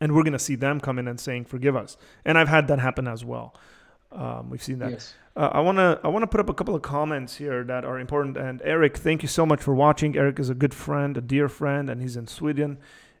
[0.00, 2.78] and we're gonna see them come in and saying, "Forgive us." And I've had that
[2.78, 3.54] happen as well.
[4.10, 4.90] Um, we've seen that.
[4.90, 5.14] Yes.
[5.36, 8.36] Uh, I wanna I wanna put up a couple of comments here that are important.
[8.36, 10.16] And Eric, thank you so much for watching.
[10.16, 12.78] Eric is a good friend, a dear friend, and he's in Sweden.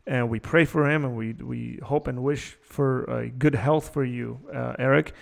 [0.08, 3.92] And we pray for him, and we we hope and wish for a good health
[3.92, 5.12] for you, uh, Eric.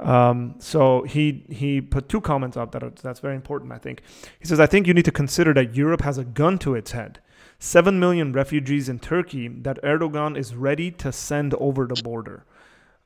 [0.00, 3.72] Um, so he he put two comments up that are, that's very important.
[3.72, 4.02] I think
[4.40, 6.90] he says I think you need to consider that Europe has a gun to its
[6.90, 7.20] head.
[7.60, 12.44] Seven million refugees in Turkey that Erdogan is ready to send over the border.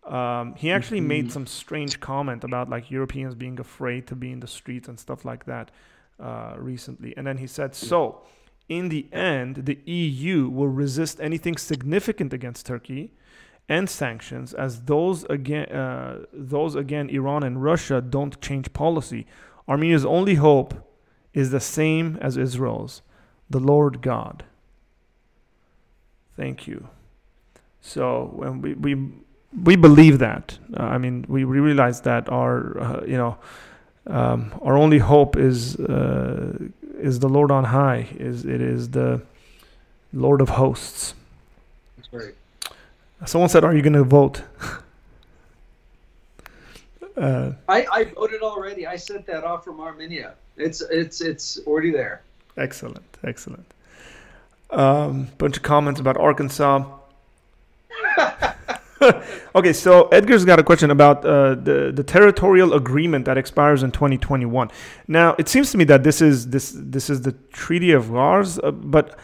[0.04, 1.08] Um, he actually mm-hmm.
[1.08, 4.98] made some strange comment about like Europeans being afraid to be in the streets and
[4.98, 5.70] stuff like that
[6.18, 7.14] uh, recently.
[7.18, 8.22] And then he said, so
[8.68, 13.10] in the end, the EU will resist anything significant against Turkey
[13.68, 19.26] and sanctions as those again uh, those again Iran and Russia don't change policy.
[19.66, 20.74] Armenia's only hope
[21.34, 23.02] is the same as Israel's,
[23.50, 24.44] the Lord God.
[26.36, 26.88] Thank you.
[27.80, 29.10] So when we we
[29.64, 33.38] we believe that, uh, I mean, we, we realize that our uh, you know
[34.06, 36.58] um, our only hope is uh,
[36.98, 38.08] is the Lord on high.
[38.18, 39.22] Is it is the
[40.12, 41.14] Lord of hosts.
[41.96, 42.34] That's right.
[43.26, 44.42] Someone said, "Are you going to vote?"
[47.16, 48.86] uh, I, I voted already.
[48.86, 50.34] I sent that off from Armenia.
[50.56, 52.22] It's it's it's already there.
[52.56, 53.66] Excellent, excellent.
[54.70, 56.84] Um, bunch of comments about Arkansas.
[59.54, 63.92] okay, so Edgar's got a question about uh, the the territorial agreement that expires in
[63.92, 64.70] 2021.
[65.06, 68.58] Now, it seems to me that this is this this is the Treaty of Kars,
[68.58, 69.18] uh, but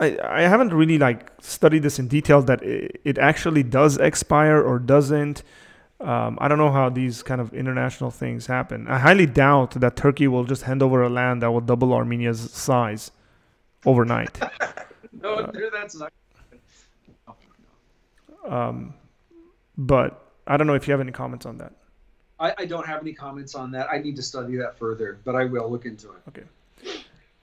[0.00, 4.62] I, I haven't really like studied this in detail that it, it actually does expire
[4.62, 5.42] or doesn't.
[5.98, 8.86] Um, I don't know how these kind of international things happen.
[8.86, 12.50] I highly doubt that Turkey will just hand over a land that will double Armenia's
[12.52, 13.10] size
[13.86, 14.38] overnight.
[15.22, 16.12] no, uh, that's not.
[18.48, 18.94] Um,
[19.76, 21.72] but I don't know if you have any comments on that.
[22.38, 23.88] I, I, don't have any comments on that.
[23.90, 26.18] I need to study that further, but I will look into it.
[26.28, 26.42] Okay.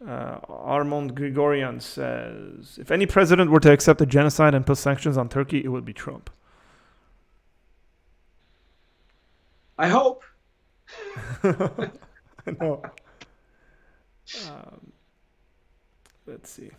[0.07, 5.17] Uh, Armand Grigorian says, if any president were to accept a genocide and put sanctions
[5.17, 6.29] on Turkey, it would be Trump.
[9.77, 10.23] I hope.
[11.43, 12.83] no.
[14.47, 14.91] Um,
[16.27, 16.69] let's see.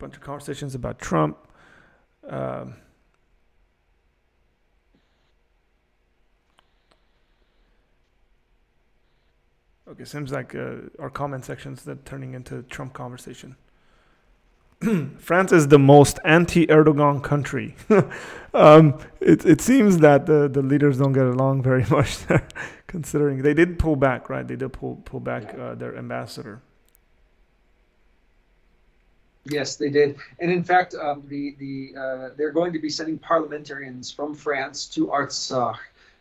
[0.00, 1.38] Bunch of conversations about Trump.
[2.28, 2.74] Um,
[9.90, 13.56] Okay, seems like uh, our comment sections that turning into Trump conversation.
[15.18, 17.74] France is the most anti-Erdogan country.
[18.54, 22.46] um, it it seems that the, the leaders don't get along very much there,
[22.86, 24.46] considering they did pull back, right?
[24.46, 26.62] They did pull pull back uh, their ambassador.
[29.50, 33.18] Yes, they did, and in fact, um, the the uh, they're going to be sending
[33.18, 35.78] parliamentarians from France to Artsakh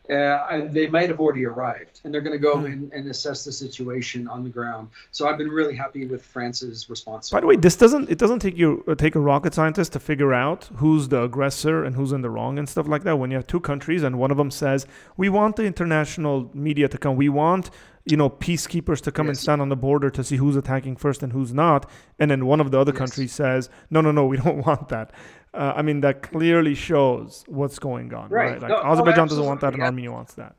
[0.10, 2.66] uh, they might have already arrived and they're going to go hmm.
[2.66, 4.90] and, and, assess the situation on the ground.
[5.12, 7.30] So i've been really happy with france's response.
[7.30, 10.00] By the way this doesn't it doesn't take you uh, take a rocket scientist to
[10.00, 13.18] figure out who's the aggressor and who's in the wrong and stuff like that.
[13.18, 14.88] When you have two countries and one of them says
[15.18, 17.16] we want the international media to come.
[17.16, 17.70] We want
[18.06, 19.38] you know peacekeepers to come yes.
[19.38, 22.46] and stand on the border to see who's attacking first and who's not and then
[22.46, 22.98] one of the other yes.
[22.98, 25.12] countries says no no no we don't want that
[25.54, 28.52] uh, I mean, that clearly shows what's going on, right?
[28.52, 28.62] right?
[28.62, 29.86] Like no, Azerbaijan doesn't want that, and yeah.
[29.86, 30.56] Armenia wants that.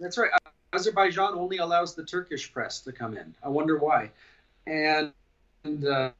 [0.00, 0.30] That's right.
[0.72, 3.34] Azerbaijan only allows the Turkish press to come in.
[3.42, 4.10] I wonder why.
[4.66, 5.12] And
[5.64, 6.10] and uh,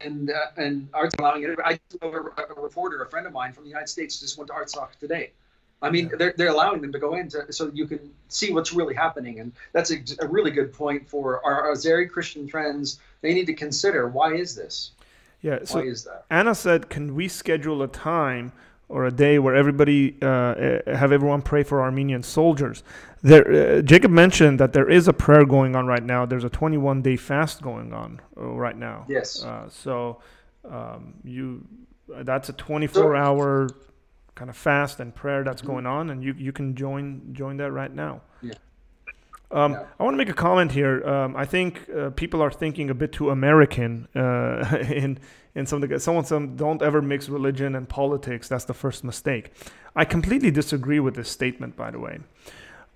[0.00, 1.58] and uh, and Artsakh allowing it.
[1.64, 4.98] I a reporter, a friend of mine from the United States, just went to Artsakh
[4.98, 5.32] today.
[5.82, 6.16] I mean, yeah.
[6.18, 9.40] they're, they're allowing them to go in to, so you can see what's really happening.
[9.40, 12.98] And that's a, a really good point for our Azeri Christian friends.
[13.20, 14.92] They need to consider why is this?
[15.42, 15.58] Yeah.
[15.64, 16.24] So Why is that?
[16.30, 18.52] Anna said, "Can we schedule a time
[18.88, 22.82] or a day where everybody uh, eh, have everyone pray for Armenian soldiers?"
[23.22, 26.26] There, uh, Jacob mentioned that there is a prayer going on right now.
[26.26, 29.04] There's a 21 day fast going on uh, right now.
[29.08, 29.44] Yes.
[29.44, 30.20] Uh, so
[30.64, 31.64] um, you,
[32.08, 33.68] that's a 24 hour
[34.36, 35.72] kind of fast and prayer that's mm-hmm.
[35.72, 38.20] going on, and you you can join join that right now.
[38.40, 38.54] Yeah.
[39.50, 39.84] Um, yeah.
[39.98, 41.04] I want to make a comment here.
[41.08, 45.18] Um, I think uh, people are thinking a bit too American uh, in
[45.54, 48.48] in some of the someone some don't ever mix religion and politics.
[48.48, 49.50] That's the first mistake.
[49.96, 51.76] I completely disagree with this statement.
[51.76, 52.18] By the way,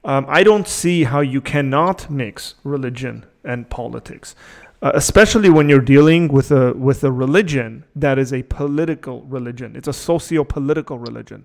[0.05, 4.35] um, I don't see how you cannot mix religion and politics,
[4.82, 9.77] uh, especially when you're dealing with a with a religion that is a political religion.
[9.77, 11.44] It's a socio-political religion.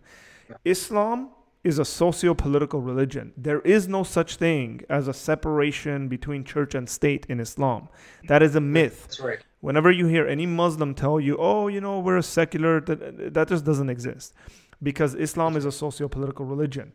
[0.63, 1.29] Islam
[1.63, 3.33] is a socio-political religion.
[3.35, 7.89] There is no such thing as a separation between church and state in Islam.
[8.27, 9.01] That is a myth.
[9.07, 9.39] That's right.
[9.61, 13.47] Whenever you hear any Muslim tell you, "Oh, you know, we're a secular," that, that
[13.47, 14.35] just doesn't exist,
[14.83, 16.93] because Islam is a socio-political religion.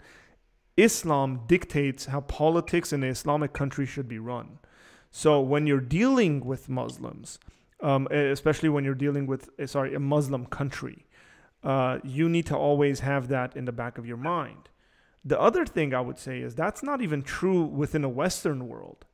[0.76, 4.60] Islam dictates how politics in an Islamic country should be run.
[5.10, 7.38] So when you're dealing with Muslims,
[7.80, 11.06] um, especially when you're dealing with, eh, sorry, a Muslim country,
[11.62, 14.68] uh, you need to always have that in the back of your mind.
[15.24, 19.04] The other thing I would say is that's not even true within a Western world,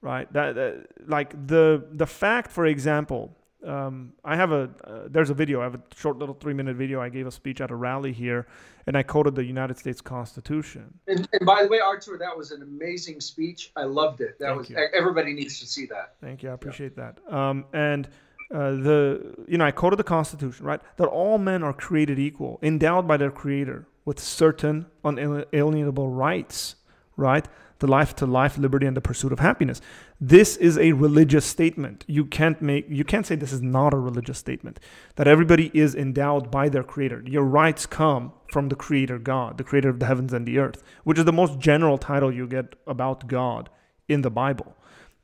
[0.00, 0.32] right?
[0.32, 5.34] That, that like the the fact, for example, um, I have a uh, there's a
[5.34, 5.60] video.
[5.60, 7.00] I have a short little three minute video.
[7.00, 8.46] I gave a speech at a rally here,
[8.86, 10.92] and I quoted the United States Constitution.
[11.08, 13.72] And, and by the way, Artur, that was an amazing speech.
[13.76, 14.38] I loved it.
[14.38, 14.76] That Thank was you.
[14.94, 16.14] everybody needs to see that.
[16.20, 16.50] Thank you.
[16.50, 17.12] I appreciate yeah.
[17.12, 17.34] that.
[17.34, 18.08] Um, and
[18.52, 20.80] uh, the you know I quoted the Constitution, right?
[20.96, 26.76] That all men are created equal, endowed by their Creator with certain unalienable rights,
[27.16, 27.46] right?
[27.78, 29.80] The life to life, liberty, and the pursuit of happiness.
[30.20, 32.04] This is a religious statement.
[32.06, 34.78] You can't make you can't say this is not a religious statement.
[35.16, 37.24] That everybody is endowed by their Creator.
[37.26, 40.82] Your rights come from the Creator God, the Creator of the heavens and the earth,
[41.02, 43.70] which is the most general title you get about God
[44.08, 44.76] in the Bible,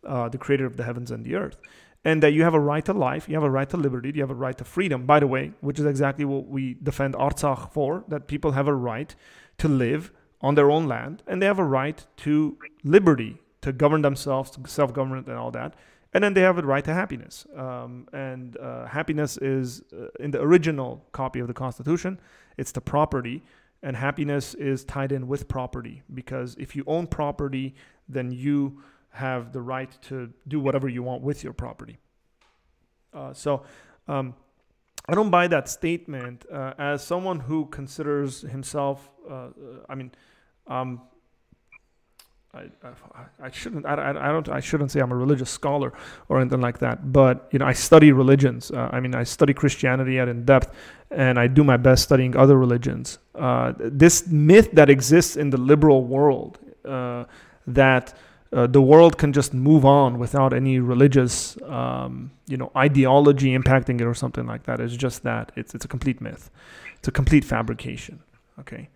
[0.05, 1.57] uh, the Creator of the heavens and the earth
[2.05, 4.23] and that you have a right to life, you have a right to liberty, you
[4.23, 7.73] have a right to freedom, by the way, which is exactly what we defend Artsakh
[7.73, 9.15] for, that people have a right
[9.59, 10.11] to live
[10.41, 15.27] on their own land, and they have a right to liberty, to govern themselves, self-government
[15.27, 15.75] and all that.
[16.13, 17.47] And then they have a right to happiness.
[17.57, 22.19] Um, and uh, happiness is, uh, in the original copy of the Constitution,
[22.57, 23.43] it's the property.
[23.83, 27.75] And happiness is tied in with property because if you own property,
[28.09, 31.99] then you have the right to do whatever you want with your property.
[33.15, 33.63] Uh, so
[34.07, 34.35] um,
[35.09, 39.11] I don't buy that statement uh, as someone who considers himself.
[39.29, 39.49] Uh,
[39.89, 40.13] I mean,
[40.67, 41.03] um,
[42.53, 42.65] I,
[43.41, 43.87] I, shouldn't.
[43.87, 44.49] I, I, don't.
[44.49, 45.93] I shouldn't say I'm a religious scholar
[46.29, 47.13] or anything like that.
[47.13, 48.73] But you know, I study religions.
[48.73, 50.75] Uh, I mean, I study Christianity at in depth,
[51.13, 53.19] and I do my best studying other religions.
[53.37, 57.25] Uh, this myth that exists in the liberal world uh,
[57.69, 58.19] that
[58.53, 64.01] uh, the world can just move on without any religious, um, you know, ideology impacting
[64.01, 66.51] it or something like that is just that it's it's a complete myth.
[66.99, 68.25] It's a complete fabrication.
[68.59, 68.89] Okay,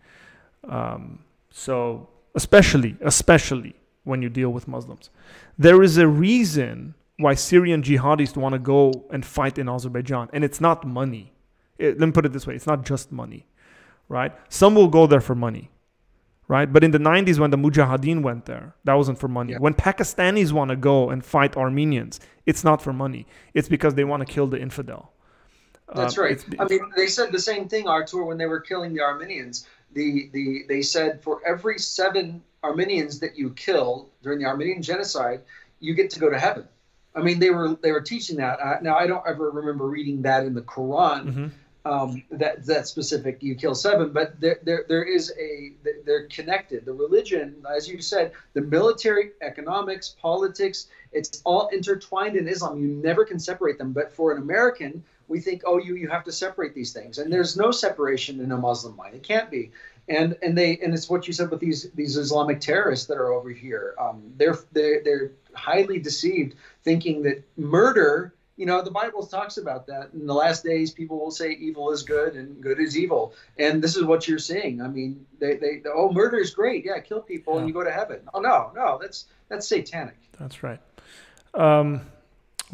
[0.69, 1.21] um,
[1.51, 3.75] so especially especially
[4.05, 5.11] when you deal with Muslims,
[5.59, 10.45] there is a reason why Syrian jihadists want to go and fight in Azerbaijan, and
[10.45, 11.33] it's not money.
[11.79, 13.47] It, let me put it this way: it's not just money,
[14.09, 14.33] right?
[14.49, 15.71] Some will go there for money
[16.49, 16.71] right?
[16.73, 19.53] But in the 90s, when the Mujahideen went there, that wasn't for money.
[19.53, 19.59] Yeah.
[19.59, 23.27] When Pakistanis want to go and fight Armenians, it's not for money.
[23.55, 25.13] It's because they want to kill the infidel.
[25.95, 26.45] That's uh, right.
[26.59, 29.67] I mean, they said the same thing, Artur, when they were killing the Armenians.
[29.95, 35.43] The, the, they said for every seven Armenians that you kill during the Armenian genocide,
[35.81, 36.67] you get to go to heaven.
[37.15, 38.59] I mean, they were they were teaching that.
[38.61, 41.27] Uh, now, I don't ever remember reading that in the Quran.
[41.27, 41.47] Mm-hmm
[41.85, 45.73] um, that that specific you kill seven, but there, there there is a
[46.05, 46.87] they're connected.
[46.87, 52.81] The religion, as you said, the military, economics, politics, it's all intertwined in Islam.
[52.81, 53.93] You never can separate them.
[53.93, 57.33] But for an American, we think, oh, you you have to separate these things, and
[57.33, 59.15] there's no separation in a Muslim mind.
[59.15, 59.71] It can't be.
[60.09, 63.33] And and they and it's what you said with these these Islamic terrorists that are
[63.33, 63.95] over here.
[63.99, 69.87] Um, they're they're they're highly deceived, thinking that murder you know the bible talks about
[69.87, 73.35] that in the last days people will say evil is good and good is evil
[73.59, 77.01] and this is what you're seeing i mean they, they oh murder is great yeah
[77.01, 77.61] kill people yeah.
[77.61, 80.81] and you go to heaven oh no no that's that's satanic that's right
[81.55, 82.01] um,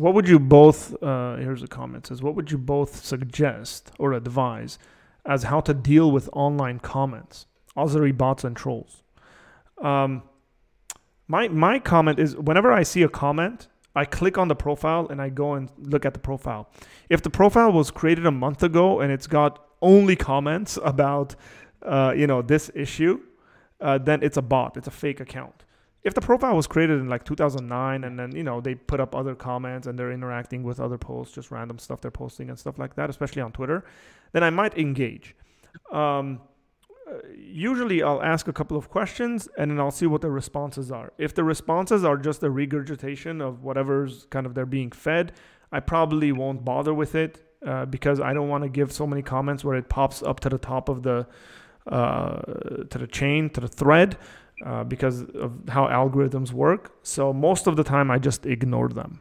[0.00, 4.12] what would you both uh, here's a comment says what would you both suggest or
[4.12, 4.78] advise
[5.26, 7.46] as how to deal with online comments
[7.76, 9.02] Azeri bots and trolls
[9.82, 10.22] um,
[11.28, 15.20] my my comment is whenever i see a comment I click on the profile and
[15.20, 16.68] I go and look at the profile.
[17.08, 21.34] If the profile was created a month ago and it's got only comments about,
[21.82, 23.20] uh, you know, this issue,
[23.80, 24.76] uh, then it's a bot.
[24.76, 25.64] It's a fake account.
[26.02, 29.14] If the profile was created in like 2009 and then you know they put up
[29.14, 32.78] other comments and they're interacting with other posts, just random stuff they're posting and stuff
[32.78, 33.84] like that, especially on Twitter,
[34.32, 35.36] then I might engage.
[35.92, 36.40] Um,
[37.36, 41.12] usually I'll ask a couple of questions and then I'll see what the responses are.
[41.18, 45.32] If the responses are just a regurgitation of whatever's kind of they're being fed,
[45.72, 49.22] I probably won't bother with it uh, because I don't want to give so many
[49.22, 51.26] comments where it pops up to the top of the
[51.86, 52.42] uh,
[52.90, 54.16] to the chain to the thread
[54.64, 56.92] uh, because of how algorithms work.
[57.02, 59.20] So most of the time I just ignore them.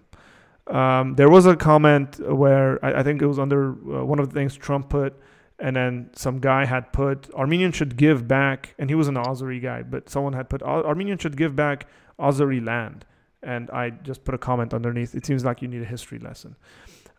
[0.67, 4.29] Um, there was a comment where I, I think it was under uh, one of
[4.29, 5.19] the things Trump put
[5.59, 9.61] and then some guy had put Armenian should give back, and he was an Azeri
[9.61, 11.87] guy, but someone had put Armenian should give back
[12.17, 13.05] Azeri land,
[13.43, 15.13] and I just put a comment underneath.
[15.15, 16.55] It seems like you need a history lesson.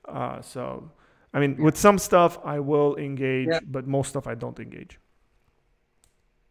[0.08, 0.90] Uh, so,
[1.34, 3.60] I mean, with some stuff I will engage, yeah.
[3.62, 4.98] but most stuff I don't engage.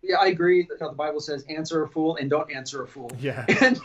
[0.01, 0.67] Yeah, I agree.
[0.79, 3.79] How the Bible says, "Answer a fool and don't answer a fool." Yeah, and,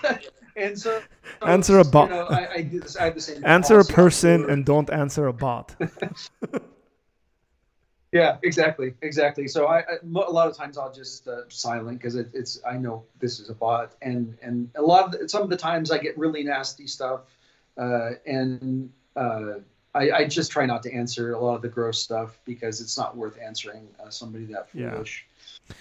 [0.56, 1.00] and so,
[1.42, 2.08] answer a bot.
[2.08, 3.44] You know, I, I, do this, I have the same.
[3.44, 5.74] Answer a person and don't answer a bot.
[8.14, 9.48] Yeah, exactly, exactly.
[9.48, 12.76] So I, I a lot of times I'll just uh, silent because it, it's I
[12.76, 15.90] know this is a bot, and and a lot of the, some of the times
[15.90, 17.22] I get really nasty stuff,
[17.76, 19.54] uh, and uh,
[19.96, 22.96] I, I, just try not to answer a lot of the gross stuff because it's
[22.96, 25.33] not worth answering uh, somebody that foolish yeah.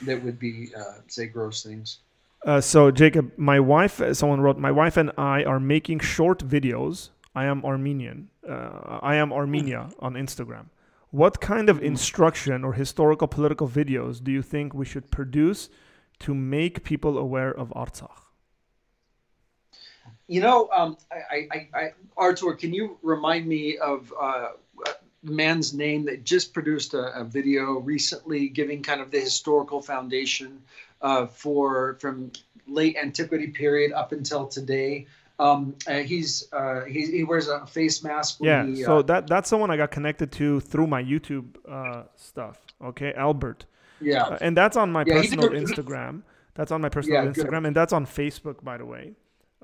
[0.04, 2.00] That would be uh, say gross things.
[2.46, 7.10] Uh, so Jacob, my wife, someone wrote, my wife and I are making short videos.
[7.34, 10.66] I am Armenian uh, I am Armenia on Instagram.
[11.12, 15.70] What kind of instruction or historical political videos do you think we should produce
[16.20, 18.10] to make people aware of Artsakh?
[20.28, 24.50] You know, um, I, I, I, Artur, can you remind me of uh,
[25.24, 30.62] man's name that just produced a, a, video recently giving kind of the historical foundation
[31.02, 32.32] uh, for from
[32.68, 35.08] late antiquity period up until today?
[35.40, 38.38] Um, uh, he's uh, he, he, wears a face mask.
[38.42, 42.04] yeah, he, so uh, that that's someone I got connected to through my YouTube uh,
[42.16, 42.60] stuff.
[42.84, 43.66] Okay, Albert.
[44.00, 46.22] Yeah, and that's on my yeah, personal Instagram.
[46.54, 47.66] That's on my personal yeah, Instagram, good.
[47.68, 49.14] and that's on Facebook, by the way.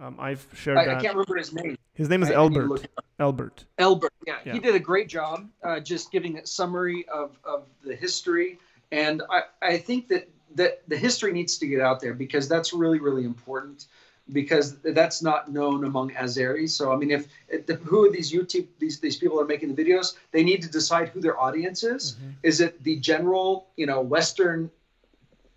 [0.02, 0.98] Um, I've shared I, that.
[0.98, 1.78] I can't remember his name.
[1.94, 2.88] His name is I, Albert.
[3.20, 3.66] Albert.
[3.78, 4.14] Albert.
[4.26, 7.96] Yeah, yeah, he did a great job uh, just giving a summary of, of the
[7.96, 8.60] history,
[8.92, 12.74] and I, I think that that the history needs to get out there because that's
[12.74, 13.86] really really important
[14.32, 16.70] because that's not known among Azeris.
[16.72, 19.84] So I mean, if, if who are these YouTube these these people are making the
[19.84, 22.14] videos, they need to decide who their audience is.
[22.14, 22.30] Mm-hmm.
[22.44, 24.72] Is it the general you know Western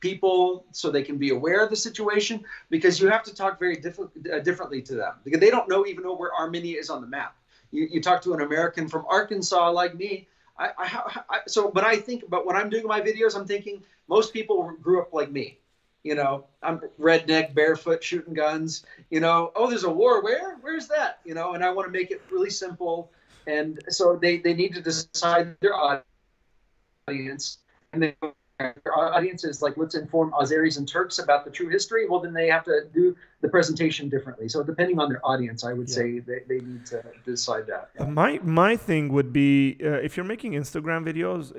[0.02, 3.76] people so they can be aware of the situation because you have to talk very
[3.76, 7.00] diff- uh, differently to them because they don't know even know where Armenia is on
[7.00, 7.36] the map.
[7.70, 10.28] You, you talk to an American from Arkansas like me.
[10.58, 13.82] I, I, I, so, but I think, but when I'm doing my videos, I'm thinking
[14.08, 15.58] most people grew up like me.
[16.02, 18.84] You know, I'm redneck, barefoot, shooting guns.
[19.10, 20.20] You know, oh, there's a war.
[20.22, 20.56] Where?
[20.60, 21.20] Where's that?
[21.24, 23.12] You know, and I want to make it really simple.
[23.46, 27.58] And so they, they need to decide their audience
[27.92, 28.16] and they
[28.60, 32.08] our audience is like, let's inform Azeris and Turks about the true history.
[32.08, 34.48] Well, then they have to do the presentation differently.
[34.48, 35.94] So depending on their audience, I would yeah.
[35.94, 37.90] say they, they need to decide that.
[37.98, 38.06] Yeah.
[38.06, 41.52] My my thing would be uh, if you're making Instagram videos,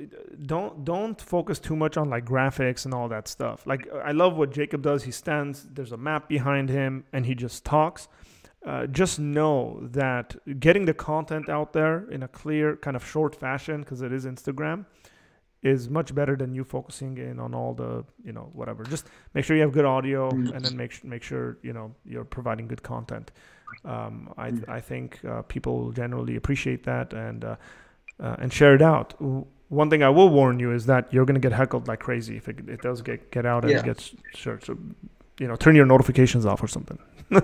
[0.46, 3.68] don't don't focus too much on like graphics and all that stuff.
[3.68, 5.04] Like I love what Jacob does.
[5.04, 5.68] He stands.
[5.74, 8.08] There's a map behind him, and he just talks.
[8.66, 13.36] Uh, just know that getting the content out there in a clear, kind of short
[13.36, 14.86] fashion, because it is Instagram,
[15.64, 18.84] is much better than you focusing in on all the you know whatever.
[18.84, 22.26] Just make sure you have good audio and then make make sure you know you're
[22.26, 23.32] providing good content.
[23.86, 24.70] Um, I, mm.
[24.70, 27.56] I think uh, people generally appreciate that and uh,
[28.22, 29.16] uh, and share it out.
[29.70, 32.38] One thing I will warn you is that you're going to get heckled like crazy
[32.38, 33.80] if it, it does get get out and yeah.
[33.80, 34.64] it gets shared.
[34.64, 34.78] So
[35.40, 37.00] you know turn your notifications off or something.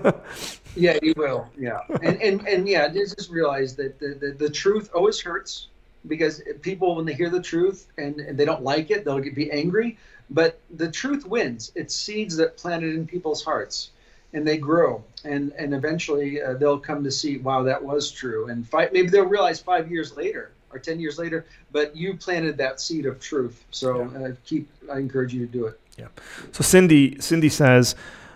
[0.76, 1.50] Yeah you will.
[1.58, 1.80] Yeah.
[2.02, 5.66] And and, and yeah just realize that the, the, the truth always hurts
[6.06, 9.50] because people when they hear the truth and, and they don't like it they'll be
[9.50, 9.98] angry.
[10.32, 11.72] But the truth wins.
[11.74, 13.90] It's seeds that planted in people's hearts
[14.32, 15.04] and they grow.
[15.24, 18.48] And and eventually uh, they'll come to see wow that was true.
[18.48, 22.56] And five, maybe they'll realize five years later or 10 years later but you planted
[22.58, 23.64] that seed of truth.
[23.70, 24.28] So yeah.
[24.28, 25.80] uh, keep i encourage you to do it.
[25.98, 26.08] Yeah.
[26.52, 27.94] So cindy cindy says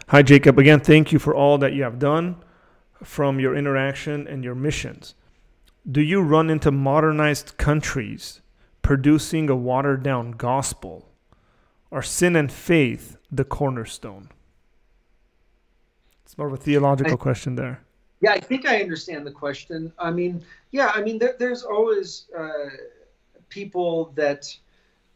[0.09, 0.59] hi jacob.
[0.59, 2.37] Again thank you for all that you have done
[3.03, 5.15] from your interaction and your missions
[5.91, 8.41] do you run into modernized countries
[8.83, 11.11] producing a watered down gospel?
[11.93, 14.31] Are sin and faith the cornerstone?
[16.25, 17.83] It's more of a theological I, question there.
[18.21, 19.93] Yeah, I think I understand the question.
[19.99, 20.43] I mean,
[20.73, 22.71] yeah, I mean, there, there's always uh,
[23.49, 24.57] people that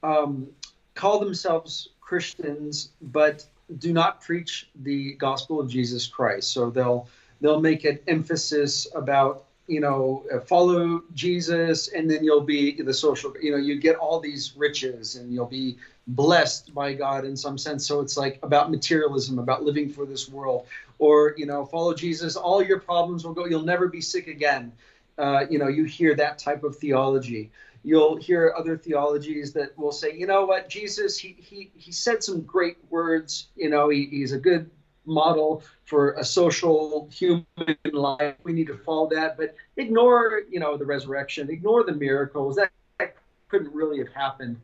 [0.03, 0.47] um,
[0.95, 3.47] call themselves Christians, but
[3.79, 6.53] do not preach the gospel of Jesus Christ.
[6.53, 7.09] So they'll
[7.41, 12.95] they'll make an emphasis about you know, uh, follow Jesus, and then you'll be the
[12.95, 15.77] social, you know, you get all these riches and you'll be
[16.07, 17.87] blessed by God in some sense.
[17.87, 20.67] So it's like about materialism, about living for this world.
[20.99, 24.73] Or, you know, follow Jesus, all your problems will go, you'll never be sick again.
[25.19, 27.51] Uh, you know, you hear that type of theology.
[27.85, 32.25] You'll hear other theologies that will say, you know what, Jesus, he, he, he said
[32.25, 33.49] some great words.
[33.55, 34.71] You know, he, he's a good
[35.09, 37.47] model for a social human
[37.93, 38.35] life.
[38.45, 42.57] We need to follow that, but ignore, you know, the resurrection, ignore the miracles.
[42.57, 43.17] That, that
[43.49, 44.61] couldn't really have happened.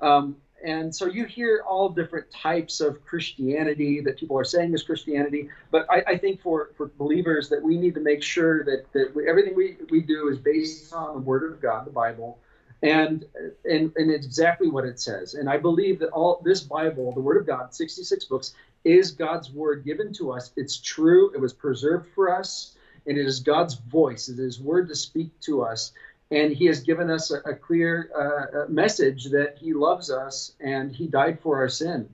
[0.00, 4.82] Um, and so you hear all different types of Christianity that people are saying is
[4.82, 5.50] Christianity.
[5.70, 9.14] But I, I think for, for believers that we need to make sure that, that
[9.14, 12.38] we, everything we, we do is based on the Word of God, the Bible,
[12.82, 13.24] and,
[13.64, 15.34] and and it's exactly what it says.
[15.34, 18.54] And I believe that all this Bible, the Word of God, 66 books,
[18.88, 20.52] is God's word given to us.
[20.56, 21.32] It's true.
[21.34, 22.74] It was preserved for us,
[23.06, 24.28] and it is God's voice.
[24.28, 25.92] It is His word to speak to us.
[26.30, 30.94] And He has given us a, a clear uh, message that He loves us and
[30.94, 32.08] He died for our sin,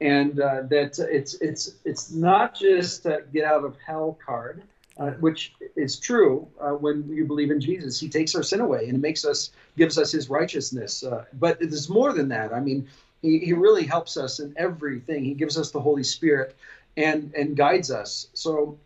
[0.00, 4.62] and uh, that it's it's it's not just a get out of hell card.
[4.98, 7.98] Uh, which is true uh, when you believe in Jesus.
[7.98, 11.02] He takes our sin away and makes us, gives us His righteousness.
[11.02, 12.52] Uh, but there's more than that.
[12.52, 12.86] I mean,
[13.22, 15.24] he, he really helps us in everything.
[15.24, 16.56] He gives us the Holy Spirit
[16.96, 18.28] and and guides us.
[18.34, 18.78] So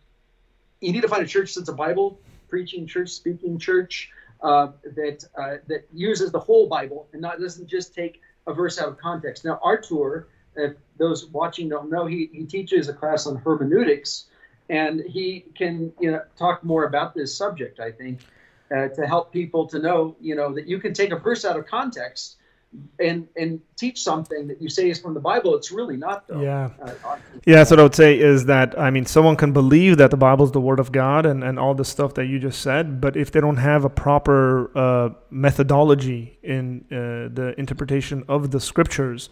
[0.81, 5.25] you need to find a church that's a Bible preaching church, speaking church uh, that
[5.37, 8.97] uh, that uses the whole Bible and not doesn't just take a verse out of
[8.97, 9.45] context.
[9.45, 14.25] Now, Artur, if those watching don't know, he, he teaches a class on hermeneutics,
[14.69, 17.79] and he can you know talk more about this subject.
[17.79, 18.19] I think
[18.69, 21.57] uh, to help people to know you know that you can take a verse out
[21.57, 22.37] of context
[22.99, 25.55] and and teach something that you say is from the Bible.
[25.55, 26.41] It's really not though.
[26.41, 26.69] Yeah.
[26.81, 27.63] Uh, yeah.
[27.63, 30.45] So what I would say is that I mean, someone can believe that the Bible
[30.45, 33.15] is the Word of God and and all the stuff that you just said, but
[33.15, 39.29] if they don't have a proper uh, methodology in uh, the interpretation of the Scriptures,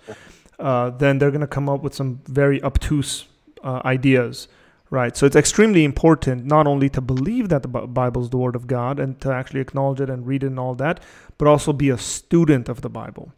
[0.60, 3.26] uh, then they're going to come up with some very obtuse
[3.64, 4.48] uh, ideas.
[4.94, 5.18] Right.
[5.18, 8.68] So it's extremely important not only to believe that the Bible is the Word of
[8.68, 11.00] God and to actually acknowledge it and read it and all that,
[11.40, 13.34] but also be a student of the Bible.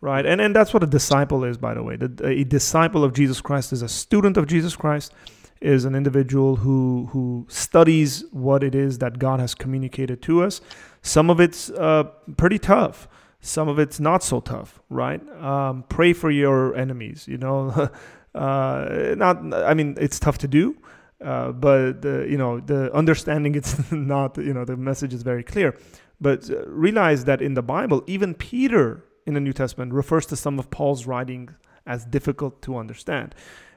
[0.00, 0.24] Right.
[0.24, 1.96] And, and that's what a disciple is, by the way.
[1.96, 5.12] The, a disciple of Jesus Christ is a student of Jesus Christ,
[5.60, 10.60] is an individual who, who studies what it is that God has communicated to us.
[11.02, 12.04] Some of it's uh,
[12.36, 13.08] pretty tough
[13.42, 17.88] some of it's not so tough right um, pray for your enemies you know
[18.34, 20.76] uh, not i mean it's tough to do
[21.24, 25.42] uh, but the, you know the understanding it's not you know the message is very
[25.42, 25.76] clear.
[26.20, 30.36] But uh, realize that in the Bible, even Peter in the New Testament refers to
[30.36, 31.52] some of Paul's writings
[31.86, 33.34] as difficult to understand.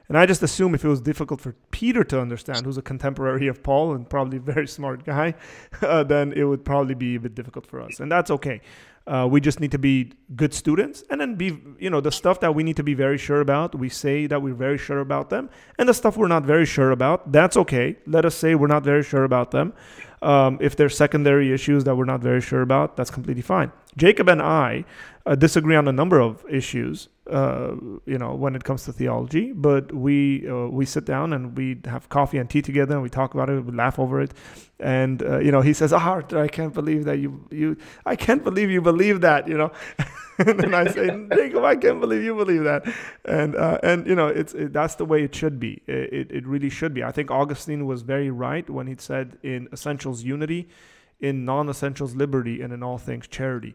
[0.08, 3.48] And I just assume if it was difficult for Peter to understand, who's a contemporary
[3.48, 5.34] of Paul and probably a very smart guy,
[5.82, 8.00] uh, then it would probably be a bit difficult for us.
[8.00, 8.60] And that's okay.
[9.06, 12.40] Uh, we just need to be good students and then be, you know, the stuff
[12.40, 15.28] that we need to be very sure about, we say that we're very sure about
[15.28, 15.50] them.
[15.78, 17.96] And the stuff we're not very sure about, that's okay.
[18.06, 19.74] Let us say we're not very sure about them.
[20.22, 23.72] Um, if there's secondary issues that we're not very sure about, that's completely fine.
[23.94, 24.86] Jacob and I
[25.26, 27.74] uh, disagree on a number of issues, uh,
[28.04, 29.52] you know, when it comes to theology.
[29.52, 33.08] But we uh, we sit down and we have coffee and tea together, and we
[33.08, 34.34] talk about it, we laugh over it,
[34.78, 37.76] and uh, you know, he says, "Ah, oh, Artur, I can't believe that you you
[38.04, 39.72] I can't believe you believe that," you know,
[40.38, 42.84] and then I say, "Jacob, I can't believe you believe that,"
[43.24, 45.82] and uh, and you know, it's it, that's the way it should be.
[45.86, 47.02] It, it it really should be.
[47.02, 50.68] I think Augustine was very right when he said, "In essentials, unity."
[51.20, 53.72] in non-essentials liberty and in all things charity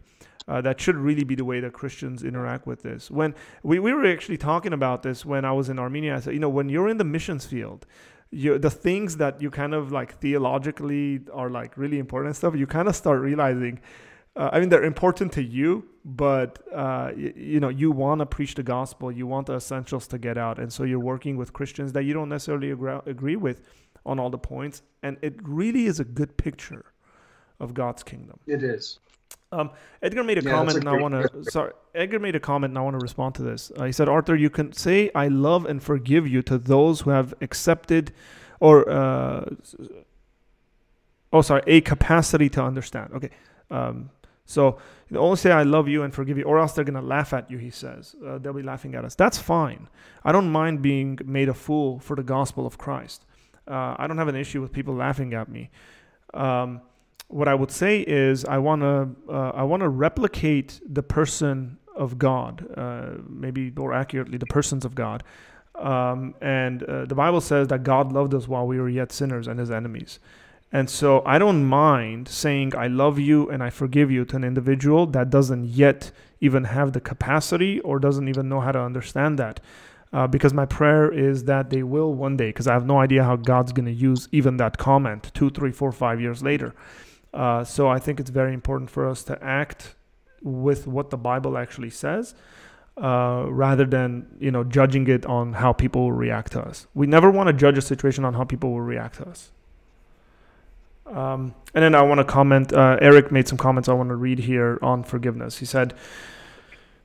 [0.47, 3.11] uh, that should really be the way that Christians interact with this.
[3.11, 6.33] When we, we were actually talking about this when I was in Armenia, I said,
[6.33, 7.85] you know, when you're in the missions field,
[8.31, 12.67] you, the things that you kind of like theologically are like really important stuff, you
[12.67, 13.79] kind of start realizing.
[14.35, 18.25] Uh, I mean, they're important to you, but uh, y- you know, you want to
[18.25, 19.11] preach the gospel.
[19.11, 22.13] You want the essentials to get out, and so you're working with Christians that you
[22.13, 23.63] don't necessarily agree, agree with
[24.05, 24.83] on all the points.
[25.01, 26.85] And it really is a good picture
[27.59, 28.39] of God's kingdom.
[28.45, 28.99] It is.
[29.51, 29.71] Um,
[30.03, 31.51] Edgar made a yeah, comment, a and I want to.
[31.51, 33.71] Sorry, Edgar made a comment, and I want to respond to this.
[33.75, 37.09] Uh, he said, "Arthur, you can say I love and forgive you to those who
[37.09, 38.11] have accepted,
[38.59, 39.45] or uh,
[41.33, 43.31] oh, sorry, a capacity to understand." Okay,
[43.71, 44.11] um,
[44.45, 44.77] so
[45.09, 47.49] you only say I love you and forgive you, or else they're gonna laugh at
[47.49, 47.57] you.
[47.57, 49.15] He says uh, they'll be laughing at us.
[49.15, 49.87] That's fine.
[50.23, 53.25] I don't mind being made a fool for the gospel of Christ.
[53.67, 55.71] Uh, I don't have an issue with people laughing at me.
[56.35, 56.81] Um,
[57.29, 61.77] what I would say is I want to uh, I want to replicate the person
[61.95, 65.23] of God, uh, maybe more accurately, the persons of God.
[65.75, 69.47] Um, and uh, the Bible says that God loved us while we were yet sinners
[69.47, 70.19] and His enemies.
[70.71, 74.43] And so I don't mind saying I love you and I forgive you to an
[74.43, 76.11] individual that doesn't yet
[76.41, 79.59] even have the capacity or doesn't even know how to understand that.
[80.11, 83.23] Uh, because my prayer is that they will one day, because I have no idea
[83.23, 86.73] how God's going to use even that comment two, three, four, five years later.
[87.33, 89.95] Uh, so I think it's very important for us to act
[90.41, 92.33] with what the Bible actually says,
[92.97, 96.87] uh, rather than you know judging it on how people will react to us.
[96.93, 99.51] We never want to judge a situation on how people will react to us.
[101.05, 102.71] Um, and then I want to comment.
[102.73, 105.57] Uh, Eric made some comments I want to read here on forgiveness.
[105.57, 105.93] He said.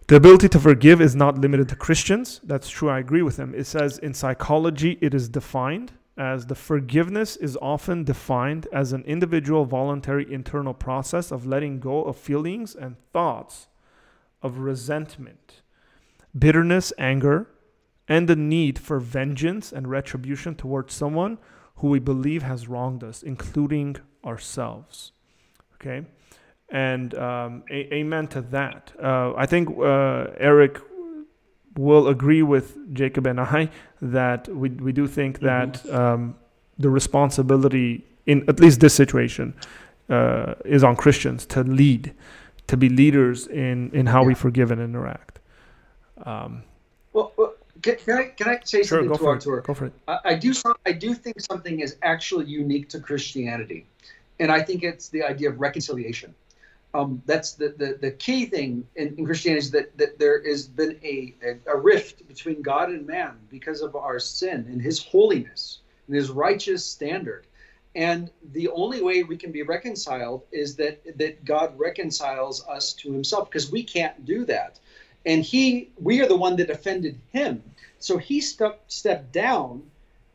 [0.07, 2.39] The ability to forgive is not limited to Christians.
[2.45, 2.91] That's true.
[2.91, 3.55] I agree with him.
[3.55, 9.03] It says in psychology, it is defined as the forgiveness is often defined as an
[9.05, 13.67] individual voluntary internal process of letting go of feelings and thoughts
[14.43, 15.63] of resentment,
[16.39, 17.49] bitterness, anger,
[18.07, 21.39] and the need for vengeance and retribution towards someone
[21.77, 25.13] who we believe has wronged us, including ourselves.
[25.75, 26.07] Okay?
[26.69, 28.93] And um, a- amen to that.
[29.03, 30.79] Uh, I think uh, Eric
[31.77, 33.71] will agree with Jacob and I
[34.01, 35.47] that we, we do think mm-hmm.
[35.47, 36.37] that um,
[36.79, 39.55] the responsibility in at least this situation
[40.09, 42.15] uh, is on Christians to lead,
[42.67, 44.29] to be leaders in, in how yeah.
[44.29, 45.41] we forgive and interact.
[46.25, 46.63] Um,
[47.13, 49.61] well, well can, can, I can I say sure, something to Artur?
[49.61, 49.93] Go for it.
[50.09, 50.53] I, I do
[50.87, 53.87] I do think something is actually unique to Christianity,
[54.41, 56.35] and I think it's the idea of reconciliation.
[56.95, 60.69] Um, that's the, the, the key thing in, in Christianity is that, that there has
[60.69, 65.05] been a, a, a rift between God and man because of our sin and his
[65.05, 67.47] holiness and his righteous standard.
[67.97, 73.13] And the only way we can be reconciled is that that God reconciles us to
[73.13, 74.79] himself because we can't do that.
[75.27, 77.63] And he we are the one that offended him.
[78.01, 79.85] So he stepped stepped down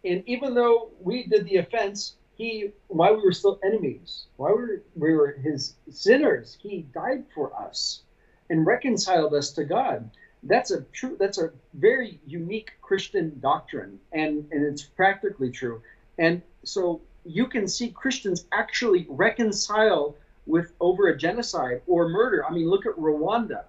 [0.04, 4.62] and even though we did the offense, he while we were still enemies, while we
[4.62, 8.04] were, we were his sinners, he died for us
[8.50, 10.10] and reconciled us to God.
[10.44, 15.82] That's a true that's a very unique Christian doctrine and and it's practically true.
[16.18, 20.16] And so you can see Christians actually reconcile
[20.48, 22.46] with over a genocide or murder.
[22.46, 23.66] I mean, look at Rwanda.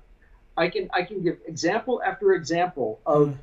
[0.57, 3.37] I can I can give example after example of mm.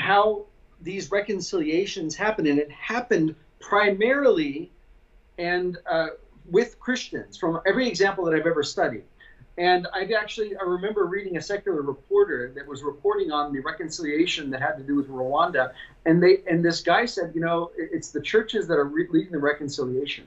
[0.00, 0.46] how
[0.82, 4.70] these reconciliations happen, and it happened primarily
[5.38, 6.08] and uh,
[6.50, 9.04] with Christians from every example that I've ever studied.
[9.56, 14.50] And I actually I remember reading a secular reporter that was reporting on the reconciliation
[14.50, 15.72] that had to do with Rwanda,
[16.04, 19.32] and they and this guy said, you know, it's the churches that are re- leading
[19.32, 20.26] the reconciliation,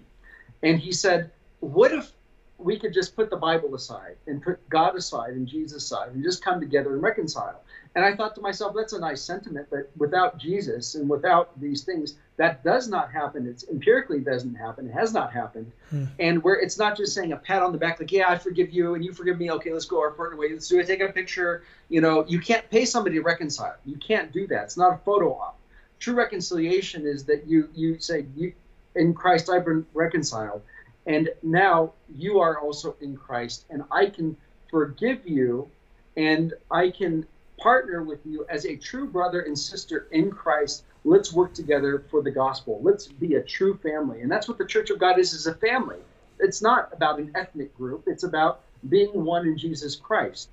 [0.63, 2.13] and he said, what if
[2.57, 6.23] we could just put the Bible aside and put God aside and Jesus aside and
[6.23, 7.61] just come together and reconcile?
[7.97, 11.83] And I thought to myself, that's a nice sentiment, but without Jesus and without these
[11.83, 13.47] things, that does not happen.
[13.47, 14.87] It's empirically doesn't happen.
[14.87, 15.71] It has not happened.
[15.89, 16.03] Hmm.
[16.19, 18.69] And where it's not just saying a pat on the back, like, yeah, I forgive
[18.69, 19.49] you and you forgive me.
[19.49, 20.49] Okay, let's go our partner way.
[20.51, 20.85] Let's do it.
[20.85, 21.63] Take a picture.
[21.89, 23.77] You know, you can't pay somebody to reconcile.
[23.83, 24.65] You can't do that.
[24.65, 25.57] It's not a photo op.
[25.97, 28.53] True reconciliation is that you you say, you,
[28.93, 30.61] in Christ I've been reconciled,
[31.07, 34.37] and now you are also in Christ, and I can
[34.69, 35.71] forgive you,
[36.15, 37.25] and I can
[37.57, 40.83] partner with you as a true brother and sister in Christ.
[41.03, 42.79] Let's work together for the gospel.
[42.83, 44.21] Let's be a true family.
[44.21, 45.97] And that's what the Church of God is is a family.
[46.39, 48.03] It's not about an ethnic group.
[48.07, 50.49] It's about being one in Jesus Christ.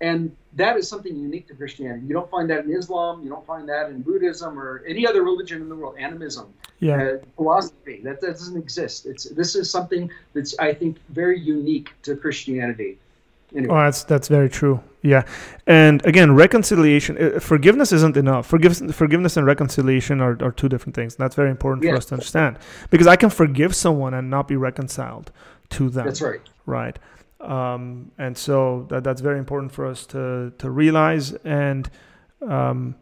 [0.00, 2.06] And that is something unique to Christianity.
[2.06, 3.22] You don't find that in Islam.
[3.22, 5.96] You don't find that in Buddhism or any other religion in the world.
[5.98, 7.02] Animism, yeah.
[7.02, 9.06] Uh, philosophy that, that doesn't exist.
[9.06, 12.98] It's this is something that's I think very unique to Christianity.
[13.54, 13.72] Anyway.
[13.72, 14.80] Oh, that's that's very true.
[15.02, 15.22] Yeah,
[15.66, 18.46] and again, reconciliation, uh, forgiveness isn't enough.
[18.46, 21.14] Forgiveness, forgiveness and reconciliation are, are two different things.
[21.14, 21.92] That's very important yes.
[21.92, 22.58] for us to understand
[22.90, 25.30] because I can forgive someone and not be reconciled
[25.70, 26.06] to them.
[26.06, 26.40] That's right.
[26.66, 26.98] Right.
[27.40, 31.88] Um, and so that that's very important for us to to realize and
[32.42, 32.96] um,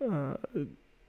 [0.00, 0.34] uh,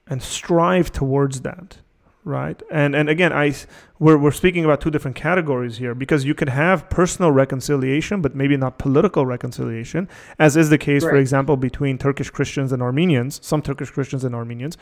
[0.07, 1.77] and strive towards that
[2.25, 3.53] right and and again i
[3.99, 8.33] we're, we're speaking about two different categories here because you could have personal reconciliation but
[8.35, 10.07] maybe not political reconciliation
[10.39, 11.11] as is the case right.
[11.11, 14.77] for example between turkish christians and armenians some turkish christians and armenians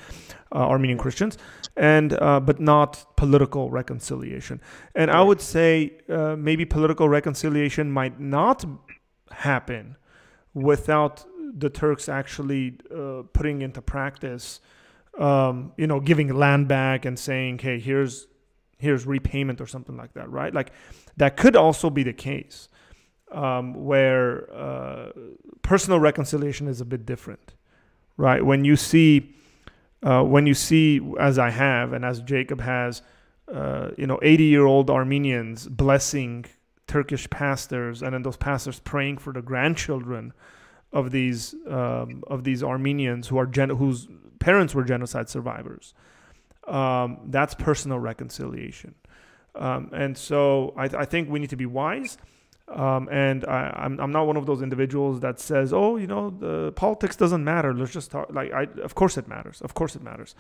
[0.54, 1.38] uh, armenian christians
[1.76, 4.62] and uh, but not political reconciliation
[4.94, 5.18] and right.
[5.18, 8.64] i would say uh, maybe political reconciliation might not
[9.32, 9.96] happen
[10.54, 11.26] without
[11.58, 14.60] the turks actually uh, putting into practice
[15.20, 18.28] um, you know, giving land back and saying, "Hey, here's
[18.78, 20.54] here's repayment" or something like that, right?
[20.54, 20.72] Like
[21.18, 22.70] that could also be the case
[23.32, 25.12] um, where uh,
[25.62, 27.54] personal reconciliation is a bit different,
[28.18, 28.44] right?
[28.46, 29.36] When you see
[30.04, 33.02] uh, when you see, as I have and as Jacob has,
[33.54, 36.46] uh, you know, 80 year old Armenians blessing
[36.88, 40.34] Turkish pastors, and then those pastors praying for the grandchildren
[40.92, 44.08] of these um, of these Armenians who are gen- whose
[44.42, 45.94] parents were genocide survivors.
[46.68, 48.96] Um, that's personal reconciliation.
[49.56, 52.18] Um, and so I, I, think we need to be wise.
[52.70, 56.72] Um, and I, am not one of those individuals that says, oh, you know, the
[56.74, 57.74] politics doesn't matter.
[57.74, 58.32] Let's just talk.
[58.32, 59.62] Like, I, of course it matters.
[59.62, 60.36] Of course it matters.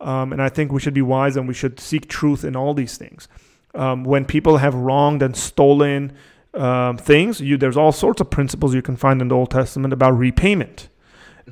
[0.00, 2.74] Um, and I think we should be wise and we should seek truth in all
[2.74, 3.28] these things.
[3.74, 6.16] Um, when people have wronged and stolen
[6.54, 9.92] um, things, you, there's all sorts of principles you can find in the Old Testament
[9.92, 10.88] about repayment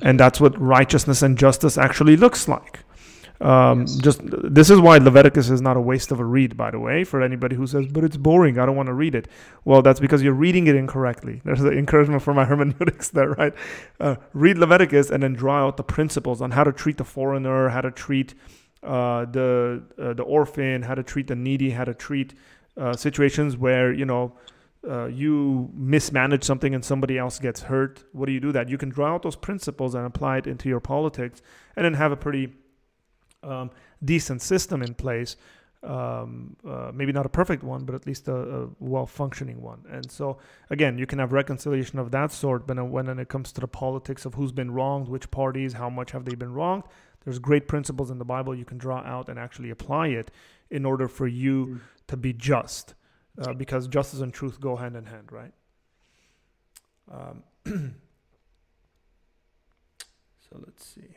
[0.01, 2.79] and that's what righteousness and justice actually looks like.
[3.41, 3.95] Um, yes.
[3.95, 7.03] Just this is why Leviticus is not a waste of a read, by the way,
[7.03, 8.57] for anybody who says, "But it's boring.
[8.57, 9.27] I don't want to read it."
[9.65, 11.41] Well, that's because you're reading it incorrectly.
[11.45, 13.53] There's an encouragement for my hermeneutics there, right?
[13.99, 17.69] Uh, read Leviticus and then draw out the principles on how to treat the foreigner,
[17.69, 18.35] how to treat
[18.83, 22.35] uh, the uh, the orphan, how to treat the needy, how to treat
[22.77, 24.33] uh, situations where you know
[24.87, 28.69] uh, you mismanage something and somebody else gets hurt, what do you do that?
[28.69, 31.41] You can draw out those principles and apply it into your politics
[31.75, 32.53] and then have a pretty
[33.43, 33.71] um,
[34.03, 35.35] decent system in place.
[35.83, 39.83] Um, uh, maybe not a perfect one, but at least a, a well functioning one.
[39.89, 40.39] And so,
[40.71, 44.25] again, you can have reconciliation of that sort, but when it comes to the politics
[44.25, 46.83] of who's been wronged, which parties, how much have they been wronged,
[47.23, 50.31] there's great principles in the Bible you can draw out and actually apply it
[50.71, 51.79] in order for you mm.
[52.07, 52.95] to be just
[53.41, 55.53] uh, because justice and truth go hand in hand, right?
[57.11, 57.43] Um,
[60.49, 61.15] so let's see.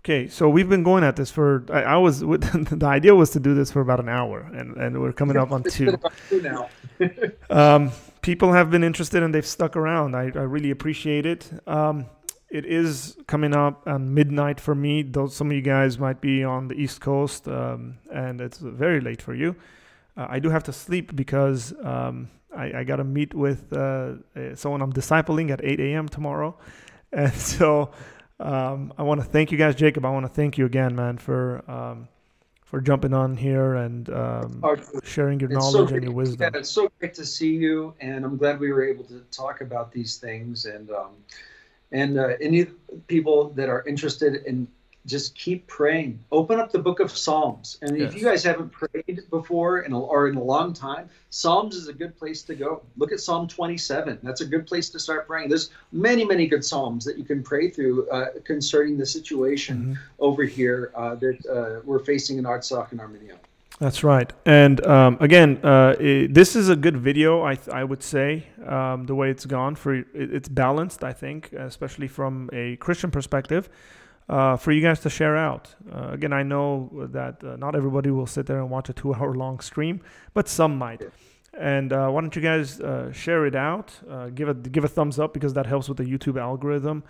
[0.00, 1.64] Okay, so we've been going at this for.
[1.70, 5.00] I, I was the idea was to do this for about an hour, and, and
[5.00, 5.98] we're coming up on two.
[6.30, 6.68] now.
[7.50, 7.92] um,
[8.22, 10.14] people have been interested and they've stuck around.
[10.14, 11.50] I, I really appreciate it.
[11.66, 12.06] Um,
[12.50, 15.02] it is coming up on midnight for me.
[15.02, 19.00] Though some of you guys might be on the East Coast, um, and it's very
[19.00, 19.54] late for you.
[20.16, 24.14] Uh, I do have to sleep because um, I, I got to meet with uh,
[24.54, 26.08] someone I'm discipling at 8 a.m.
[26.08, 26.56] tomorrow,
[27.12, 27.90] and so
[28.40, 30.04] um, I want to thank you guys, Jacob.
[30.04, 32.08] I want to thank you again, man, for um,
[32.64, 34.62] for jumping on here and um,
[35.02, 36.50] sharing your knowledge so and your wisdom.
[36.52, 39.60] Yeah, it's so great to see you, and I'm glad we were able to talk
[39.62, 40.66] about these things.
[40.66, 41.12] And um,
[41.92, 42.66] and uh, any
[43.06, 44.68] people that are interested in
[45.08, 46.22] just keep praying.
[46.30, 47.78] Open up the book of Psalms.
[47.80, 48.12] And yes.
[48.12, 51.88] if you guys haven't prayed before in a, or in a long time, Psalms is
[51.88, 52.82] a good place to go.
[52.96, 54.18] Look at Psalm 27.
[54.22, 55.48] That's a good place to start praying.
[55.48, 59.92] There's many, many good Psalms that you can pray through uh, concerning the situation mm-hmm.
[60.18, 63.36] over here uh, that uh, we're facing in Artsakh and Armenia.
[63.78, 64.32] That's right.
[64.44, 68.46] And um, again, uh, it, this is a good video, I, th- I would say,
[68.66, 69.76] um, the way it's gone.
[69.76, 73.68] For it, It's balanced, I think, especially from a Christian perspective
[74.28, 75.74] uh, for you guys to share out.
[75.92, 79.14] Uh, again, I know that uh, not everybody will sit there and watch a two
[79.16, 80.00] hour long stream,
[80.34, 81.02] but some might.
[81.56, 83.92] And uh, why don't you guys uh, share it out?
[84.34, 87.02] Give it give a thumbs up because that helps with the YouTube algorithm.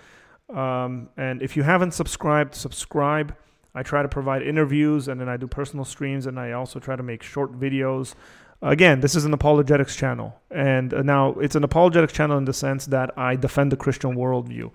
[0.48, 3.34] Um, and if you haven't subscribed, subscribe.
[3.78, 6.96] I try to provide interviews and then I do personal streams and I also try
[6.96, 8.14] to make short videos
[8.60, 12.52] Again, this is an apologetics channel, and uh, now it's an apologetics channel in the
[12.52, 14.72] sense that I defend the Christian worldview,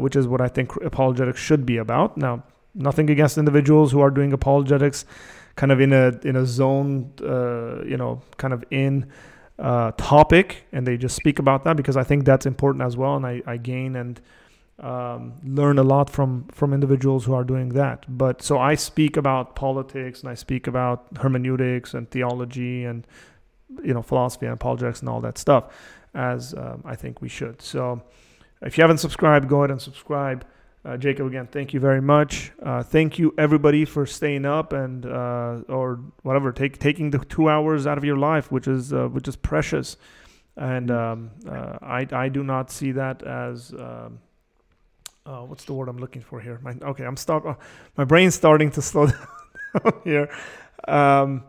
[0.00, 2.18] which is what I think apologetics should be about.
[2.18, 2.42] Now,
[2.74, 5.06] nothing against individuals who are doing apologetics,
[5.56, 9.10] kind of in a in a zone, uh, you know, kind of in
[9.58, 13.16] uh, topic, and they just speak about that because I think that's important as well,
[13.16, 14.20] and I, I gain and
[14.82, 18.04] um, learn a lot from from individuals who are doing that.
[18.08, 23.06] But so I speak about politics and I speak about hermeneutics and theology and
[23.82, 25.72] you know philosophy and apologetics and all that stuff,
[26.14, 27.62] as um, I think we should.
[27.62, 28.02] So
[28.60, 30.44] if you haven't subscribed, go ahead and subscribe.
[30.84, 32.50] Uh, Jacob, again, thank you very much.
[32.60, 37.48] Uh, thank you everybody for staying up and uh, or whatever, take taking the two
[37.48, 39.96] hours out of your life, which is uh, which is precious.
[40.56, 44.18] And um, uh, I I do not see that as um,
[45.24, 46.58] uh, what's the word I'm looking for here?
[46.62, 47.46] My, okay, I'm start.
[47.46, 47.54] Uh,
[47.96, 49.06] my brain's starting to slow
[49.84, 50.28] down here.
[50.88, 51.44] Um,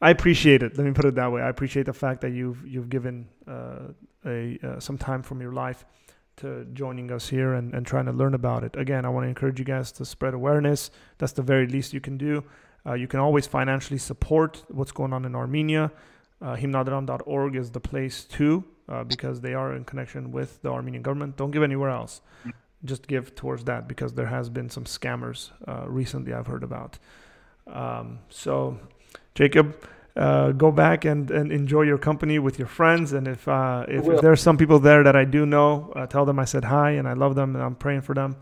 [0.00, 0.76] I appreciate it.
[0.76, 1.42] Let me put it that way.
[1.42, 3.92] I appreciate the fact that you've you've given uh,
[4.26, 5.84] a uh, some time from your life
[6.34, 8.74] to joining us here and, and trying to learn about it.
[8.76, 10.90] Again, I want to encourage you guys to spread awareness.
[11.18, 12.42] That's the very least you can do.
[12.84, 15.92] Uh, you can always financially support what's going on in Armenia.
[16.40, 21.36] Uh, is the place too, uh, because they are in connection with the Armenian government.
[21.36, 22.22] Don't give anywhere else
[22.84, 26.98] just give towards that because there has been some scammers uh, recently I've heard about.
[27.66, 28.78] Um, so,
[29.34, 29.76] Jacob,
[30.16, 33.12] uh, go back and, and enjoy your company with your friends.
[33.12, 36.06] And if uh, if, if there are some people there that I do know, uh,
[36.06, 38.36] tell them I said hi and I love them and I'm praying for them.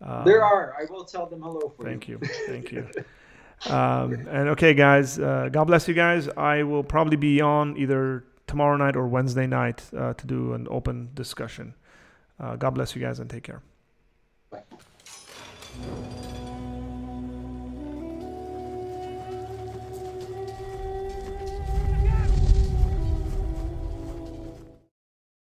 [0.00, 0.74] Um, there are.
[0.78, 2.18] I will tell them hello for thank you.
[2.18, 2.82] Thank you.
[2.82, 3.06] Thank
[3.66, 3.72] you.
[3.72, 6.28] um, and okay, guys, uh, God bless you guys.
[6.28, 10.66] I will probably be on either tomorrow night or Wednesday night uh, to do an
[10.70, 11.74] open discussion.
[12.58, 13.62] God bless you guys and take care.
[14.52, 16.41] Bye.